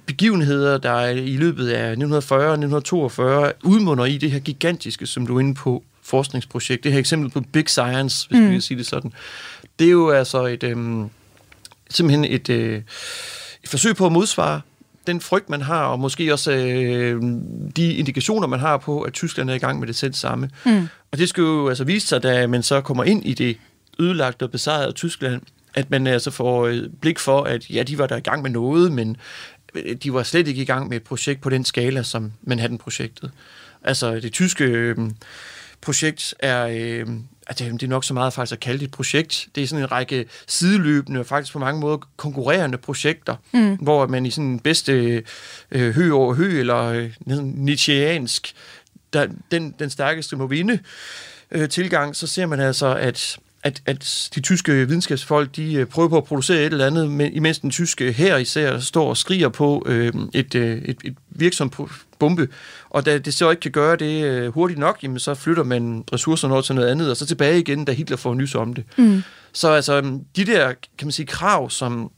begivenheder, 0.06 0.78
der 0.78 0.91
er 0.91 1.10
i 1.10 1.38
løbet 1.38 1.67
af 1.69 1.91
1940 1.91 2.39
og 2.39 2.54
1942, 2.54 3.54
udmunder 3.63 4.06
i 4.06 4.17
det 4.17 4.32
her 4.32 4.39
gigantiske, 4.39 5.06
som 5.06 5.28
du 5.28 5.36
er 5.36 5.39
inde 5.39 5.54
på, 5.54 5.84
forskningsprojekt. 6.04 6.84
Det 6.84 6.91
her 6.91 6.99
eksempel 6.99 7.30
på 7.30 7.41
Big 7.51 7.69
Science, 7.69 8.28
hvis 8.28 8.39
mm. 8.39 8.47
vi 8.47 8.51
kan 8.51 8.62
sige 8.62 8.78
det 8.78 8.86
sådan. 8.86 9.13
Det 9.80 9.88
er 9.88 9.91
jo 9.91 10.10
altså 10.10 10.45
et, 10.45 10.63
øhm, 10.63 11.10
simpelthen 11.89 12.25
et, 12.25 12.49
øh, 12.49 12.82
et 13.63 13.69
forsøg 13.69 13.95
på 13.95 14.06
at 14.06 14.12
modsvare 14.12 14.62
den 15.08 15.21
frygt, 15.21 15.49
man 15.49 15.62
har, 15.62 15.86
og 15.86 15.99
måske 15.99 16.34
også 16.34 16.51
øh, 16.51 17.21
de 17.75 17.93
indikationer, 17.93 18.47
man 18.47 18.60
har 18.60 18.78
på, 18.78 19.01
at 19.01 19.13
Tyskland 19.13 19.49
er 19.49 19.54
i 19.54 19.58
gang 19.58 19.80
med 19.80 19.88
det 19.88 19.95
selv 19.95 20.13
samme. 20.13 20.49
Mm. 20.65 20.88
Og 21.12 21.17
det 21.17 21.30
skal 21.30 21.41
jo 21.41 21.69
altså 21.69 21.84
vise 21.84 22.08
sig, 22.08 22.23
da 22.23 22.47
man 22.47 22.63
så 22.63 22.82
kommer 22.82 23.04
ind 23.04 23.25
i 23.25 23.34
det 23.34 23.58
ødelagte 23.99 24.43
og 24.43 24.51
besejrede 24.51 24.91
Tyskland, 24.91 25.41
at 25.75 25.91
man 25.91 26.07
altså 26.07 26.31
får 26.31 26.65
øh, 26.65 26.83
blik 27.01 27.19
for, 27.19 27.43
at 27.43 27.69
ja, 27.69 27.83
de 27.83 27.97
var 27.97 28.07
der 28.07 28.17
i 28.17 28.19
gang 28.19 28.41
med 28.41 28.49
noget, 28.49 28.91
men 28.91 29.17
øh, 29.75 29.95
de 29.95 30.13
var 30.13 30.23
slet 30.23 30.47
ikke 30.47 30.61
i 30.61 30.65
gang 30.65 30.89
med 30.89 30.97
et 30.97 31.03
projekt 31.03 31.41
på 31.41 31.49
den 31.49 31.65
skala, 31.65 32.03
som 32.03 32.31
Manhattan-projektet. 32.41 33.31
Altså, 33.83 34.15
det 34.15 34.33
tyske 34.33 34.63
øh, 34.63 34.97
projekt 35.81 36.35
er, 36.39 36.67
øh, 36.71 37.07
at 37.47 37.59
det 37.59 37.83
er 37.83 37.88
nok 37.88 38.03
så 38.03 38.13
meget 38.13 38.33
faktisk 38.33 38.53
at 38.53 38.59
kalde 38.59 38.79
det 38.79 38.85
et 38.85 38.91
projekt. 38.91 39.47
Det 39.55 39.63
er 39.63 39.67
sådan 39.67 39.83
en 39.83 39.91
række 39.91 40.25
sideløbende 40.47 41.19
og 41.19 41.25
faktisk 41.25 41.53
på 41.53 41.59
mange 41.59 41.79
måder 41.79 41.97
konkurrerende 42.17 42.77
projekter, 42.77 43.35
mm. 43.53 43.75
hvor 43.75 44.07
man 44.07 44.25
i 44.25 44.31
sådan 44.31 44.45
en 44.45 44.59
bedste 44.59 45.23
øh, 45.71 45.95
hø 45.95 46.11
over 46.11 46.33
hø, 46.33 46.59
eller 46.59 46.83
øh, 46.83 47.11
nietzscheansk, 47.43 48.53
der, 49.13 49.27
den, 49.51 49.75
den 49.79 49.89
stærkeste 49.89 50.35
må 50.35 50.47
vinde 50.47 50.79
øh, 51.51 51.69
tilgang, 51.69 52.15
så 52.15 52.27
ser 52.27 52.45
man 52.45 52.59
altså, 52.59 52.95
at 52.95 53.38
at, 53.65 53.82
at 53.86 54.30
de 54.36 54.41
tyske 54.41 54.71
videnskabsfolk, 54.71 55.56
de 55.56 55.73
øh, 55.73 55.86
prøver 55.86 56.10
på 56.10 56.17
at 56.17 56.23
producere 56.23 56.60
et 56.60 56.71
eller 56.71 56.88
andet, 56.88 57.12
men 57.12 57.34
imens 57.34 57.60
den 57.60 57.71
tyske 57.71 58.12
her 58.12 58.38
især 58.38 58.80
står 58.80 59.10
og 59.10 59.17
skriger 59.17 59.49
på 59.49 59.84
øh, 59.86 60.13
et, 60.34 60.56
øh, 60.56 60.78
et, 60.78 60.97
et 61.04 61.15
virksomt 61.30 61.75
bombe, 62.19 62.47
og 62.89 63.06
da 63.06 63.17
det 63.17 63.34
så 63.34 63.49
ikke 63.49 63.62
kan 63.62 63.71
gøre 63.71 63.95
det 63.95 64.23
øh, 64.23 64.54
hurtigt 64.54 64.80
nok, 64.80 64.99
jamen, 65.04 65.19
så 65.19 65.34
flytter 65.34 65.63
man 65.63 66.04
ressourcerne 66.13 66.54
over 66.54 66.62
til 66.62 66.75
noget 66.75 66.88
andet, 66.88 67.10
og 67.10 67.17
så 67.17 67.25
tilbage 67.25 67.60
igen, 67.60 67.86
da 67.86 67.91
Hitler 67.91 68.17
får 68.17 68.34
nys 68.34 68.56
om 68.56 68.73
det. 68.73 68.84
Mm. 68.97 69.23
Så 69.54 69.69
altså, 69.69 70.19
de 70.36 70.45
der, 70.45 70.73
kan 70.97 71.08
man 71.08 71.12
sige, 71.12 71.25
krav, 71.25 71.69
som 71.69 72.12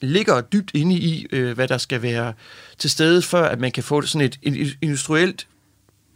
ligger 0.00 0.40
dybt 0.40 0.70
inde 0.74 0.94
i, 0.94 1.26
øh, 1.32 1.52
hvad 1.52 1.68
der 1.68 1.78
skal 1.78 2.02
være 2.02 2.32
til 2.78 2.90
stede, 2.90 3.22
før 3.22 3.44
at 3.44 3.60
man 3.60 3.72
kan 3.72 3.82
få 3.82 4.02
sådan 4.02 4.26
et, 4.26 4.38
et 4.42 4.76
industrielt 4.82 5.46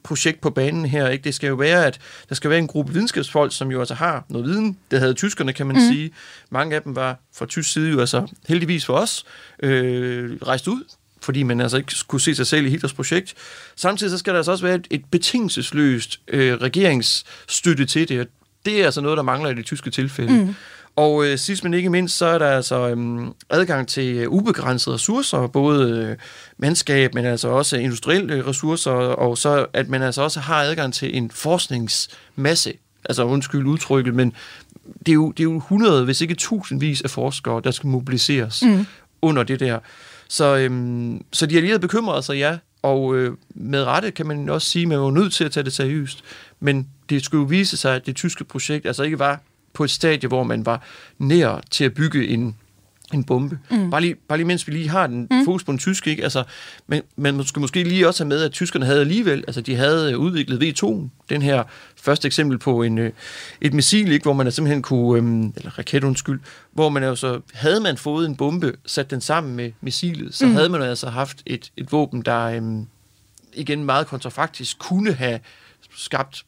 projekt 0.04 0.40
på 0.40 0.50
banen 0.50 0.86
her. 0.86 1.08
Ikke? 1.08 1.24
Det 1.24 1.34
skal 1.34 1.48
jo 1.48 1.54
være, 1.54 1.86
at 1.86 1.98
der 2.28 2.34
skal 2.34 2.50
være 2.50 2.58
en 2.58 2.66
gruppe 2.66 2.92
videnskabsfolk, 2.92 3.52
som 3.52 3.70
jo 3.70 3.78
altså 3.78 3.94
har 3.94 4.24
noget 4.28 4.46
viden. 4.46 4.78
Det 4.90 4.98
havde 4.98 5.14
tyskerne, 5.14 5.52
kan 5.52 5.66
man 5.66 5.76
mm. 5.76 5.82
sige. 5.92 6.10
Mange 6.50 6.76
af 6.76 6.82
dem 6.82 6.96
var 6.96 7.18
fra 7.34 7.46
tysk 7.46 7.72
side 7.72 7.90
jo 7.90 8.00
altså 8.00 8.26
heldigvis 8.48 8.86
for 8.86 8.94
os 8.94 9.24
øh, 9.62 10.36
rejst 10.42 10.68
ud 10.68 10.84
fordi 11.22 11.42
man 11.42 11.60
altså 11.60 11.76
ikke 11.76 11.94
skulle 11.94 12.22
se 12.22 12.34
sig 12.34 12.46
selv 12.46 12.66
i 12.66 12.70
Hitlers 12.70 12.92
projekt. 12.92 13.34
Samtidig 13.76 14.10
så 14.10 14.18
skal 14.18 14.32
der 14.32 14.38
altså 14.38 14.52
også 14.52 14.64
være 14.64 14.74
et, 14.74 14.86
et 14.90 15.04
betingelsesløst 15.10 16.20
øh, 16.28 16.54
regeringsstøtte 16.54 17.84
til 17.84 18.08
det, 18.08 18.28
det 18.64 18.80
er 18.80 18.84
altså 18.84 19.00
noget, 19.00 19.16
der 19.16 19.22
mangler 19.22 19.50
i 19.50 19.54
det 19.54 19.64
tyske 19.64 19.90
tilfælde. 19.90 20.44
Mm. 20.44 20.54
Og 20.96 21.26
øh, 21.26 21.38
sidst 21.38 21.64
men 21.64 21.74
ikke 21.74 21.90
mindst, 21.90 22.16
så 22.16 22.26
er 22.26 22.38
der 22.38 22.46
altså 22.46 22.88
øhm, 22.88 23.32
adgang 23.50 23.88
til 23.88 24.16
øh, 24.16 24.28
ubegrænsede 24.28 24.94
ressourcer, 24.94 25.46
både 25.46 26.06
øh, 26.06 26.16
mandskab, 26.58 27.14
men 27.14 27.24
altså 27.24 27.48
også 27.48 27.76
industrielle 27.76 28.46
ressourcer, 28.46 28.90
og 28.90 29.38
så 29.38 29.66
at 29.72 29.88
man 29.88 30.02
altså 30.02 30.22
også 30.22 30.40
har 30.40 30.62
adgang 30.62 30.94
til 30.94 31.16
en 31.16 31.30
forskningsmasse. 31.30 32.72
Altså 33.04 33.24
undskyld 33.24 33.66
udtrykket, 33.66 34.14
men 34.14 34.32
det 34.98 35.08
er 35.08 35.14
jo, 35.14 35.30
det 35.30 35.40
er 35.40 35.44
jo 35.44 35.56
100, 35.56 36.04
hvis 36.04 36.20
ikke 36.20 36.34
tusindvis 36.34 37.00
af 37.02 37.10
forskere, 37.10 37.60
der 37.64 37.70
skal 37.70 37.88
mobiliseres 37.88 38.62
mm. 38.62 38.86
under 39.22 39.42
det 39.42 39.60
der. 39.60 39.78
Så, 40.28 40.56
øhm, 40.56 41.24
så 41.32 41.46
de 41.46 41.56
allierede 41.56 41.80
bekymrede 41.80 42.22
sig, 42.22 42.36
ja, 42.36 42.58
og 42.82 43.16
øh, 43.16 43.36
med 43.54 43.84
rette 43.84 44.10
kan 44.10 44.26
man 44.26 44.48
også 44.48 44.68
sige, 44.68 44.82
at 44.82 44.88
man 44.88 45.00
var 45.00 45.10
nødt 45.10 45.32
til 45.32 45.44
at 45.44 45.52
tage 45.52 45.64
det 45.64 45.72
seriøst. 45.72 46.24
Men 46.60 46.88
det 47.08 47.24
skulle 47.24 47.42
jo 47.42 47.46
vise 47.46 47.76
sig, 47.76 47.94
at 47.94 48.06
det 48.06 48.16
tyske 48.16 48.44
projekt 48.44 48.86
altså 48.86 49.02
ikke 49.02 49.18
var 49.18 49.40
på 49.72 49.84
et 49.84 49.90
stadie, 49.90 50.28
hvor 50.28 50.42
man 50.42 50.66
var 50.66 50.82
nær 51.18 51.60
til 51.70 51.84
at 51.84 51.94
bygge 51.94 52.28
en, 52.28 52.56
en 53.14 53.24
bombe. 53.24 53.58
Mm. 53.70 53.90
Bare, 53.90 54.00
lige, 54.00 54.14
bare 54.14 54.38
lige 54.38 54.46
mens 54.46 54.66
vi 54.66 54.72
lige 54.72 54.88
har 54.88 55.06
den 55.06 55.28
mm. 55.30 55.44
fokus 55.44 55.64
på 55.64 55.72
den 55.72 55.78
tyske, 55.78 56.10
ikke? 56.10 56.22
Altså, 56.22 56.44
men, 56.86 57.02
men 57.16 57.36
man 57.36 57.46
skal 57.46 57.60
måske 57.60 57.84
lige 57.84 58.08
også 58.08 58.24
have 58.24 58.28
med, 58.28 58.42
at 58.42 58.52
tyskerne 58.52 58.86
havde 58.86 59.00
alligevel, 59.00 59.44
altså 59.46 59.60
de 59.60 59.76
havde 59.76 60.18
udviklet 60.18 60.62
V2, 60.62 61.08
den 61.28 61.42
her 61.42 61.64
første 61.96 62.26
eksempel 62.26 62.58
på 62.58 62.82
en, 62.82 62.98
øh, 62.98 63.12
et 63.60 63.74
missil, 63.74 64.12
ikke? 64.12 64.22
hvor 64.22 64.32
man 64.32 64.52
simpelthen 64.52 64.82
kunne, 64.82 65.18
øhm, 65.18 65.52
eller 65.56 65.78
raket 65.78 66.04
undskyld, 66.04 66.40
hvor 66.72 66.88
man 66.88 67.02
altså, 67.02 67.40
havde 67.52 67.80
man 67.80 67.96
fået 67.96 68.26
en 68.26 68.36
bombe, 68.36 68.72
sat 68.86 69.10
den 69.10 69.20
sammen 69.20 69.56
med 69.56 69.72
missilet, 69.80 70.34
så 70.34 70.46
mm. 70.46 70.52
havde 70.52 70.68
man 70.68 70.82
altså 70.82 71.10
haft 71.10 71.42
et, 71.46 71.72
et 71.76 71.92
våben, 71.92 72.22
der 72.22 72.44
øhm, 72.44 72.86
igen 73.54 73.84
meget 73.84 74.06
kontrafaktisk 74.06 74.78
kunne 74.78 75.12
have 75.12 75.40
skabt 75.96 76.44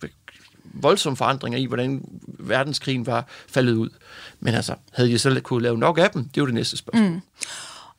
voldsomme 0.75 1.17
forandringer 1.17 1.59
i, 1.59 1.65
hvordan 1.65 2.05
verdenskrigen 2.27 3.07
var 3.07 3.27
faldet 3.49 3.73
ud. 3.73 3.89
Men 4.41 4.55
altså, 4.55 4.75
havde 4.93 5.11
de 5.11 5.19
selv 5.19 5.41
kunne 5.41 5.63
lave 5.63 5.79
nok 5.79 5.99
af 5.99 6.11
dem? 6.11 6.25
Det 6.25 6.37
er 6.37 6.43
jo 6.43 6.47
det 6.47 6.55
næste 6.55 6.77
spørgsmål. 6.77 7.11
Mm. 7.11 7.21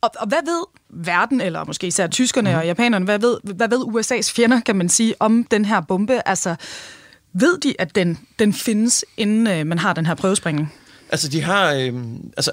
Og, 0.01 0.11
og 0.19 0.27
hvad 0.27 0.45
ved 0.45 0.63
verden, 0.89 1.41
eller 1.41 1.63
måske 1.63 1.87
især 1.87 2.07
tyskerne 2.07 2.49
mm. 2.49 2.55
og 2.55 2.65
japanerne, 2.65 3.05
hvad 3.05 3.19
ved, 3.19 3.37
hvad 3.43 3.69
ved 3.69 3.77
USA's 3.77 4.33
fjender, 4.35 4.59
kan 4.59 4.75
man 4.75 4.89
sige, 4.89 5.15
om 5.19 5.43
den 5.43 5.65
her 5.65 5.81
bombe? 5.81 6.27
Altså, 6.27 6.55
ved 7.33 7.57
de, 7.57 7.75
at 7.79 7.95
den, 7.95 8.19
den 8.39 8.53
findes, 8.53 9.05
inden 9.17 9.47
øh, 9.47 9.67
man 9.67 9.79
har 9.79 9.93
den 9.93 10.05
her 10.05 10.13
prøvespringning? 10.13 10.73
Altså, 11.09 11.29
de 11.29 11.41
har... 11.41 11.73
Øh, 11.73 11.93
altså, 12.37 12.51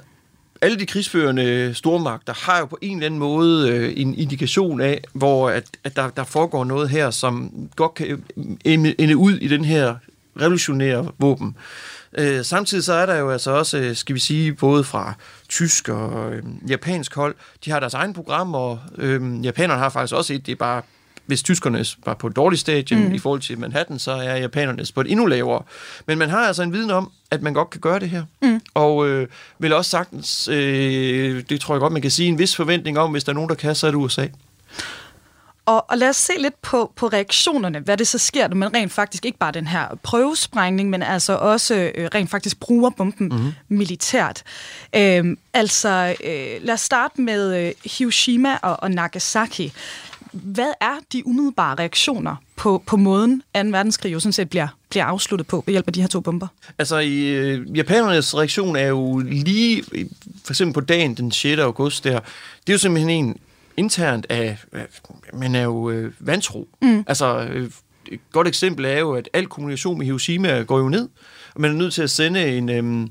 alle 0.63 0.79
de 0.79 0.87
krigsførende 0.87 1.75
stormagter 1.75 2.35
har 2.35 2.59
jo 2.59 2.67
på 2.67 2.79
en 2.83 2.97
eller 2.97 3.07
anden 3.07 3.21
måde 3.21 3.71
øh, 3.71 3.93
en 3.97 4.19
indikation 4.19 4.81
af, 4.81 5.05
hvor 5.13 5.51
at, 5.51 5.65
at 5.85 5.97
der, 5.97 6.11
der 6.11 6.25
foregår 6.25 6.65
noget 6.65 6.89
her, 6.91 7.11
som 7.11 7.53
godt 7.77 7.95
kan 7.95 8.25
ende, 8.65 9.01
ende 9.01 9.17
ud 9.17 9.33
i 9.33 9.49
den 9.49 9.65
her 9.65 9.95
revolutionære 10.41 11.09
våben. 11.19 11.57
Øh, 12.19 12.45
samtidig 12.45 12.85
så 12.85 12.93
er 12.93 13.07
der 13.07 13.17
jo 13.17 13.31
altså 13.31 13.51
også, 13.51 13.79
øh, 13.79 13.97
skal 13.97 14.15
vi 14.15 14.21
sige, 14.21 14.55
både 14.55 14.85
fra 14.85 15.15
tysk 15.49 15.89
og 15.89 16.35
øh, 16.35 16.43
japansk 16.69 17.15
hold, 17.15 17.35
de 17.65 17.71
har 17.71 17.81
deres 17.81 17.95
egen 17.95 18.13
program, 18.13 18.55
og 18.55 18.81
øh, 18.99 19.45
japanerne 19.45 19.81
har 19.81 19.89
faktisk 19.89 20.15
også 20.15 20.35
et, 20.35 20.47
det 20.47 20.53
er 20.53 20.57
bare 20.57 20.83
hvis 21.27 21.43
tyskerne 21.43 21.85
var 22.07 22.15
på 22.15 22.27
et 22.27 22.37
dårligt 22.37 22.61
stadie 22.61 22.97
mm. 22.97 23.13
i 23.13 23.19
forhold 23.19 23.41
til 23.41 23.59
Manhattan, 23.59 23.99
så 23.99 24.13
er 24.13 24.37
japanerne 24.37 24.85
på 24.95 25.01
et 25.01 25.11
endnu 25.11 25.27
lavere. 25.27 25.63
Men 26.07 26.19
man 26.19 26.31
har 26.31 26.39
altså 26.47 26.63
en 26.63 26.73
viden 26.73 26.91
om, 26.91 27.11
at 27.31 27.43
man 27.43 27.55
godt 27.55 27.71
kan 27.71 27.81
gøre 27.81 28.01
det 28.01 28.11
her. 28.11 28.25
Mm. 28.43 28.61
Og 28.75 29.09
øh, 29.09 29.29
vil 29.59 29.73
også 29.73 29.91
sagtens, 29.91 30.49
øh, 30.49 31.43
det 31.49 31.61
tror 31.61 31.75
jeg 31.75 31.81
godt, 31.81 31.93
man 31.93 32.03
kan 32.03 32.11
sige, 32.11 32.29
en 32.29 32.39
vis 32.39 32.57
forventning 32.57 32.99
om, 32.99 33.11
hvis 33.11 33.25
der 33.25 33.33
er 33.33 33.35
nogen, 33.35 33.49
der 33.49 33.55
kan, 33.55 33.75
så 33.75 33.87
er 33.87 33.91
det 33.91 33.99
USA. 33.99 34.27
Og, 35.67 35.91
og 35.91 35.99
lad 35.99 36.09
os 36.09 36.17
se 36.17 36.33
lidt 36.39 36.63
på, 36.63 36.93
på 36.97 37.07
reaktionerne, 37.07 37.79
hvad 37.79 37.97
det 37.97 38.09
så 38.09 38.19
sker, 38.19 38.49
når 38.49 38.57
man 38.57 38.75
rent 38.75 38.93
faktisk 38.93 39.25
ikke 39.25 39.39
bare 39.39 39.53
den 39.53 39.67
her 39.67 39.89
prøvesprængning, 40.03 40.91
men 40.91 41.03
altså 41.03 41.37
også 41.37 41.91
øh, 41.95 42.09
rent 42.15 42.31
faktisk 42.31 42.61
bruger 42.61 42.91
bomben 42.91 43.29
mm-hmm. 43.29 43.53
militært. 43.69 44.43
Øh, 44.97 45.37
altså, 45.53 46.17
øh, 46.25 46.63
lad 46.63 46.75
os 46.75 46.81
starte 46.81 47.21
med 47.21 47.67
øh, 47.67 47.73
Hiroshima 47.99 48.57
og, 48.63 48.83
og 48.83 48.91
Nagasaki. 48.91 49.73
Hvad 50.33 50.73
er 50.81 50.95
de 51.13 51.27
umiddelbare 51.27 51.75
reaktioner 51.75 52.37
på, 52.57 52.83
på 52.87 52.97
måden 52.97 53.43
2. 53.55 53.61
verdenskrig 53.61 54.13
jo 54.13 54.21
sådan 54.21 54.33
set 54.33 54.51
bliver, 54.51 54.69
bliver 54.91 55.05
afsluttet 55.05 55.47
på 55.47 55.63
ved 55.67 55.73
hjælp 55.73 55.87
af 55.87 55.93
de 55.93 56.01
her 56.01 56.09
to 56.09 56.21
bomber? 56.21 56.47
Altså, 56.79 56.99
i, 56.99 57.29
øh, 57.29 57.77
japanernes 57.77 58.37
reaktion 58.37 58.77
er 58.77 58.87
jo 58.87 59.19
lige, 59.19 59.85
for 60.45 60.53
eksempel 60.53 60.75
på 60.75 60.81
dagen 60.81 61.15
den 61.15 61.33
6. 61.33 61.61
august 61.61 62.05
der, 62.05 62.21
det 62.67 62.69
er 62.69 62.73
jo 62.73 62.79
simpelthen 62.79 63.11
en 63.11 63.37
internt 63.77 64.27
af, 64.29 64.59
man 65.33 65.55
er 65.55 65.63
jo 65.63 65.91
øh, 65.91 66.13
vantro. 66.19 66.69
Mm. 66.83 67.05
Altså, 67.07 67.49
øh, 67.53 67.71
et 68.09 68.21
godt 68.33 68.49
eksempel 68.49 68.85
er 68.85 68.99
jo, 68.99 69.13
at 69.13 69.29
al 69.33 69.47
kommunikation 69.47 69.99
med 69.99 70.07
Hiroshima 70.07 70.63
går 70.63 70.79
jo 70.79 70.89
ned, 70.89 71.09
og 71.55 71.61
man 71.61 71.71
er 71.71 71.75
nødt 71.75 71.95
til 71.95 72.03
at 72.03 72.11
sende 72.11 72.57
en... 72.57 72.69
Øh, 72.71 73.09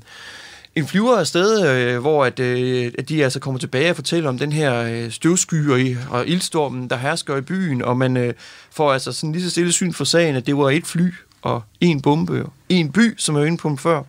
en 0.74 0.86
flyver 0.86 1.16
afsted, 1.16 1.68
øh, 1.68 2.00
hvor 2.00 2.24
at, 2.24 2.40
øh, 2.40 2.92
at 2.98 3.08
de 3.08 3.24
altså 3.24 3.40
kommer 3.40 3.58
tilbage 3.60 3.90
og 3.90 3.96
fortæller 3.96 4.28
om 4.28 4.38
den 4.38 4.52
her 4.52 4.82
øh, 4.82 5.10
støvskyer 5.10 5.96
og 6.10 6.26
ildstormen, 6.26 6.90
der 6.90 6.96
hersker 6.96 7.36
i 7.36 7.40
byen, 7.40 7.82
og 7.82 7.96
man 7.96 8.16
øh, 8.16 8.34
får 8.70 8.92
altså 8.92 9.12
sådan 9.12 9.32
lige 9.32 9.42
så 9.42 9.50
stille 9.50 9.72
syn 9.72 9.92
for 9.92 10.04
sagen, 10.04 10.36
at 10.36 10.46
det 10.46 10.56
var 10.56 10.70
et 10.70 10.86
fly 10.86 11.12
og 11.42 11.62
en 11.80 12.00
bombe 12.00 12.42
og 12.44 12.52
en 12.68 12.92
by, 12.92 13.14
som 13.18 13.34
jeg 13.34 13.40
var 13.40 13.46
inde 13.46 13.58
på 13.58 13.68
dem 13.68 13.78
før. 13.78 14.02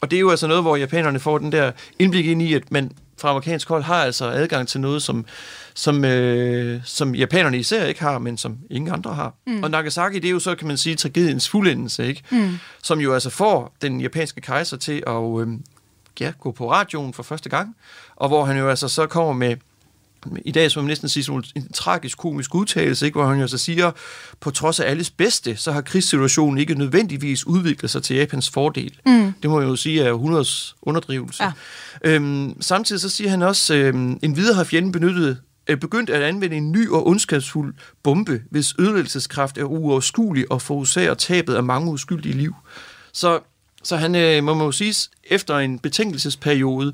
Og 0.00 0.10
det 0.10 0.16
er 0.16 0.20
jo 0.20 0.30
altså 0.30 0.46
noget, 0.46 0.62
hvor 0.62 0.76
japanerne 0.76 1.20
får 1.20 1.38
den 1.38 1.52
der 1.52 1.72
indblik 1.98 2.26
ind 2.26 2.42
i, 2.42 2.54
at 2.54 2.72
man 2.72 2.92
fra 3.20 3.28
amerikansk 3.28 3.68
hold 3.68 3.82
har 3.82 4.04
altså 4.04 4.24
adgang 4.24 4.68
til 4.68 4.80
noget, 4.80 5.02
som, 5.02 5.24
som, 5.74 6.04
øh, 6.04 6.80
som 6.84 7.14
japanerne 7.14 7.58
især 7.58 7.84
ikke 7.84 8.00
har, 8.00 8.18
men 8.18 8.38
som 8.38 8.58
ingen 8.70 8.94
andre 8.94 9.14
har. 9.14 9.34
Mm. 9.46 9.62
Og 9.62 9.70
Nagasaki, 9.70 10.18
det 10.18 10.28
er 10.28 10.32
jo 10.32 10.38
så, 10.38 10.54
kan 10.54 10.68
man 10.68 10.76
sige, 10.76 10.96
tragediens 10.96 11.48
fuldendelse, 11.48 12.06
ikke? 12.06 12.22
Mm. 12.30 12.58
Som 12.82 13.00
jo 13.00 13.14
altså 13.14 13.30
får 13.30 13.74
den 13.82 14.00
japanske 14.00 14.40
kejser 14.40 14.76
til 14.76 15.02
at 15.06 15.40
øh, 15.40 15.48
ja, 16.20 16.32
gå 16.40 16.52
på 16.52 16.70
radioen 16.70 17.14
for 17.14 17.22
første 17.22 17.48
gang, 17.48 17.76
og 18.16 18.28
hvor 18.28 18.44
han 18.44 18.58
jo 18.58 18.68
altså 18.68 18.88
så 18.88 19.06
kommer 19.06 19.32
med 19.32 19.56
i 20.44 20.52
dag, 20.52 20.70
som 20.70 20.84
man 20.84 20.88
næsten 20.88 21.08
sige, 21.08 21.42
en 21.54 21.72
tragisk 21.72 22.18
komisk 22.18 22.54
udtalelse, 22.54 23.06
ikke? 23.06 23.18
hvor 23.18 23.28
han 23.28 23.40
jo 23.40 23.46
så 23.46 23.58
siger, 23.58 23.90
på 24.40 24.50
trods 24.50 24.80
af 24.80 24.90
alles 24.90 25.10
bedste, 25.10 25.56
så 25.56 25.72
har 25.72 25.80
krigssituationen 25.80 26.58
ikke 26.58 26.74
nødvendigvis 26.74 27.46
udviklet 27.46 27.90
sig 27.90 28.02
til 28.02 28.16
Japans 28.16 28.50
fordel. 28.50 28.98
Mm. 29.06 29.32
Det 29.42 29.50
må 29.50 29.60
jeg 29.60 29.68
jo 29.68 29.76
sige 29.76 30.02
er 30.02 30.12
århundredes 30.12 30.76
underdrivelse. 30.82 31.44
Ja. 31.44 31.52
Øhm, 32.04 32.62
samtidig 32.62 33.00
så 33.00 33.08
siger 33.08 33.30
han 33.30 33.42
også, 33.42 33.74
øhm, 33.74 34.18
en 34.22 34.36
videre 34.36 34.54
har 34.54 34.64
fjenden 34.64 34.92
benyttet 34.92 35.38
begyndt 35.80 36.10
at 36.10 36.22
anvende 36.22 36.56
en 36.56 36.72
ny 36.72 36.88
og 36.88 37.06
ondskabsfuld 37.06 37.74
bombe, 38.02 38.42
hvis 38.50 38.74
ødelæggelseskraft 38.78 39.58
er 39.58 39.64
uoverskuelig 39.64 40.52
og 40.52 40.62
forårsager 40.62 41.14
tabet 41.14 41.54
af 41.54 41.62
mange 41.62 41.90
uskyldige 41.90 42.34
liv. 42.34 42.54
Så 43.12 43.40
så 43.82 43.96
han, 43.96 44.14
øh, 44.14 44.44
må 44.44 44.54
man 44.54 44.64
jo 44.64 44.72
sige, 44.72 44.94
efter 45.24 45.58
en 45.58 45.78
betænkelsesperiode 45.78 46.92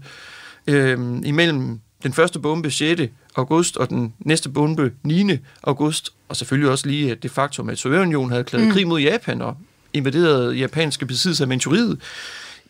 øh, 0.66 0.98
imellem 1.24 1.80
den 2.02 2.12
første 2.12 2.38
bombe 2.38 2.70
6. 2.70 3.02
august 3.36 3.76
og 3.76 3.90
den 3.90 4.14
næste 4.18 4.48
bombe 4.48 4.92
9. 5.02 5.30
august, 5.62 6.12
og 6.28 6.36
selvfølgelig 6.36 6.70
også 6.70 6.86
lige 6.86 7.14
det 7.14 7.30
faktum, 7.30 7.68
at 7.68 7.78
Sovjetunionen 7.78 8.30
havde 8.30 8.44
klædet 8.44 8.66
mm. 8.66 8.72
krig 8.72 8.88
mod 8.88 9.00
Japan 9.00 9.42
og 9.42 9.56
invaderet 9.92 10.58
japanske 10.58 11.06
besiddelser 11.06 11.44
af 11.44 11.48
Manchuriet, 11.48 11.98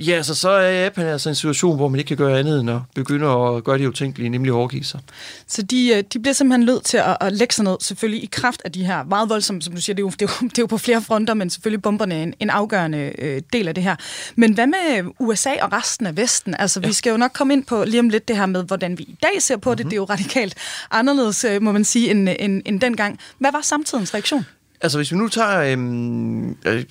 Ja, 0.01 0.22
så 0.22 0.34
så 0.34 0.49
er 0.49 0.70
Japan 0.70 1.07
altså 1.07 1.28
en 1.28 1.34
situation, 1.34 1.76
hvor 1.76 1.88
man 1.88 1.99
ikke 1.99 2.09
kan 2.09 2.16
gøre 2.16 2.38
andet 2.38 2.61
end 2.61 2.70
at 2.70 2.80
begynde 2.94 3.26
at 3.26 3.64
gøre 3.64 3.78
det 3.78 3.86
utænkelige, 3.86 4.28
nemlig 4.28 4.53
overgive 4.53 4.84
sig. 4.84 5.01
Så 5.47 5.62
de, 5.62 5.88
øh, 5.88 6.05
de 6.12 6.18
bliver 6.18 6.32
simpelthen 6.32 6.66
nødt 6.66 6.84
til 6.84 6.97
at, 6.97 7.16
at 7.20 7.32
lægge 7.32 7.55
sig 7.55 7.64
ned, 7.64 7.76
selvfølgelig 7.80 8.22
i 8.22 8.28
kraft 8.32 8.62
af 8.64 8.72
de 8.72 8.84
her 8.84 9.05
meget 9.05 9.28
voldsomme, 9.28 9.62
som 9.62 9.74
du 9.74 9.80
siger, 9.80 9.94
det 9.94 10.03
er 10.03 10.07
jo, 10.07 10.11
det 10.11 10.22
er 10.22 10.36
jo, 10.42 10.49
det 10.49 10.59
er 10.59 10.62
jo 10.62 10.66
på 10.66 10.78
flere 10.78 11.03
fronter, 11.03 11.34
men 11.34 11.51
selvfølgelig 11.51 11.82
bomberne 11.82 12.22
en, 12.22 12.34
en 12.40 12.51
afgørende 12.51 13.12
øh, 13.18 13.42
del 13.53 13.68
af 13.68 13.74
det 13.74 13.84
her. 13.84 13.97
Men 14.34 14.53
hvad 14.53 14.66
med 14.66 15.12
USA 15.18 15.51
og 15.62 15.72
resten 15.72 16.07
af 16.07 16.16
Vesten? 16.16 16.55
Altså, 16.59 16.80
ja. 16.80 16.86
vi 16.86 16.92
skal 16.92 17.11
jo 17.11 17.16
nok 17.16 17.30
komme 17.34 17.53
ind 17.53 17.64
på 17.64 17.84
lige 17.84 18.01
om 18.01 18.09
lidt 18.09 18.28
det 18.28 18.36
her 18.36 18.47
med, 18.47 18.64
hvordan 18.64 18.99
vi 18.99 19.03
i 19.03 19.16
dag 19.22 19.42
ser 19.42 19.57
på 19.57 19.70
mm-hmm. 19.70 19.76
det. 19.76 19.84
Mhm. 19.86 19.90
Det 19.90 19.97
er 19.97 20.01
jo 20.01 20.05
radikalt 20.05 20.55
anderledes, 20.90 21.44
øh, 21.44 21.62
må 21.62 21.72
man 21.72 21.84
sige, 21.84 22.11
end, 22.11 22.28
end, 22.38 22.62
end 22.64 22.80
dengang. 22.80 23.18
Hvad 23.38 23.53
var 23.53 23.61
samtidens 23.61 24.14
reaktion? 24.14 24.47
Altså, 24.80 24.99
hvis 24.99 25.12
vi 25.12 25.16
nu 25.16 25.28
tager 25.28 25.61
øhm, 25.61 26.51
øh, 26.51 26.84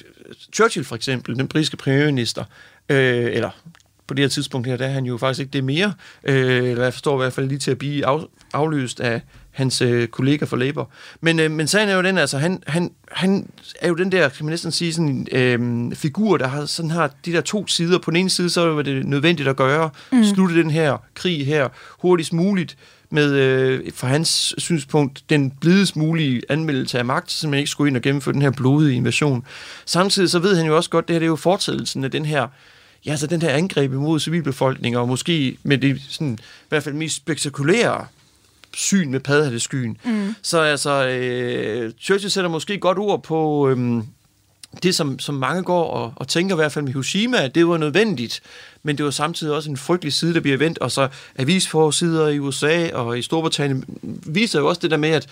Churchill 0.54 0.86
for 0.86 0.96
eksempel, 0.96 1.36
den 1.36 1.48
britiske 1.48 1.78
premierminister, 1.78 2.44
Øh, 2.90 3.26
eller 3.34 3.50
på 4.08 4.14
det 4.14 4.24
her 4.24 4.30
tidspunkt 4.30 4.68
her, 4.68 4.78
der 4.78 4.86
er 4.86 4.92
han 4.92 5.06
jo 5.06 5.18
faktisk 5.18 5.40
ikke 5.40 5.52
det 5.52 5.64
mere. 5.64 5.94
Øh, 6.24 6.70
eller 6.70 6.84
jeg 6.84 6.94
forstår 6.94 7.16
i 7.16 7.18
hvert 7.18 7.34
fald 7.34 7.48
lige 7.48 7.60
til 7.60 7.72
at 7.72 7.78
blive 7.78 8.06
af, 8.06 8.20
afløst 8.54 9.00
af 9.00 9.22
hans 9.52 9.82
øh, 9.82 10.08
kollega 10.08 10.46
for 10.46 10.58
Labour. 10.58 10.90
Men, 11.22 11.40
øh, 11.40 11.52
men 11.52 11.68
sagen 11.68 11.90
er 11.90 11.96
jo 11.96 12.02
den, 12.02 12.18
altså, 12.18 12.38
han, 12.38 12.64
han, 12.68 12.92
han 13.12 13.50
er 13.82 13.88
jo 13.88 13.96
den 13.96 14.12
der, 14.12 14.30
kan 14.30 14.46
man 14.46 14.52
næsten 14.52 14.72
sige, 14.72 14.94
sådan 14.94 15.28
øh, 15.32 15.96
figur, 15.96 16.38
der 16.38 16.48
har, 16.48 16.66
sådan 16.66 16.92
har 16.92 17.12
de 17.26 17.34
der 17.34 17.42
to 17.42 17.68
sider. 17.68 18.00
På 18.00 18.12
den 18.12 18.18
ene 18.18 18.30
side, 18.30 18.50
så 18.50 18.78
er 18.78 18.82
det 18.82 19.06
nødvendigt 19.06 19.50
at 19.50 19.56
gøre, 19.56 19.90
mm. 20.12 20.24
slutte 20.24 20.56
den 20.56 20.72
her 20.72 20.98
krig 21.14 21.46
her 21.46 21.70
hurtigst 22.00 22.34
muligt, 22.34 22.78
med, 23.10 23.34
øh, 23.34 23.82
fra 23.94 24.08
hans 24.08 24.56
synspunkt, 24.58 25.24
den 25.30 25.52
blidest 25.52 25.96
mulige 25.96 26.42
anmeldelse 26.50 27.00
af 27.00 27.06
magt, 27.06 27.32
så 27.32 27.48
man 27.48 27.60
ikke 27.60 27.72
skulle 27.72 27.88
ind 27.88 27.98
og 27.98 28.02
gennemføre 28.02 28.34
den 28.34 28.42
her 28.42 28.52
blodige 28.52 28.96
invasion. 28.96 29.46
Samtidig 29.86 30.30
så 30.30 30.40
ved 30.40 30.56
han 30.56 30.66
jo 30.66 30.76
også 30.76 30.90
godt, 30.90 31.08
det 31.08 31.14
her 31.14 31.20
det 31.20 31.26
er 31.26 31.30
jo 31.30 31.36
fortællelsen 31.36 32.04
af 32.04 32.12
den 32.12 32.26
her 32.26 32.48
ja, 33.06 33.12
altså 33.12 33.28
den 33.28 33.42
her 33.42 33.50
angreb 33.50 33.94
imod 33.94 34.20
civilbefolkningen, 34.20 35.02
og 35.02 35.08
måske 35.08 35.58
med 35.64 35.78
det 35.78 36.02
sådan, 36.10 36.40
i 36.42 36.70
hvert 36.70 36.84
fald 36.84 36.96
mest 36.96 37.16
spektakulære 37.16 38.06
syn 38.74 39.12
med 39.12 39.20
paddehatteskyen. 39.20 39.98
Mm. 40.04 40.36
Så 40.42 40.60
altså, 40.62 41.08
øh, 41.08 41.94
Churchill 42.02 42.32
sætter 42.32 42.50
måske 42.50 42.78
godt 42.78 42.98
ord 42.98 43.24
på 43.24 43.70
øh, 43.70 44.04
det, 44.84 44.96
som, 44.96 45.20
som 45.20 45.36
mange 45.36 45.64
går 45.64 45.84
og, 45.84 46.14
og 46.16 46.28
tænker 46.28 46.56
i 46.56 46.58
hvert 46.58 46.72
fald 46.72 46.86
med 46.86 46.94
Hiroshima, 46.94 47.38
at 47.44 47.56
det 47.56 47.68
var 47.68 47.78
nødvendigt, 47.78 48.42
men 48.84 48.98
det 48.98 49.06
var 49.06 49.12
samtidig 49.12 49.54
også 49.54 49.70
en 49.70 49.78
frygtelig 49.78 50.14
side, 50.14 50.34
der 50.34 50.40
bliver 50.40 50.58
vendt, 50.58 50.78
og 50.80 50.92
så 50.92 51.08
avisforsider 51.38 52.28
i 52.28 52.40
USA 52.40 52.90
og 52.94 53.20
i 53.20 53.22
Storbritannien 53.22 53.86
viser 54.26 54.60
jo 54.60 54.68
også 54.68 54.82
det 54.82 54.92
der 54.92 54.98
med, 54.98 55.10
at, 55.10 55.28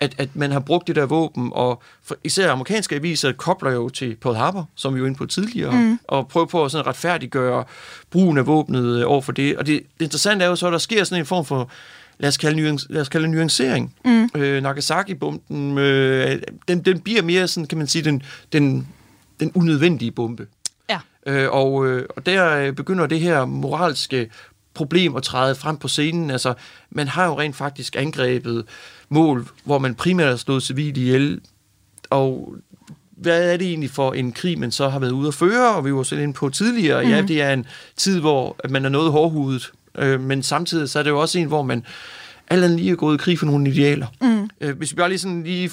at, 0.00 0.14
at 0.18 0.36
man 0.36 0.52
har 0.52 0.60
brugt 0.60 0.86
det 0.86 0.96
der 0.96 1.06
våben, 1.06 1.50
og 1.54 1.82
for, 2.02 2.16
især 2.24 2.52
amerikanske 2.52 2.94
aviser 2.94 3.32
kobler 3.32 3.70
jo 3.70 3.88
til 3.88 4.16
Pearl 4.16 4.36
Harbor, 4.36 4.68
som 4.74 4.94
vi 4.94 5.00
var 5.00 5.06
inde 5.06 5.18
på 5.18 5.26
tidligere, 5.26 5.72
mm. 5.72 5.98
og 6.04 6.28
prøver 6.28 6.46
på 6.46 6.64
at 6.64 6.70
sådan 6.70 6.86
retfærdiggøre 6.86 7.64
brugen 8.10 8.38
af 8.38 8.46
våbnet 8.46 9.04
over 9.04 9.20
for 9.20 9.32
det. 9.32 9.56
Og 9.56 9.66
det, 9.66 9.82
det 9.98 10.04
interessante 10.04 10.44
er 10.44 10.48
jo 10.48 10.56
så, 10.56 10.66
at 10.66 10.72
der 10.72 10.78
sker 10.78 11.04
sådan 11.04 11.22
en 11.22 11.26
form 11.26 11.44
for 11.44 11.70
lad 12.18 12.28
os 12.28 12.36
kalde, 12.36 12.60
nuance, 12.60 12.86
lad 12.90 13.00
os 13.00 13.08
kalde 13.08 13.28
nuancering. 13.28 13.94
Mm. 14.04 14.30
Øh, 14.34 14.62
Nagasaki-bomben, 14.62 15.78
øh, 15.78 16.42
den, 16.68 16.80
den 16.80 17.00
bliver 17.00 17.22
mere 17.22 17.48
sådan, 17.48 17.66
kan 17.66 17.78
man 17.78 17.86
sige, 17.86 18.04
den, 18.04 18.22
den, 18.52 18.88
den 19.40 19.52
unødvendige 19.54 20.10
bombe. 20.10 20.46
Ja. 20.90 20.98
Øh, 21.26 21.50
og, 21.50 21.86
øh, 21.86 22.06
og 22.16 22.26
der 22.26 22.56
øh, 22.56 22.72
begynder 22.72 23.06
det 23.06 23.20
her 23.20 23.44
moralske 23.44 24.30
problem 24.74 25.16
at 25.16 25.22
træde 25.22 25.54
frem 25.54 25.76
på 25.76 25.88
scenen. 25.88 26.30
Altså, 26.30 26.54
man 26.90 27.08
har 27.08 27.26
jo 27.26 27.38
rent 27.38 27.56
faktisk 27.56 27.96
angrebet 27.96 28.64
mål, 29.08 29.48
hvor 29.64 29.78
man 29.78 29.94
primært 29.94 30.28
har 30.28 30.36
slået 30.36 30.62
civil 30.62 30.96
ihjel, 30.96 31.40
og 32.10 32.54
hvad 33.10 33.52
er 33.52 33.56
det 33.56 33.66
egentlig 33.66 33.90
for 33.90 34.12
en 34.12 34.32
krig, 34.32 34.58
man 34.58 34.70
så 34.70 34.88
har 34.88 34.98
været 34.98 35.10
ude 35.10 35.28
at 35.28 35.34
føre, 35.34 35.74
og 35.74 35.84
vi 35.84 35.94
var 35.94 36.02
selv 36.02 36.20
inde 36.20 36.34
på 36.34 36.48
tidligere, 36.48 37.04
mm. 37.04 37.10
ja, 37.10 37.18
mhm. 37.20 37.26
det 37.28 37.42
er 37.42 37.52
en 37.52 37.66
tid, 37.96 38.20
hvor 38.20 38.56
man 38.68 38.84
er 38.84 38.88
noget 38.88 39.12
hårdhudet, 39.12 39.72
øh, 39.98 40.20
men 40.20 40.42
samtidig 40.42 40.88
så 40.88 40.98
er 40.98 41.02
det 41.02 41.10
jo 41.10 41.20
også 41.20 41.38
en, 41.38 41.46
hvor 41.46 41.62
man 41.62 41.84
andet 42.50 42.70
lige 42.70 42.90
er 42.90 42.96
gået 42.96 43.14
i 43.14 43.18
krig 43.18 43.38
for 43.38 43.46
nogle 43.46 43.70
idealer. 43.70 44.06
Mm. 44.20 44.50
Øh, 44.60 44.78
hvis 44.78 44.92
vi 44.92 44.96
bare 44.96 45.08
lige 45.08 45.18
sådan 45.18 45.42
lige 45.42 45.70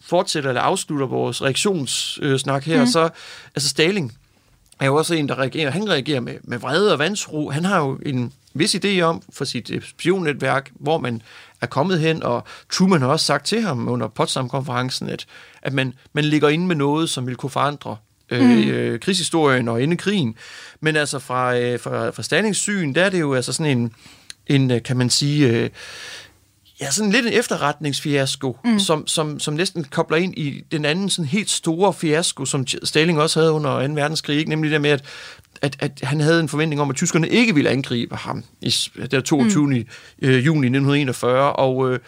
fortsætter 0.00 0.50
eller 0.50 0.62
afslutter 0.62 1.06
vores 1.06 1.42
reaktionssnak 1.42 2.64
her, 2.64 2.80
mm. 2.80 2.86
så 2.86 3.08
altså 3.54 3.68
Stalin 3.68 4.12
er 4.80 4.86
jo 4.86 4.94
også 4.94 5.14
en, 5.14 5.28
der 5.28 5.38
reagerer. 5.38 5.70
Han 5.70 5.88
reagerer 5.88 6.20
med, 6.20 6.34
med 6.42 6.58
vrede 6.58 6.92
og 6.92 6.98
vandsro. 6.98 7.50
Han 7.50 7.64
har 7.64 7.78
jo 7.78 7.98
en 8.06 8.32
vis 8.58 8.74
idé 8.74 9.00
om 9.00 9.22
for 9.32 9.44
sit 9.44 9.70
spionnetværk, 9.88 10.70
hvor 10.74 10.98
man 10.98 11.22
er 11.60 11.66
kommet 11.66 12.00
hen, 12.00 12.22
og 12.22 12.44
Truman 12.70 13.00
har 13.00 13.08
også 13.08 13.26
sagt 13.26 13.46
til 13.46 13.62
ham 13.62 13.88
under 13.88 14.08
Potsdam-konferencen, 14.08 15.08
at, 15.08 15.26
at 15.62 15.72
man, 15.72 15.94
man 16.12 16.24
ligger 16.24 16.48
inde 16.48 16.66
med 16.66 16.76
noget, 16.76 17.10
som 17.10 17.26
vil 17.26 17.36
kunne 17.36 17.50
forandre 17.50 17.96
øh, 18.30 18.40
mm. 18.40 18.68
øh, 18.68 19.00
krigshistorien 19.00 19.68
og 19.68 19.82
inden 19.82 19.96
krigen. 19.96 20.34
Men 20.80 20.96
altså 20.96 21.18
fra, 21.18 21.58
øh, 21.58 21.80
fra, 21.80 22.10
fra 22.10 22.22
Stalins 22.22 22.56
syn, 22.58 22.94
der 22.94 23.04
er 23.04 23.10
det 23.10 23.20
jo 23.20 23.34
altså 23.34 23.52
sådan 23.52 23.78
en, 23.78 23.92
en 24.46 24.70
øh, 24.70 24.82
kan 24.82 24.96
man 24.96 25.10
sige... 25.10 25.48
Øh, 25.48 25.70
ja, 26.80 26.90
sådan 26.90 27.12
lidt 27.12 27.26
en 27.26 27.32
efterretningsfiasko, 27.32 28.58
mm. 28.64 28.78
som, 28.78 29.06
som, 29.06 29.40
som 29.40 29.54
næsten 29.54 29.84
kobler 29.84 30.16
ind 30.16 30.38
i 30.38 30.64
den 30.72 30.84
anden 30.84 31.10
sådan 31.10 31.28
helt 31.28 31.50
store 31.50 31.92
fiasko, 31.92 32.44
som 32.44 32.66
Stalin 32.66 33.16
også 33.16 33.40
havde 33.40 33.52
under 33.52 33.86
2. 33.86 33.94
verdenskrig, 33.94 34.38
ikke? 34.38 34.50
nemlig 34.50 34.70
det 34.70 34.80
med, 34.80 34.90
at, 34.90 35.04
at, 35.62 35.76
at 35.80 36.00
han 36.02 36.20
havde 36.20 36.40
en 36.40 36.48
forventning 36.48 36.80
om, 36.80 36.90
at 36.90 36.96
tyskerne 36.96 37.28
ikke 37.28 37.54
ville 37.54 37.70
angribe 37.70 38.16
ham 38.16 38.44
i 38.60 38.74
der 39.10 39.20
22. 39.20 39.66
Mm. 39.66 39.72
Øh, 40.22 40.46
juni 40.46 40.66
1941, 40.66 41.52
og, 41.52 41.92
øh, 41.92 41.98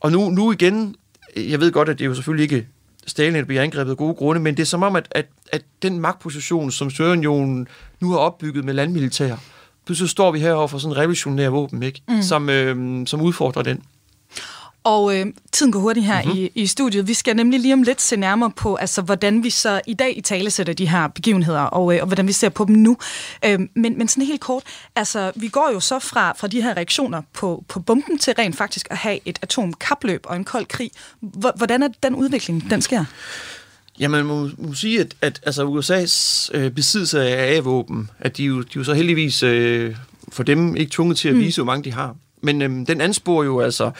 og 0.00 0.12
nu, 0.12 0.30
nu 0.30 0.52
igen, 0.52 0.94
jeg 1.36 1.60
ved 1.60 1.72
godt, 1.72 1.88
at 1.88 1.98
det 1.98 2.04
er 2.04 2.08
jo 2.08 2.14
selvfølgelig 2.14 2.42
ikke 2.42 2.66
Stalin, 3.06 3.34
der 3.34 3.44
bliver 3.44 3.62
angrebet 3.62 3.90
af 3.90 3.96
gode 3.96 4.14
grunde, 4.14 4.40
men 4.40 4.56
det 4.56 4.62
er 4.62 4.66
som 4.66 4.82
om, 4.82 4.96
at, 4.96 5.08
at, 5.10 5.26
at 5.52 5.62
den 5.82 6.00
magtposition, 6.00 6.70
som 6.70 6.90
Sovjetunionen 6.90 7.68
nu 8.00 8.10
har 8.10 8.18
opbygget 8.18 8.64
med 8.64 8.74
landmilitær, 8.74 9.36
pludselig 9.86 10.10
står 10.10 10.32
vi 10.32 10.40
herovre 10.40 10.68
for 10.68 10.78
sådan 10.78 10.92
en 10.92 10.98
revolutionær 10.98 11.48
våben, 11.48 11.82
ikke? 11.82 12.02
Mm. 12.08 12.22
Som, 12.22 12.50
øh, 12.50 13.06
som 13.06 13.20
udfordrer 13.20 13.62
den. 13.62 13.82
Og 14.84 15.16
øh, 15.16 15.26
tiden 15.52 15.72
går 15.72 15.80
hurtigt 15.80 16.06
her 16.06 16.22
mm-hmm. 16.22 16.38
i, 16.38 16.50
i 16.54 16.66
studiet. 16.66 17.08
Vi 17.08 17.14
skal 17.14 17.36
nemlig 17.36 17.60
lige 17.60 17.74
om 17.74 17.82
lidt 17.82 18.00
se 18.00 18.16
nærmere 18.16 18.50
på, 18.50 18.74
altså, 18.74 19.02
hvordan 19.02 19.42
vi 19.42 19.50
så 19.50 19.80
i 19.86 19.94
dag 19.94 20.18
i 20.18 20.20
tale 20.20 20.50
sætter 20.50 20.72
de 20.72 20.88
her 20.88 21.08
begivenheder, 21.08 21.60
og, 21.60 21.94
øh, 21.94 22.00
og 22.00 22.06
hvordan 22.06 22.26
vi 22.26 22.32
ser 22.32 22.48
på 22.48 22.64
dem 22.64 22.76
nu. 22.76 22.96
Øh, 23.44 23.60
men, 23.74 23.98
men 23.98 24.08
sådan 24.08 24.24
helt 24.24 24.40
kort, 24.40 24.62
altså, 24.96 25.32
vi 25.36 25.48
går 25.48 25.70
jo 25.72 25.80
så 25.80 25.98
fra, 25.98 26.32
fra 26.32 26.48
de 26.48 26.62
her 26.62 26.76
reaktioner 26.76 27.22
på, 27.32 27.64
på 27.68 27.80
bomben 27.80 28.18
til 28.18 28.34
rent 28.38 28.56
faktisk 28.56 28.86
at 28.90 28.96
have 28.96 29.18
et 29.24 29.38
atomkapløb 29.42 30.20
og 30.24 30.36
en 30.36 30.44
kold 30.44 30.66
krig. 30.66 30.90
Hvordan 31.56 31.82
er 31.82 31.88
den 32.02 32.14
udvikling, 32.14 32.70
den 32.70 32.82
sker? 32.82 33.04
Ja, 34.00 34.08
man 34.08 34.26
må, 34.26 34.50
må 34.58 34.74
sige, 34.74 35.00
at, 35.00 35.14
at 35.20 35.40
altså 35.46 35.64
USA's 35.66 36.48
øh, 36.58 36.70
besiddelse 36.70 37.22
af 37.22 37.56
A-våben, 37.56 38.10
at 38.18 38.36
de 38.36 38.44
jo, 38.44 38.62
de 38.62 38.68
jo 38.76 38.84
så 38.84 38.94
heldigvis 38.94 39.42
øh, 39.42 39.96
for 40.32 40.42
dem 40.42 40.76
ikke 40.76 40.92
tvunget 40.92 41.18
til 41.18 41.28
at 41.28 41.34
mm. 41.34 41.40
vise, 41.40 41.60
mm. 41.60 41.64
hvor 41.64 41.72
mange 41.72 41.84
de 41.84 41.92
har. 41.92 42.16
Men 42.42 42.62
øhm, 42.62 42.86
den 42.86 43.00
ansporer 43.00 43.44
jo 43.44 43.60
altså 43.60 43.90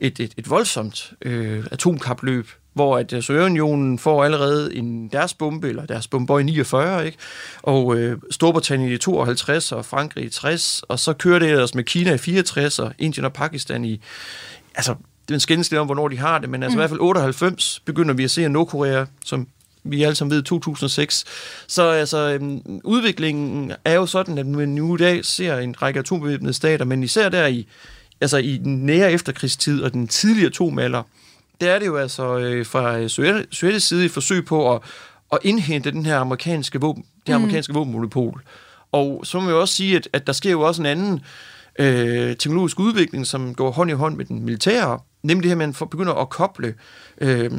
et, 0.00 0.20
et, 0.20 0.34
et 0.36 0.50
voldsomt 0.50 1.12
øh, 1.22 1.64
atomkapløb, 1.72 2.48
hvor 2.74 2.98
at 2.98 3.12
øh, 3.12 3.22
Sovjetunionen 3.22 3.98
får 3.98 4.24
allerede 4.24 4.76
en 4.76 5.08
deres 5.08 5.34
bombe, 5.34 5.68
eller 5.68 5.86
deres 5.86 6.08
bombe 6.08 6.40
i 6.40 6.44
49, 6.44 7.06
ikke? 7.06 7.18
og 7.62 7.96
øh, 7.96 8.18
Storbritannien 8.30 8.92
i 8.92 8.98
52, 8.98 9.72
og 9.72 9.84
Frankrig 9.84 10.24
i 10.24 10.28
60, 10.28 10.82
og 10.88 10.98
så 10.98 11.12
kører 11.12 11.38
det 11.38 11.50
ellers 11.50 11.74
med 11.74 11.84
Kina 11.84 12.14
i 12.14 12.18
64, 12.18 12.78
og 12.78 12.92
Indien 12.98 13.24
og 13.24 13.32
Pakistan 13.32 13.84
i... 13.84 14.00
Altså, 14.74 14.94
det 15.28 15.30
er 15.30 15.34
en 15.34 15.40
skændes 15.40 15.72
om, 15.72 15.86
hvornår 15.86 16.08
de 16.08 16.18
har 16.18 16.38
det, 16.38 16.50
men 16.50 16.62
altså 16.62 16.76
mm. 16.76 16.78
i 16.78 16.80
hvert 16.80 16.90
fald 16.90 17.00
98 17.00 17.80
begynder 17.84 18.14
vi 18.14 18.24
at 18.24 18.30
se, 18.30 18.44
at 18.44 18.50
Nordkorea, 18.50 19.04
som 19.24 19.48
vi 19.90 20.02
alle 20.02 20.14
sammen 20.14 20.36
ved, 20.36 20.42
2006. 20.42 21.24
Så 21.66 21.88
altså, 21.88 22.18
øhm, 22.18 22.80
udviklingen 22.84 23.72
er 23.84 23.94
jo 23.94 24.06
sådan, 24.06 24.38
at 24.38 24.46
man 24.46 24.68
nu 24.68 24.94
i 24.94 24.98
dag 24.98 25.24
ser 25.24 25.58
en 25.58 25.82
række 25.82 26.00
atombevæbnede 26.00 26.52
stater, 26.52 26.84
men 26.84 27.02
især 27.02 27.28
der 27.28 27.46
i, 27.46 27.66
altså 28.20 28.36
i 28.36 28.56
den 28.56 28.86
nære 28.86 29.12
efterkrigstid 29.12 29.82
og 29.82 29.92
den 29.92 30.08
tidlige 30.08 30.46
atomalder, 30.46 31.02
der 31.60 31.72
er 31.72 31.78
det 31.78 31.86
jo 31.86 31.96
altså 31.96 32.38
øh, 32.38 32.66
fra 32.66 33.08
Sovjets 33.50 33.86
side 33.86 34.04
et 34.04 34.10
forsøg 34.10 34.44
på 34.44 34.74
at, 34.74 34.82
at 35.32 35.38
indhente 35.42 35.90
den 35.90 36.06
her 36.06 36.18
amerikanske 36.18 36.80
våben, 36.80 37.02
det 37.02 37.28
her 37.28 37.38
mm. 37.38 37.44
amerikanske 37.44 37.74
våbenmonopol. 37.74 38.42
Og 38.92 39.20
så 39.24 39.40
må 39.40 39.48
jeg 39.48 39.56
også 39.56 39.74
sige, 39.74 39.96
at, 39.96 40.08
at 40.12 40.26
der 40.26 40.32
sker 40.32 40.50
jo 40.50 40.60
også 40.60 40.82
en 40.82 40.86
anden 40.86 41.20
øh, 41.78 42.36
teknologisk 42.36 42.80
udvikling, 42.80 43.26
som 43.26 43.54
går 43.54 43.70
hånd 43.70 43.90
i 43.90 43.94
hånd 43.94 44.16
med 44.16 44.24
den 44.24 44.44
militære, 44.44 44.98
nemlig 45.26 45.42
det 45.42 45.58
her, 45.58 45.64
at 45.66 45.80
man 45.80 45.88
begynder 45.90 46.14
at 46.14 46.30
koble 46.30 46.74
øh, 47.20 47.50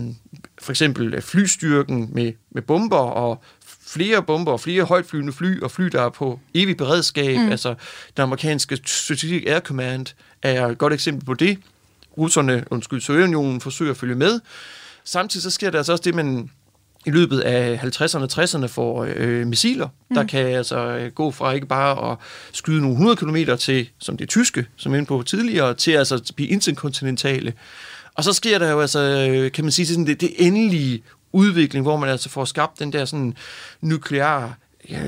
for 0.62 0.72
eksempel 0.72 1.22
flystyrken 1.22 2.10
med, 2.14 2.34
med 2.52 2.62
bomber 2.62 2.98
og 2.98 3.44
flere 3.88 4.24
bomber 4.24 4.52
og 4.52 4.60
flere 4.60 4.84
højtflyvende 4.84 5.34
fly 5.34 5.62
og 5.62 5.72
fly, 5.72 5.86
der 5.86 6.02
er 6.02 6.10
på 6.10 6.40
evig 6.54 6.78
beredskab. 6.78 7.38
Mm. 7.38 7.50
Altså, 7.50 7.76
den 8.18 8.24
amerikanske 8.24 8.80
Strategic 8.86 9.44
Air 9.48 9.60
Command 9.60 10.06
er 10.42 10.68
et 10.68 10.78
godt 10.78 10.94
eksempel 10.94 11.26
på 11.26 11.34
det. 11.34 11.58
Russerne, 12.18 12.64
undskyld, 12.70 13.02
Sovjetunionen 13.02 13.62
forsøger 13.62 13.92
at 13.92 13.98
følge 13.98 14.16
med. 14.16 14.40
Samtidig 15.04 15.44
så 15.44 15.50
sker 15.50 15.70
der 15.70 15.78
altså 15.78 15.92
også 15.92 16.04
det, 16.04 16.16
man 16.16 16.50
i 17.08 17.12
løbet 17.12 17.40
af 17.40 17.80
50'erne 17.84 18.22
og 18.22 18.30
60'erne 18.44 18.66
får 18.66 19.08
øh, 19.16 19.48
missiler, 19.48 19.88
mm. 20.10 20.16
der 20.16 20.24
kan 20.24 20.46
altså 20.46 21.10
gå 21.16 21.32
fra 21.32 21.52
ikke 21.52 21.68
bare 21.68 22.12
at 22.12 22.18
skyde 22.54 22.82
nogle 22.82 22.94
100 22.94 23.16
km 23.16 23.56
til, 23.58 23.90
som 24.00 24.18
det 24.18 24.30
tyske, 24.30 24.66
som 24.76 24.94
inde 24.94 25.06
på 25.06 25.24
tidligere, 25.24 25.74
til 25.74 25.92
altså 25.92 26.16
at 26.16 26.32
blive 26.36 26.50
interkontinentale. 26.50 27.54
Og 28.16 28.24
så 28.24 28.34
sker 28.34 28.60
der 28.60 28.72
jo 28.72 28.82
altså, 28.82 29.00
øh, 29.00 29.52
kan 29.52 29.66
man 29.66 29.72
sige, 29.72 29.86
sådan 29.86 30.08
det, 30.08 30.22
det 30.22 30.32
endelige 30.38 31.04
udvikling, 31.32 31.84
hvor 31.84 31.98
man 31.98 32.10
altså 32.10 32.30
får 32.30 32.46
skabt 32.46 32.80
den 32.80 32.94
der 32.94 33.06
sådan 33.06 33.34
nuklear, 33.82 34.58
ja, 34.90 35.00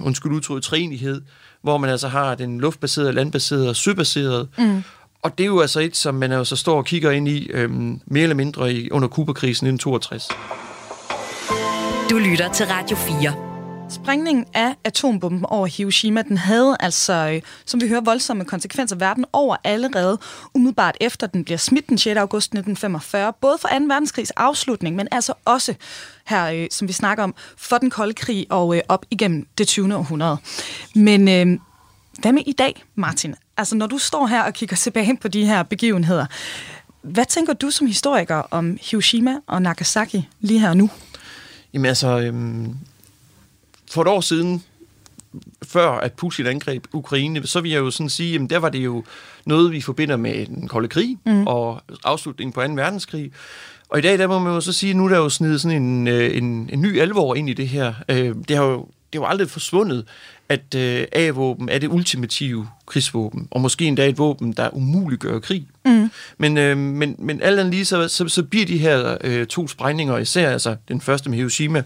undskyld 0.00 0.32
udtryk, 0.32 0.62
træenighed, 0.62 1.22
hvor 1.62 1.78
man 1.78 1.90
altså 1.90 2.08
har 2.08 2.34
den 2.34 2.60
luftbaserede, 2.60 3.12
landbaserede 3.12 3.68
og 3.68 3.76
søbaserede. 3.76 4.48
Mm. 4.58 4.82
Og 5.22 5.38
det 5.38 5.44
er 5.44 5.48
jo 5.48 5.60
altså 5.60 5.80
et, 5.80 5.96
som 5.96 6.14
man 6.14 6.32
altså 6.32 6.56
står 6.56 6.76
og 6.76 6.84
kigger 6.84 7.10
ind 7.10 7.28
i, 7.28 7.46
øhm, 7.46 8.00
mere 8.06 8.22
eller 8.22 8.36
mindre 8.36 8.72
i, 8.72 8.90
under 8.90 9.08
Kuba-krisen 9.08 9.66
1962. 9.66 10.28
Du 12.12 12.18
lytter 12.18 12.52
til 12.52 12.66
Radio 12.66 12.96
4. 12.96 13.90
Sprængningen 13.90 14.46
af 14.54 14.74
atombomben 14.84 15.46
over 15.46 15.66
Hiroshima, 15.66 16.22
den 16.22 16.36
havde 16.36 16.76
altså, 16.80 17.12
øh, 17.12 17.42
som 17.64 17.80
vi 17.80 17.88
hører, 17.88 18.00
voldsomme 18.00 18.44
konsekvenser 18.44 18.96
verden 18.96 19.24
over 19.32 19.56
allerede, 19.64 20.18
umiddelbart 20.54 20.96
efter 21.00 21.26
den 21.26 21.44
bliver 21.44 21.58
smidt 21.58 21.88
den 21.88 21.98
6. 21.98 22.16
august 22.16 22.46
1945, 22.46 23.32
både 23.40 23.58
for 23.60 23.68
2. 23.68 23.74
verdenskrigs 23.74 24.30
afslutning, 24.30 24.96
men 24.96 25.08
altså 25.10 25.32
også 25.44 25.74
her, 26.24 26.46
øh, 26.46 26.66
som 26.70 26.88
vi 26.88 26.92
snakker 26.92 27.24
om, 27.24 27.34
for 27.56 27.78
den 27.78 27.90
kolde 27.90 28.14
krig 28.14 28.46
og 28.50 28.76
øh, 28.76 28.82
op 28.88 29.06
igennem 29.10 29.46
det 29.58 29.68
20. 29.68 29.96
århundrede. 29.96 30.36
Men 30.94 31.28
øh, 31.28 31.58
hvad 32.20 32.32
med 32.32 32.42
i 32.46 32.52
dag, 32.52 32.84
Martin? 32.94 33.34
Altså, 33.56 33.76
når 33.76 33.86
du 33.86 33.98
står 33.98 34.26
her 34.26 34.42
og 34.42 34.52
kigger 34.52 34.76
tilbage 34.76 35.16
på 35.16 35.28
de 35.28 35.46
her 35.46 35.62
begivenheder, 35.62 36.26
hvad 37.02 37.24
tænker 37.24 37.52
du 37.52 37.70
som 37.70 37.86
historiker 37.86 38.42
om 38.50 38.78
Hiroshima 38.80 39.36
og 39.46 39.62
Nagasaki 39.62 40.28
lige 40.40 40.60
her 40.60 40.74
nu? 40.74 40.90
Jamen 41.74 41.86
altså, 41.86 42.20
øhm, 42.20 42.76
for 43.90 44.02
et 44.02 44.08
år 44.08 44.20
siden, 44.20 44.62
før 45.64 45.90
at 45.90 46.12
Putin 46.12 46.46
angreb 46.46 46.84
Ukraine, 46.92 47.46
så 47.46 47.60
vil 47.60 47.70
jeg 47.70 47.78
jo 47.78 47.90
sådan 47.90 48.10
sige, 48.10 48.40
at 48.40 48.50
der 48.50 48.58
var 48.58 48.68
det 48.68 48.78
jo 48.78 49.04
noget, 49.46 49.72
vi 49.72 49.80
forbinder 49.80 50.16
med 50.16 50.46
den 50.46 50.68
kolde 50.68 50.88
krig 50.88 51.18
mm. 51.26 51.46
og 51.46 51.82
afslutningen 52.04 52.52
på 52.52 52.62
2. 52.66 52.72
verdenskrig. 52.72 53.32
Og 53.88 53.98
i 53.98 54.02
dag, 54.02 54.18
der 54.18 54.26
må 54.26 54.38
man 54.38 54.54
jo 54.54 54.60
så 54.60 54.72
sige, 54.72 54.90
at 54.90 54.96
nu 54.96 55.04
er 55.04 55.08
der 55.08 55.16
jo 55.16 55.28
snedet 55.28 55.60
sådan 55.60 55.82
en, 55.82 56.08
øh, 56.08 56.36
en, 56.36 56.70
en 56.72 56.82
ny 56.82 57.00
alvor 57.00 57.34
ind 57.34 57.50
i 57.50 57.54
det 57.54 57.68
her. 57.68 57.94
Øh, 58.08 58.34
det 58.48 58.56
har 58.56 58.64
jo 58.64 58.88
det 59.12 59.18
er 59.18 59.22
jo 59.22 59.26
aldrig 59.26 59.50
forsvundet, 59.50 60.04
at 60.52 60.74
øh, 60.74 61.06
A-våben 61.12 61.68
er 61.68 61.78
det 61.78 61.88
ultimative 61.88 62.68
krigsvåben, 62.86 63.48
og 63.50 63.60
måske 63.60 63.84
endda 63.84 64.08
et 64.08 64.18
våben, 64.18 64.52
der 64.52 64.70
umuliggør 64.74 65.38
krig. 65.38 65.66
Mm. 65.84 66.10
Men, 66.38 66.58
øh, 66.58 66.76
men, 66.76 67.14
men 67.18 67.42
alt 67.42 67.60
andet 67.60 67.74
lige, 67.74 67.84
så, 67.84 68.08
så, 68.08 68.28
så 68.28 68.42
bliver 68.42 68.66
de 68.66 68.78
her 68.78 69.16
øh, 69.20 69.46
to 69.46 69.68
sprængninger, 69.68 70.18
især 70.18 70.50
altså 70.50 70.76
den 70.88 71.00
første 71.00 71.30
med 71.30 71.38
Hiroshima, 71.38 71.82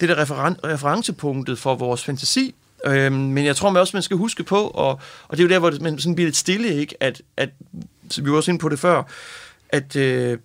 det 0.00 0.10
er 0.10 0.14
der 0.14 0.24
referen- 0.24 0.60
referencepunktet 0.64 1.58
for 1.58 1.74
vores 1.74 2.04
fantasi, 2.04 2.54
Øh, 2.86 3.12
men 3.12 3.44
jeg 3.44 3.56
tror 3.56 3.70
man 3.70 3.80
også, 3.80 3.96
man 3.96 4.02
skal 4.02 4.16
huske 4.16 4.42
på, 4.42 4.56
og, 4.56 5.00
og 5.28 5.36
det 5.36 5.38
er 5.38 5.42
jo 5.42 5.48
der, 5.48 5.58
hvor 5.58 5.72
man 5.80 5.98
sådan 5.98 6.14
bliver 6.14 6.26
lidt 6.26 6.36
stille, 6.36 6.74
ikke? 6.74 6.94
At, 7.00 7.22
at 7.36 7.50
så 8.10 8.22
vi 8.22 8.30
var 8.30 8.36
også 8.36 8.50
inde 8.50 8.60
på 8.60 8.68
det 8.68 8.78
før, 8.78 9.02
at 9.68 9.96
øh, 9.96 10.38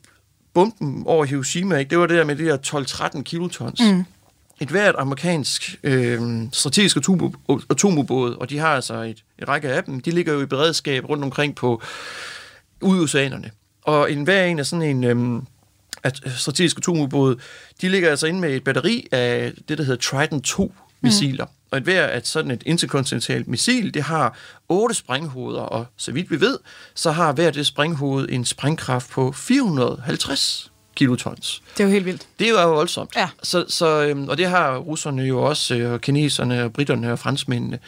bomben 0.53 1.03
over 1.05 1.25
Hiroshima, 1.25 1.77
ikke? 1.77 1.89
det 1.89 1.97
var 1.97 2.07
det 2.07 2.17
der 2.17 2.23
med 2.23 2.35
det 2.35 2.45
der 2.45 2.57
12-13 3.17 3.21
kilotons. 3.21 3.81
Mm 3.81 4.05
et 4.59 4.69
hvert 4.69 4.95
amerikansk 4.97 5.79
øh, 5.83 6.21
strategisk 6.51 6.97
atomubåd, 7.69 8.35
og 8.35 8.49
de 8.49 8.57
har 8.57 8.75
altså 8.75 9.01
et, 9.01 9.23
et 9.39 9.47
række 9.47 9.69
af 9.69 9.83
dem, 9.83 9.99
de 9.99 10.11
ligger 10.11 10.33
jo 10.33 10.41
i 10.41 10.45
beredskab 10.45 11.09
rundt 11.09 11.23
omkring 11.23 11.55
på 11.55 11.81
oceanerne. 12.81 13.51
Og 13.83 14.11
en 14.11 14.23
hver 14.23 14.45
en 14.45 14.59
af 14.59 14.65
sådan 14.65 14.97
en 14.97 15.03
øh, 15.03 15.41
at 16.03 16.21
strategisk 16.37 16.77
atomubåd, 16.77 17.35
de 17.81 17.89
ligger 17.89 18.09
altså 18.09 18.27
inde 18.27 18.39
med 18.39 18.55
et 18.55 18.63
batteri 18.63 19.07
af 19.11 19.53
det, 19.69 19.77
der 19.77 19.83
hedder 19.83 19.99
Trident 20.01 20.45
2 20.45 20.73
missiler. 21.01 21.45
Mm. 21.45 21.51
Og 21.71 21.77
et 21.77 21.83
hver 21.83 22.05
at 22.05 22.27
sådan 22.27 22.51
et 22.51 22.63
interkontinentalt 22.65 23.47
missil, 23.47 23.93
det 23.93 24.03
har 24.03 24.37
otte 24.69 24.95
sprænghoveder, 24.95 25.61
og 25.61 25.85
så 25.97 26.11
vidt 26.11 26.31
vi 26.31 26.41
ved, 26.41 26.59
så 26.95 27.11
har 27.11 27.33
hver 27.33 27.51
det 27.51 27.65
sprænghoved 27.65 28.29
en 28.29 28.45
sprængkraft 28.45 29.09
på 29.09 29.31
450 29.31 30.71
kilotons. 30.97 31.61
Det 31.77 31.83
er 31.83 31.87
jo 31.87 31.91
helt 31.91 32.05
vildt. 32.05 32.27
Det 32.39 32.49
er 32.49 32.61
jo 32.63 32.73
voldsomt. 32.73 33.15
Ja. 33.15 33.29
Så, 33.43 33.65
så, 33.67 34.03
øhm, 34.03 34.29
og 34.29 34.37
det 34.37 34.45
har 34.45 34.77
russerne 34.77 35.21
jo 35.21 35.43
også, 35.43 35.75
øh, 35.75 35.93
og 35.93 36.01
kineserne, 36.01 36.63
og 36.63 36.73
britterne 36.73 37.11
og 37.11 37.19
franskmændene. 37.19 37.79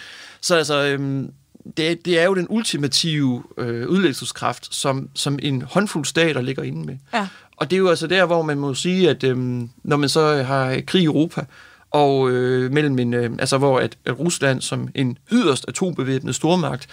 Så 0.42 0.56
altså, 0.56 0.84
øhm, 0.84 1.32
det, 1.78 2.06
det 2.06 2.20
er 2.20 2.24
jo 2.24 2.36
den 2.36 2.48
ultimative 2.50 3.44
øh, 3.58 3.88
udlægskraft, 3.88 4.76
som, 4.76 5.10
som 5.16 5.40
en 5.42 5.62
håndfuld 5.62 6.06
stater 6.06 6.42
ligger 6.42 6.64
inde 6.64 6.86
med. 6.86 6.98
Ja. 7.14 7.28
Og 7.58 7.70
det 7.70 7.76
er 7.76 7.80
jo 7.80 7.90
altså 7.90 8.08
der, 8.08 8.26
hvor 8.26 8.42
man 8.42 8.58
må 8.58 8.74
sige, 8.74 9.10
at 9.10 9.24
øhm, 9.24 9.70
når 9.84 9.98
man 9.98 10.10
så 10.10 10.44
har 10.44 10.82
krig 10.88 11.02
i 11.02 11.06
Europa, 11.06 11.46
og 11.92 12.32
øh, 12.32 12.72
mellem 12.72 13.00
en, 13.00 13.14
øh, 13.14 13.32
altså 13.40 13.58
hvor 13.58 13.80
at, 13.80 13.98
at 14.06 14.20
Rusland 14.20 14.62
som 14.62 14.90
en 14.96 15.18
yderst 15.32 15.66
atombevæbnet 15.68 16.36
stormagt 16.36 16.88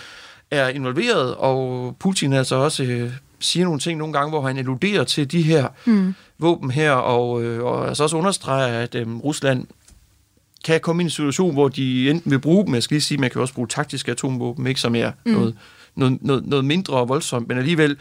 er 0.50 0.68
involveret, 0.68 1.34
og 1.34 1.96
Putin 2.00 2.32
altså 2.32 2.56
også 2.56 2.82
øh, 2.82 3.12
siger 3.40 3.64
nogle 3.64 3.80
ting 3.80 3.98
nogle 3.98 4.12
gange, 4.12 4.30
hvor 4.30 4.46
han 4.46 4.58
alluderer 4.58 5.04
til 5.04 5.30
de 5.32 5.42
her 5.42 5.68
mm. 5.84 6.14
våben 6.38 6.70
her, 6.70 6.90
og, 6.92 7.42
øh, 7.42 7.64
og 7.64 7.88
altså 7.88 8.02
også 8.02 8.16
understreger, 8.16 8.80
at 8.80 8.94
øh, 8.94 9.16
Rusland 9.16 9.66
kan 10.64 10.80
komme 10.80 11.02
i 11.02 11.04
en 11.04 11.10
situation, 11.10 11.52
hvor 11.52 11.68
de 11.68 12.10
enten 12.10 12.30
vil 12.30 12.38
bruge 12.38 12.66
dem, 12.66 12.74
jeg 12.74 12.82
skal 12.82 12.94
lige 12.94 13.02
sige, 13.02 13.18
man 13.18 13.30
kan 13.30 13.40
også 13.40 13.54
bruge 13.54 13.68
taktiske 13.68 14.10
atomvåben, 14.12 14.66
ikke, 14.66 14.80
som 14.80 14.94
er 14.96 15.12
mm. 15.24 15.32
noget, 15.32 15.56
noget, 15.94 16.18
noget, 16.22 16.46
noget 16.46 16.64
mindre 16.64 17.08
voldsomt, 17.08 17.48
men 17.48 17.58
alligevel, 17.58 17.96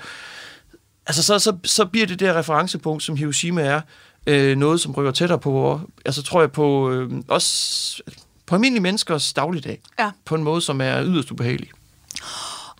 altså 1.07 1.23
så, 1.23 1.39
så, 1.39 1.57
så 1.63 1.85
bliver 1.85 2.07
det 2.07 2.19
der 2.19 2.37
referencepunkt, 2.37 3.03
som 3.03 3.15
Hiroshima 3.15 3.61
er, 3.61 3.81
øh, 4.27 4.57
noget, 4.57 4.81
som 4.81 4.91
rykker 4.91 5.11
tættere 5.11 5.39
på, 5.39 5.81
altså 6.05 6.23
tror 6.23 6.39
jeg 6.41 6.51
på, 6.51 6.91
øh, 6.91 7.11
også 7.27 8.01
på 8.45 8.55
almindelige 8.55 8.83
menneskers 8.83 9.33
dagligdag, 9.33 9.79
Ja. 9.99 10.11
på 10.25 10.35
en 10.35 10.43
måde, 10.43 10.61
som 10.61 10.81
er 10.81 11.03
yderst 11.05 11.31
ubehagelig. 11.31 11.69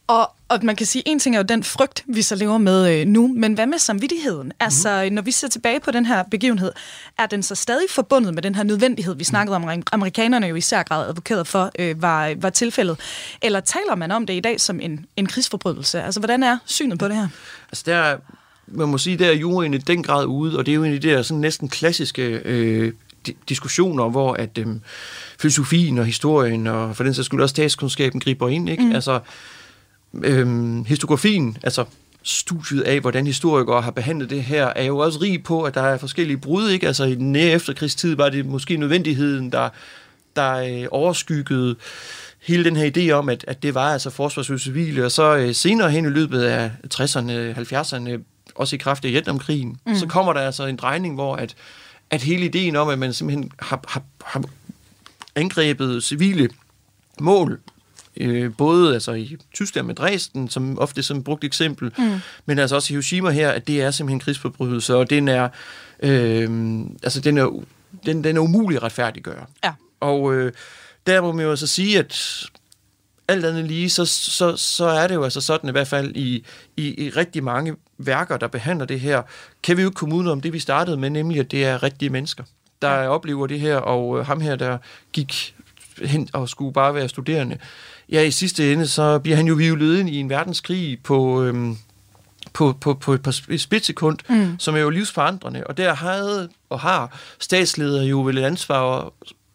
Og, 0.07 0.31
og 0.49 0.59
man 0.63 0.75
kan 0.75 0.85
sige, 0.85 1.03
en 1.05 1.19
ting 1.19 1.35
er 1.35 1.39
jo 1.39 1.43
den 1.43 1.63
frygt, 1.63 2.03
vi 2.07 2.21
så 2.21 2.35
lever 2.35 2.57
med 2.57 2.99
øh, 3.01 3.07
nu, 3.07 3.33
men 3.37 3.53
hvad 3.53 3.67
med 3.67 3.77
samvittigheden? 3.77 4.51
Altså, 4.59 5.09
når 5.11 5.21
vi 5.21 5.31
ser 5.31 5.47
tilbage 5.47 5.79
på 5.79 5.91
den 5.91 6.05
her 6.05 6.23
begivenhed, 6.31 6.71
er 7.19 7.25
den 7.25 7.43
så 7.43 7.55
stadig 7.55 7.85
forbundet 7.89 8.33
med 8.33 8.43
den 8.43 8.55
her 8.55 8.63
nødvendighed, 8.63 9.15
vi 9.15 9.23
snakkede 9.23 9.55
om, 9.55 9.69
amerikanerne 9.91 10.47
jo 10.47 10.55
især 10.55 10.83
grad 10.83 11.07
advokeret 11.09 11.47
for, 11.47 11.71
øh, 11.79 12.01
var, 12.01 12.33
var 12.37 12.49
tilfældet? 12.49 12.97
Eller 13.41 13.59
taler 13.59 13.95
man 13.95 14.11
om 14.11 14.25
det 14.25 14.33
i 14.33 14.39
dag 14.39 14.61
som 14.61 14.79
en, 14.79 15.05
en 15.17 15.25
krigsforbrydelse? 15.27 16.01
Altså, 16.01 16.19
hvordan 16.19 16.43
er 16.43 16.57
synet 16.65 16.99
på 16.99 17.07
det 17.07 17.15
her? 17.15 17.27
Altså 17.71 17.83
der, 17.85 17.95
er- 17.95 18.17
man 18.67 18.87
må 18.89 18.97
sige, 18.97 19.17
der 19.17 19.27
er 19.27 19.33
juryen 19.35 19.73
i 19.73 19.77
den 19.77 20.03
grad 20.03 20.25
ude, 20.25 20.57
og 20.57 20.65
det 20.65 20.71
er 20.71 20.75
jo 20.75 20.83
en 20.83 20.93
af 20.93 21.01
de 21.01 21.09
der 21.09 21.21
sådan 21.21 21.41
næsten 21.41 21.69
klassiske 21.69 22.21
øh, 22.45 22.93
di- 23.27 23.35
diskussioner, 23.49 24.09
hvor 24.09 24.33
at 24.33 24.57
øh, 24.57 24.67
filosofien 25.39 25.97
og 25.97 26.05
historien, 26.05 26.67
og 26.67 26.95
for 26.95 27.03
den 27.03 27.13
sags 27.13 27.25
skyld 27.25 27.41
også 27.41 27.53
statskundskaben 27.53 28.19
griber 28.19 28.49
ind, 28.49 28.69
ikke? 28.69 28.83
Mm. 28.83 28.91
Altså, 28.95 29.19
øh, 30.23 30.85
historiografien, 30.85 31.57
altså 31.63 31.85
studiet 32.23 32.81
af, 32.81 32.99
hvordan 32.99 33.27
historikere 33.27 33.81
har 33.81 33.91
behandlet 33.91 34.29
det 34.29 34.43
her, 34.43 34.65
er 34.65 34.83
jo 34.83 34.97
også 34.97 35.19
rig 35.21 35.43
på, 35.43 35.63
at 35.63 35.73
der 35.73 35.81
er 35.81 35.97
forskellige 35.97 36.37
brud, 36.37 36.69
ikke? 36.69 36.87
Altså 36.87 37.03
i 37.03 37.15
den 37.15 37.31
nære 37.31 37.51
efterkrigstid 37.51 38.15
var 38.15 38.29
det 38.29 38.45
måske 38.45 38.77
nødvendigheden, 38.77 39.51
der, 39.51 39.69
der 40.35 40.53
øh, 40.53 40.87
overskyggede 40.91 41.75
hele 42.41 42.63
den 42.63 42.75
her 42.75 42.91
idé 42.97 43.11
om, 43.11 43.29
at, 43.29 43.45
at 43.47 43.63
det 43.63 43.73
var 43.75 43.93
altså 43.93 44.09
forsvarsløse 44.09 44.63
civile, 44.63 45.05
og 45.05 45.11
så 45.11 45.35
øh, 45.35 45.55
senere 45.55 45.91
hen 45.91 46.05
i 46.05 46.09
løbet 46.09 46.41
af 46.41 46.71
60'erne, 46.93 47.59
70'erne, 47.59 48.09
også 48.55 48.75
i 48.75 48.77
kraft 48.77 49.05
af 49.05 49.11
Vietnamkrigen, 49.11 49.77
mm. 49.85 49.95
så 49.95 50.07
kommer 50.07 50.33
der 50.33 50.41
altså 50.41 50.65
en 50.65 50.75
drejning, 50.75 51.15
hvor 51.15 51.35
at, 51.35 51.55
at 52.09 52.21
hele 52.21 52.45
ideen 52.45 52.75
om, 52.75 52.89
at 52.89 52.99
man 52.99 53.13
simpelthen 53.13 53.51
har, 53.59 53.83
har, 53.87 54.01
har 54.23 54.43
angrebet 55.35 56.03
civile 56.03 56.49
mål, 57.19 57.59
øh, 58.17 58.51
både 58.57 58.93
altså 58.93 59.11
i 59.11 59.37
Tyskland 59.53 59.87
med 59.87 59.95
Dresden, 59.95 60.49
som 60.49 60.79
ofte 60.79 61.03
som 61.03 61.23
brugt 61.23 61.43
eksempel, 61.43 61.91
mm. 61.97 62.19
men 62.45 62.59
altså 62.59 62.75
også 62.75 62.91
i 62.91 62.93
Hiroshima 62.93 63.29
her, 63.29 63.49
at 63.49 63.67
det 63.67 63.81
er 63.81 63.91
simpelthen 63.91 64.19
krigsforbrydelse, 64.19 64.95
og 64.95 65.09
den 65.09 65.27
er, 65.27 65.49
øh, 65.99 66.79
altså 67.03 67.21
den 67.21 67.37
er, 67.37 67.63
den, 68.05 68.23
den 68.23 68.37
er 68.37 68.41
umulig 68.41 68.75
at 68.75 68.83
retfærdiggøre. 68.83 69.45
Ja. 69.63 69.73
Og 69.99 70.33
øh, 70.33 70.51
der 71.07 71.21
må 71.21 71.31
man 71.31 71.45
jo 71.45 71.49
altså 71.49 71.67
sige, 71.67 71.99
at 71.99 72.43
alt 73.27 73.45
andet 73.45 73.65
lige, 73.65 73.89
så, 73.89 74.05
så, 74.05 74.57
så 74.57 74.85
er 74.85 75.07
det 75.07 75.15
jo 75.15 75.23
altså 75.23 75.41
sådan, 75.41 75.69
i 75.69 75.71
hvert 75.71 75.87
fald 75.87 76.15
i, 76.15 76.45
i, 76.77 77.05
i 77.05 77.09
rigtig 77.09 77.43
mange 77.43 77.75
værker, 77.97 78.37
der 78.37 78.47
behandler 78.47 78.85
det 78.85 78.99
her, 78.99 79.21
kan 79.63 79.77
vi 79.77 79.81
jo 79.81 79.87
ikke 79.87 79.95
komme 79.95 80.15
ud 80.15 80.27
om 80.27 80.41
det, 80.41 80.53
vi 80.53 80.59
startede 80.59 80.97
med, 80.97 81.09
nemlig 81.09 81.39
at 81.39 81.51
det 81.51 81.65
er 81.65 81.83
rigtige 81.83 82.09
mennesker, 82.09 82.43
der 82.81 82.91
ja. 82.91 83.07
oplever 83.07 83.47
det 83.47 83.59
her, 83.59 83.77
og 83.77 84.19
øh, 84.19 84.25
ham 84.25 84.41
her, 84.41 84.55
der 84.55 84.77
gik 85.13 85.55
hen 86.01 86.29
og 86.33 86.49
skulle 86.49 86.73
bare 86.73 86.95
være 86.95 87.09
studerende. 87.09 87.57
Ja, 88.09 88.21
i 88.21 88.31
sidste 88.31 88.73
ende, 88.73 88.87
så 88.87 89.19
bliver 89.19 89.37
han 89.37 89.47
jo 89.47 89.53
vivlet 89.53 89.99
ind 89.99 90.09
i 90.09 90.19
en 90.19 90.29
verdenskrig 90.29 90.99
på... 91.03 91.43
Øhm, 91.43 91.77
på, 92.53 92.77
på, 92.81 92.93
på 92.93 93.13
et 93.13 93.21
par 93.21 93.31
sp- 93.31 93.57
splitsekund, 93.57 94.17
mm. 94.29 94.59
som 94.59 94.75
er 94.75 94.79
jo 94.79 94.89
livsforandrende. 94.89 95.63
Og 95.67 95.77
der 95.77 95.93
havde 95.93 96.49
og 96.69 96.79
har 96.79 97.19
statsledere 97.39 98.05
jo 98.05 98.21
vel 98.21 98.37
et 98.37 98.43
ansvar, 98.43 98.79
og 98.79 99.13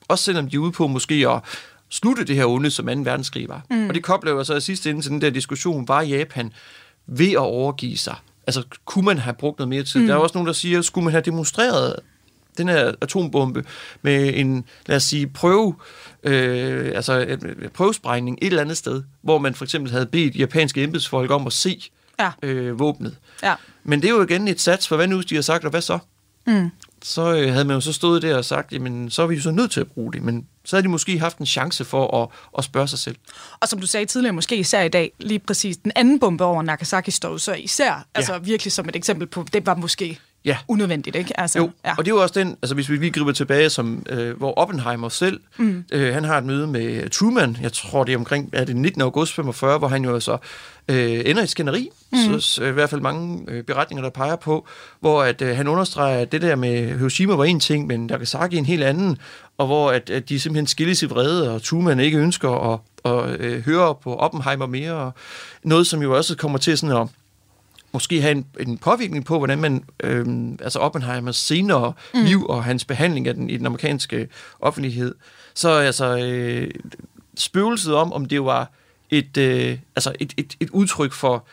også 0.09 0.25
selvom 0.25 0.51
de 0.51 0.57
er 0.57 0.61
ude 0.61 0.73
på 0.73 0.87
måske 0.87 1.29
at 1.29 1.41
slutte 1.89 2.25
det 2.25 2.37
her 2.37 2.47
onde, 2.47 2.71
som 2.71 2.87
2. 2.87 2.93
verdenskrig 2.93 3.49
var. 3.49 3.63
Mm. 3.71 3.89
Og 3.89 3.95
det 3.95 4.03
kobler 4.03 4.33
jo 4.33 4.45
så 4.45 4.55
i 4.55 4.61
sidste 4.61 4.91
ende 4.91 5.03
til 5.03 5.11
den 5.11 5.21
der 5.21 5.31
diskussion, 5.31 5.89
var 5.89 6.03
Japan 6.03 6.53
ved 7.07 7.31
at 7.31 7.37
overgive 7.37 7.97
sig? 7.97 8.15
Altså, 8.47 8.63
kunne 8.85 9.05
man 9.05 9.19
have 9.19 9.35
brugt 9.35 9.59
noget 9.59 9.69
mere 9.69 9.83
tid? 9.83 10.01
Mm. 10.01 10.07
Der 10.07 10.15
er 10.15 10.19
også 10.19 10.35
nogen, 10.35 10.47
der 10.47 10.53
siger, 10.53 10.83
skulle 10.83 11.05
man 11.05 11.13
have 11.13 11.23
demonstreret 11.23 11.97
den 12.61 12.69
her 12.69 12.93
atombombe 13.01 13.65
med 14.03 14.33
en, 14.37 14.65
lad 14.87 14.97
os 14.97 15.03
sige, 15.03 15.27
prøve, 15.27 15.75
øh, 16.23 16.93
altså 16.95 17.19
en 17.19 17.71
prøvesprængning 17.75 18.39
et 18.43 18.47
eller 18.47 18.63
andet 18.63 18.77
sted, 18.77 19.03
hvor 19.23 19.39
man 19.39 19.55
for 19.55 19.65
eksempel 19.65 19.93
havde 19.93 20.07
bedt 20.07 20.37
japanske 20.37 20.83
embedsfolk 20.83 21.31
om 21.31 21.47
at 21.47 21.53
se 21.53 21.91
Ja. 22.21 22.31
øh, 22.43 22.79
våbnet. 22.79 23.17
Ja. 23.43 23.55
Men 23.85 24.03
det 24.03 24.11
er 24.11 24.15
jo 24.15 24.23
igen 24.23 24.49
et 24.49 24.61
sats, 24.61 24.89
for 24.89 24.97
hvad 24.97 25.07
nu, 25.07 25.21
de 25.21 25.35
har 25.35 25.43
sagt, 25.43 25.65
og 25.65 25.71
hvad 25.71 25.81
så? 25.81 25.99
Mm. 26.47 26.71
Så 27.03 27.35
øh, 27.35 27.53
havde 27.53 27.65
man 27.65 27.75
jo 27.75 27.81
så 27.81 27.93
stået 27.93 28.23
der 28.23 28.37
og 28.37 28.45
sagt, 28.45 28.73
jamen, 28.73 29.11
så 29.11 29.23
er 29.23 29.27
vi 29.27 29.35
jo 29.35 29.43
så 29.43 29.51
nødt 29.51 29.71
til 29.71 29.81
at 29.81 29.87
bruge 29.87 30.13
det. 30.13 30.23
Men 30.23 30.47
så 30.65 30.77
havde 30.77 30.83
de 30.83 30.89
måske 30.89 31.19
haft 31.19 31.39
en 31.39 31.47
chance 31.47 31.85
for 31.85 32.23
at, 32.23 32.29
at 32.59 32.65
spørge 32.65 32.89
sig 32.89 32.99
selv. 32.99 33.17
Og 33.61 33.69
som 33.69 33.81
du 33.81 33.87
sagde 33.87 34.07
tidligere, 34.07 34.33
måske 34.35 34.57
især 34.57 34.83
i 34.83 34.89
dag, 34.89 35.13
lige 35.19 35.39
præcis 35.39 35.77
den 35.77 35.93
anden 35.97 36.21
bombe 36.21 36.45
over 36.45 36.63
Nagasaki 36.63 37.11
står 37.11 37.37
så 37.37 37.53
især, 37.55 37.93
ja. 37.93 38.01
altså 38.15 38.39
virkelig 38.39 38.73
som 38.73 38.89
et 38.89 38.97
eksempel 38.97 39.27
på, 39.27 39.47
det 39.53 39.67
var 39.67 39.75
måske 39.75 40.19
Ja. 40.45 40.57
unødvendigt, 40.69 41.17
ikke? 41.17 41.41
Altså, 41.41 41.59
Jo, 41.59 41.71
ja. 41.85 41.91
og 41.99 42.05
det 42.05 42.11
er 42.11 42.15
jo 42.15 42.23
også 42.23 42.41
den, 42.41 42.57
altså 42.63 42.75
hvis 42.75 42.91
vi 42.91 42.97
lige 42.97 43.11
griber 43.11 43.33
tilbage, 43.33 43.71
som, 43.71 44.03
øh, 44.09 44.37
hvor 44.37 44.55
Oppenheimer 44.55 45.09
selv, 45.09 45.41
mm. 45.59 45.85
øh, 45.93 46.15
han 46.15 46.25
har 46.25 46.39
et 46.39 46.45
møde 46.45 46.67
med 46.67 47.11
Truman, 47.11 47.57
jeg 47.63 47.73
tror 47.73 48.05
det 48.05 48.13
er 48.13 48.19
omkring, 48.19 48.51
er 48.53 48.65
det 48.65 48.77
19. 48.77 49.03
august 49.03 49.35
45, 49.35 49.79
hvor 49.79 49.89
han 49.89 50.05
jo 50.05 50.21
så 50.21 50.39
øh, 50.89 51.23
ender 51.25 51.41
i 51.41 51.43
et 51.43 51.51
skænderi, 51.51 51.91
mm. 52.13 52.19
så, 52.19 52.41
så 52.41 52.65
i 52.65 52.71
hvert 52.71 52.91
fald 52.91 53.01
mange 53.01 53.45
øh, 53.49 53.65
beretninger, 53.65 54.03
der 54.03 54.11
peger 54.11 54.37
på, 54.37 54.67
hvor 55.01 55.23
at, 55.23 55.43
øh, 55.43 55.57
han 55.57 55.69
understreger, 55.69 56.19
at 56.19 56.33
det 56.33 56.43
der 56.43 56.57
med 56.57 56.99
Hiroshima 56.99 57.35
var 57.35 57.45
en 57.45 57.61
ting, 57.61 57.87
men 57.87 58.07
Nagasaki 58.07 58.57
en 58.57 58.65
helt 58.65 58.85
anden, 58.85 59.19
og 59.59 59.67
hvor 59.67 59.91
at, 59.91 60.11
at 60.11 60.29
de 60.29 60.41
simpelthen 60.41 60.67
skilles 60.67 61.03
i 61.03 61.07
vrede, 61.07 61.55
og 61.55 61.63
Truman 61.63 62.01
ikke 62.01 62.19
ønsker 62.19 62.73
at, 62.73 62.81
at 63.05 63.41
øh, 63.41 63.65
høre 63.65 63.95
på 63.95 64.15
Oppenheimer 64.15 64.67
mere, 64.67 64.93
og 64.93 65.15
noget, 65.63 65.87
som 65.87 66.03
jo 66.03 66.17
også 66.17 66.37
kommer 66.37 66.59
til 66.59 66.79
sådan 66.79 66.97
at 66.97 67.09
måske 67.93 68.21
have 68.21 68.33
en, 68.33 68.47
en 68.61 68.79
påvirkning 68.79 69.25
på, 69.25 69.39
hvordan 69.39 69.59
man, 69.59 69.85
øhm, 70.03 70.59
altså 70.63 70.79
Oppenheimers 70.79 71.37
senere 71.37 71.93
mm. 72.15 72.25
liv 72.25 72.47
og 72.47 72.65
hans 72.65 72.85
behandling 72.85 73.29
af 73.29 73.35
den 73.35 73.51
i 73.51 73.57
den 73.57 73.67
amerikanske 73.67 74.29
offentlighed. 74.61 75.15
Så 75.55 75.71
altså 75.71 76.19
øh, 76.19 76.71
spøgelset 77.37 77.95
om, 77.95 78.13
om 78.13 78.25
det 78.25 78.45
var 78.45 78.71
et, 79.11 79.37
øh, 79.37 79.79
altså 79.97 80.13
et, 80.21 80.33
et, 80.37 80.57
et 80.61 80.71
udtryk 80.71 81.13
for 81.13 81.45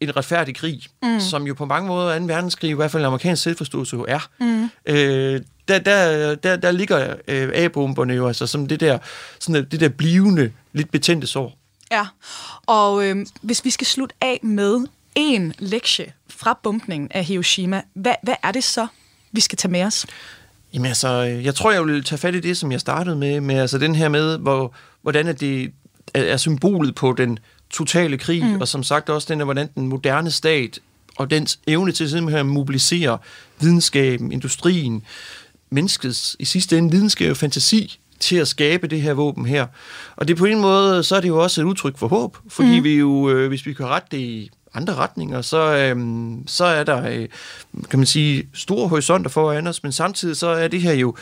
en 0.00 0.16
retfærdig 0.16 0.54
krig, 0.54 0.82
mm. 1.02 1.20
som 1.20 1.46
jo 1.46 1.54
på 1.54 1.64
mange 1.64 1.88
måder 1.88 2.18
2. 2.18 2.24
verdenskrig, 2.24 2.70
i 2.70 2.74
hvert 2.74 2.90
fald 2.90 3.02
en 3.02 3.06
amerikansk 3.06 3.42
selvforståelse 3.42 3.96
jo 3.96 4.04
er. 4.08 4.28
Mm. 4.40 4.70
Øh, 4.86 5.40
der, 5.68 5.78
der, 5.78 6.34
der, 6.34 6.56
der 6.56 6.70
ligger 6.70 7.14
øh, 7.28 7.50
A-bomberne 7.54 8.14
jo 8.14 8.26
altså 8.26 8.46
som 8.46 8.66
det 8.66 8.80
der, 8.80 8.98
sådan 9.38 9.66
det 9.70 9.80
der 9.80 9.88
blivende, 9.88 10.52
lidt 10.72 10.90
betændte 10.90 11.26
sår. 11.26 11.58
Ja, 11.92 12.06
og 12.66 13.06
øh, 13.06 13.26
hvis 13.42 13.64
vi 13.64 13.70
skal 13.70 13.86
slutte 13.86 14.14
af 14.20 14.40
med 14.42 14.86
en 15.14 15.54
lektie 15.58 16.12
fra 16.28 16.58
bumpningen 16.62 17.08
af 17.12 17.24
Hiroshima, 17.24 17.82
hvad, 17.94 18.14
hvad 18.22 18.34
er 18.42 18.52
det 18.52 18.64
så, 18.64 18.86
vi 19.32 19.40
skal 19.40 19.58
tage 19.58 19.72
med 19.72 19.82
os? 19.82 20.06
Jamen 20.74 20.86
altså, 20.86 21.08
jeg 21.22 21.54
tror, 21.54 21.72
jeg 21.72 21.86
vil 21.86 22.04
tage 22.04 22.18
fat 22.18 22.34
i 22.34 22.40
det, 22.40 22.56
som 22.56 22.72
jeg 22.72 22.80
startede 22.80 23.16
med, 23.16 23.40
med 23.40 23.58
altså 23.58 23.78
den 23.78 23.94
her 23.94 24.08
med, 24.08 24.38
hvor, 24.38 24.74
hvordan 25.02 25.26
er 25.26 25.32
det 25.32 25.72
er, 26.14 26.36
symbolet 26.36 26.94
på 26.94 27.12
den 27.12 27.38
totale 27.70 28.18
krig, 28.18 28.44
mm. 28.44 28.60
og 28.60 28.68
som 28.68 28.82
sagt 28.82 29.10
også 29.10 29.34
den, 29.34 29.40
hvordan 29.40 29.68
den 29.74 29.86
moderne 29.86 30.30
stat 30.30 30.78
og 31.16 31.30
dens 31.30 31.58
evne 31.66 31.92
til 31.92 32.10
simpelthen 32.10 32.40
at 32.40 32.46
mobilisere 32.46 33.18
videnskaben, 33.60 34.32
industrien, 34.32 35.02
menneskets 35.70 36.36
i 36.38 36.44
sidste 36.44 36.78
ende 36.78 36.90
videnskab 36.90 37.30
og 37.30 37.36
fantasi 37.36 37.98
til 38.20 38.36
at 38.36 38.48
skabe 38.48 38.86
det 38.86 39.00
her 39.00 39.14
våben 39.14 39.46
her. 39.46 39.66
Og 40.16 40.28
det 40.28 40.36
på 40.36 40.44
en 40.44 40.60
måde, 40.60 41.04
så 41.04 41.16
er 41.16 41.20
det 41.20 41.28
jo 41.28 41.42
også 41.42 41.60
et 41.60 41.64
udtryk 41.64 41.98
for 41.98 42.08
håb, 42.08 42.36
fordi 42.48 42.78
mm. 42.78 42.84
vi 42.84 42.98
jo, 42.98 43.30
øh, 43.30 43.48
hvis 43.48 43.66
vi 43.66 43.72
kan 43.72 43.86
rette 43.86 44.08
det 44.10 44.18
i 44.18 44.50
andre 44.74 44.94
retninger, 44.94 45.42
så, 45.42 45.76
øhm, 45.76 46.44
så 46.46 46.64
er 46.64 46.84
der, 46.84 47.08
øh, 47.08 47.28
kan 47.90 47.98
man 47.98 48.06
sige, 48.06 48.48
store 48.54 48.88
horisonter 48.88 49.30
foran 49.30 49.66
os, 49.66 49.82
men 49.82 49.92
samtidig 49.92 50.36
så 50.36 50.46
er 50.46 50.68
det 50.68 50.80
her 50.80 50.92
jo 50.92 51.16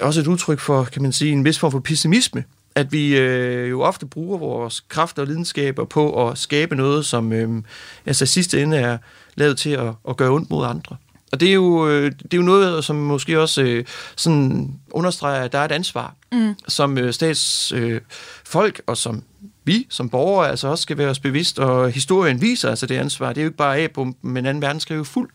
også 0.00 0.20
et 0.20 0.26
udtryk 0.26 0.60
for, 0.60 0.84
kan 0.84 1.02
man 1.02 1.12
sige, 1.12 1.32
en 1.32 1.44
vis 1.44 1.58
form 1.58 1.70
for 1.70 1.80
pessimisme, 1.80 2.44
at 2.74 2.92
vi 2.92 3.16
øh, 3.16 3.70
jo 3.70 3.82
ofte 3.82 4.06
bruger 4.06 4.38
vores 4.38 4.80
kræfter 4.88 5.22
og 5.22 5.28
lidenskaber 5.28 5.84
på 5.84 6.28
at 6.28 6.38
skabe 6.38 6.76
noget, 6.76 7.06
som 7.06 7.32
øh, 7.32 7.62
altså 8.06 8.26
sidste 8.26 8.62
ende 8.62 8.76
er 8.76 8.98
lavet 9.34 9.58
til 9.58 9.70
at, 9.70 9.92
at 10.08 10.16
gøre 10.16 10.30
ondt 10.30 10.50
mod 10.50 10.66
andre. 10.66 10.96
Og 11.32 11.40
det 11.40 11.48
er 11.48 11.52
jo, 11.52 11.88
øh, 11.88 12.10
det 12.10 12.34
er 12.34 12.36
jo 12.36 12.42
noget, 12.42 12.84
som 12.84 12.96
måske 12.96 13.40
også 13.40 13.62
øh, 13.62 13.84
sådan 14.16 14.74
understreger, 14.90 15.42
at 15.42 15.52
der 15.52 15.58
er 15.58 15.64
et 15.64 15.72
ansvar, 15.72 16.14
mm. 16.32 16.54
som 16.68 16.98
øh, 16.98 17.12
statsfolk 17.12 18.78
øh, 18.78 18.84
og 18.86 18.96
som 18.96 19.22
vi 19.64 19.86
som 19.90 20.08
borgere 20.08 20.50
altså 20.50 20.68
også 20.68 20.82
skal 20.82 20.98
være 20.98 21.08
os 21.08 21.18
bevidst, 21.18 21.58
og 21.58 21.90
historien 21.90 22.40
viser 22.40 22.68
altså 22.68 22.86
det 22.86 22.96
ansvar. 22.96 23.28
Det 23.28 23.38
er 23.38 23.42
jo 23.42 23.48
ikke 23.48 23.56
bare 23.56 23.78
A-bomben, 23.78 24.32
men 24.32 24.44
2. 24.44 24.66
verdenskrig 24.66 24.94
er 24.94 24.98
jo 24.98 25.04
fuld 25.04 25.30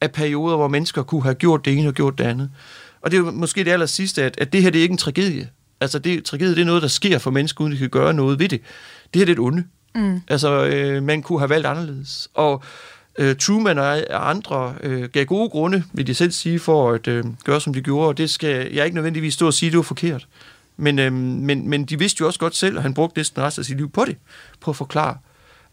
af 0.00 0.12
perioder, 0.12 0.56
hvor 0.56 0.68
mennesker 0.68 1.02
kunne 1.02 1.22
have 1.22 1.34
gjort 1.34 1.64
det 1.64 1.78
ene 1.78 1.88
og 1.88 1.94
gjort 1.94 2.18
det 2.18 2.24
andet. 2.24 2.50
Og 3.00 3.10
det 3.10 3.16
er 3.16 3.20
jo 3.20 3.30
måske 3.30 3.64
det 3.64 3.70
aller 3.70 3.86
sidste, 3.86 4.22
at, 4.22 4.38
at 4.38 4.52
det 4.52 4.62
her 4.62 4.70
det 4.70 4.78
er 4.78 4.82
ikke 4.82 4.92
en 4.92 4.98
tragedie. 4.98 5.48
Altså 5.80 5.98
det, 5.98 6.24
tragedie 6.24 6.54
det 6.54 6.60
er 6.60 6.66
noget, 6.66 6.82
der 6.82 6.88
sker 6.88 7.18
for 7.18 7.30
mennesker, 7.30 7.64
uden 7.64 7.72
de 7.72 7.78
kan 7.78 7.90
gøre 7.90 8.14
noget 8.14 8.38
ved 8.38 8.48
det. 8.48 8.60
Det 9.14 9.20
her 9.20 9.24
det 9.24 9.32
er 9.32 9.36
et 9.36 9.46
onde. 9.46 9.64
Mm. 9.94 10.20
Altså 10.28 10.64
øh, 10.64 11.02
man 11.02 11.22
kunne 11.22 11.38
have 11.38 11.50
valgt 11.50 11.66
anderledes. 11.66 12.28
Og 12.34 12.62
Øh, 13.18 13.36
Truman 13.36 13.78
og 13.78 14.30
andre 14.30 14.74
øh, 14.82 15.02
gav 15.08 15.24
gode 15.24 15.48
grunde, 15.48 15.84
vil 15.92 16.06
de 16.06 16.14
selv 16.14 16.30
sige, 16.30 16.58
for 16.58 16.92
at 16.92 17.08
øh, 17.08 17.24
gøre, 17.44 17.60
som 17.60 17.74
de 17.74 17.80
gjorde, 17.80 18.08
og 18.08 18.18
det 18.18 18.30
skal 18.30 18.72
jeg 18.72 18.84
ikke 18.84 18.94
nødvendigvis 18.94 19.34
stå 19.34 19.46
og 19.46 19.54
sige, 19.54 19.70
det 19.70 19.76
var 19.76 19.82
forkert. 19.82 20.26
Men, 20.76 20.98
øh, 20.98 21.12
men, 21.12 21.68
men 21.68 21.84
de 21.84 21.98
vidste 21.98 22.20
jo 22.20 22.26
også 22.26 22.38
godt 22.38 22.56
selv, 22.56 22.76
og 22.76 22.82
han 22.82 22.94
brugte 22.94 23.18
næsten 23.18 23.42
resten 23.42 23.60
af 23.60 23.64
sit 23.64 23.76
liv 23.76 23.90
på 23.90 24.04
det, 24.04 24.16
på 24.60 24.70
at 24.70 24.76
forklare, 24.76 25.16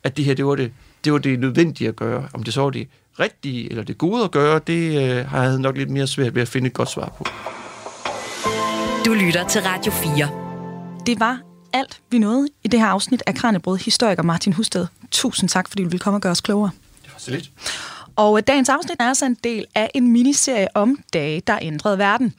at 0.03 0.17
det 0.17 0.25
her, 0.25 0.33
det 0.33 0.45
var 0.45 0.55
det, 0.55 0.71
det, 1.03 1.13
var 1.13 1.19
det 1.19 1.39
nødvendige 1.39 1.87
at 1.87 1.95
gøre. 1.95 2.27
Om 2.33 2.43
det 2.43 2.53
så 2.53 2.61
var 2.61 2.69
det 2.69 2.87
rigtige 3.19 3.69
eller 3.69 3.83
det 3.83 3.97
gode 3.97 4.23
at 4.23 4.31
gøre, 4.31 4.59
det 4.67 5.03
øh, 5.03 5.25
har 5.29 5.43
jeg 5.43 5.57
nok 5.57 5.77
lidt 5.77 5.89
mere 5.89 6.07
svært 6.07 6.35
ved 6.35 6.41
at 6.41 6.47
finde 6.47 6.67
et 6.67 6.73
godt 6.73 6.89
svar 6.89 7.13
på. 7.17 7.25
Du 9.05 9.13
lytter 9.13 9.47
til 9.47 9.61
Radio 9.61 9.91
4. 9.91 10.29
Det 11.05 11.19
var 11.19 11.39
alt, 11.73 11.99
vi 12.09 12.19
nåede 12.19 12.47
i 12.63 12.67
det 12.67 12.79
her 12.79 12.87
afsnit 12.87 13.23
af 13.27 13.35
Kranjebrød. 13.35 13.77
Historiker 13.77 14.23
Martin 14.23 14.53
Husted. 14.53 14.87
Tusind 15.11 15.49
tak, 15.49 15.69
fordi 15.69 15.83
du 15.83 15.89
ville 15.89 15.99
komme 15.99 16.17
og 16.17 16.21
gøre 16.21 16.31
os 16.31 16.41
klogere. 16.41 16.71
Det 17.03 17.11
var 17.13 17.19
så 17.19 17.31
lidt. 17.31 17.51
Og 18.15 18.37
øh, 18.37 18.43
dagens 18.47 18.69
afsnit 18.69 18.95
er 18.99 19.03
altså 19.07 19.25
en 19.25 19.37
del 19.43 19.65
af 19.75 19.91
en 19.93 20.11
miniserie 20.11 20.67
om 20.73 20.99
dage, 21.13 21.41
der 21.47 21.59
ændrede 21.61 21.97
verden. 21.97 22.33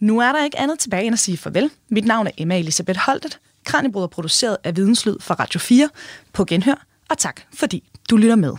Nu 0.00 0.18
er 0.18 0.32
der 0.32 0.44
ikke 0.44 0.58
andet 0.58 0.78
tilbage 0.78 1.04
end 1.04 1.12
at 1.12 1.18
sige 1.18 1.36
farvel. 1.36 1.70
Mit 1.88 2.04
navn 2.04 2.26
er 2.26 2.30
Emma 2.38 2.58
Elisabeth 2.58 2.98
Holtet. 2.98 3.38
Kranjebrud 3.64 4.02
er 4.02 4.06
produceret 4.06 4.56
af 4.64 4.76
Videnslyd 4.76 5.16
for 5.20 5.34
Radio 5.34 5.60
4 5.60 5.88
på 6.32 6.44
Genhør. 6.44 6.86
Og 7.10 7.18
tak, 7.18 7.40
fordi 7.54 7.84
du 8.10 8.16
lytter 8.16 8.36
med. 8.36 8.52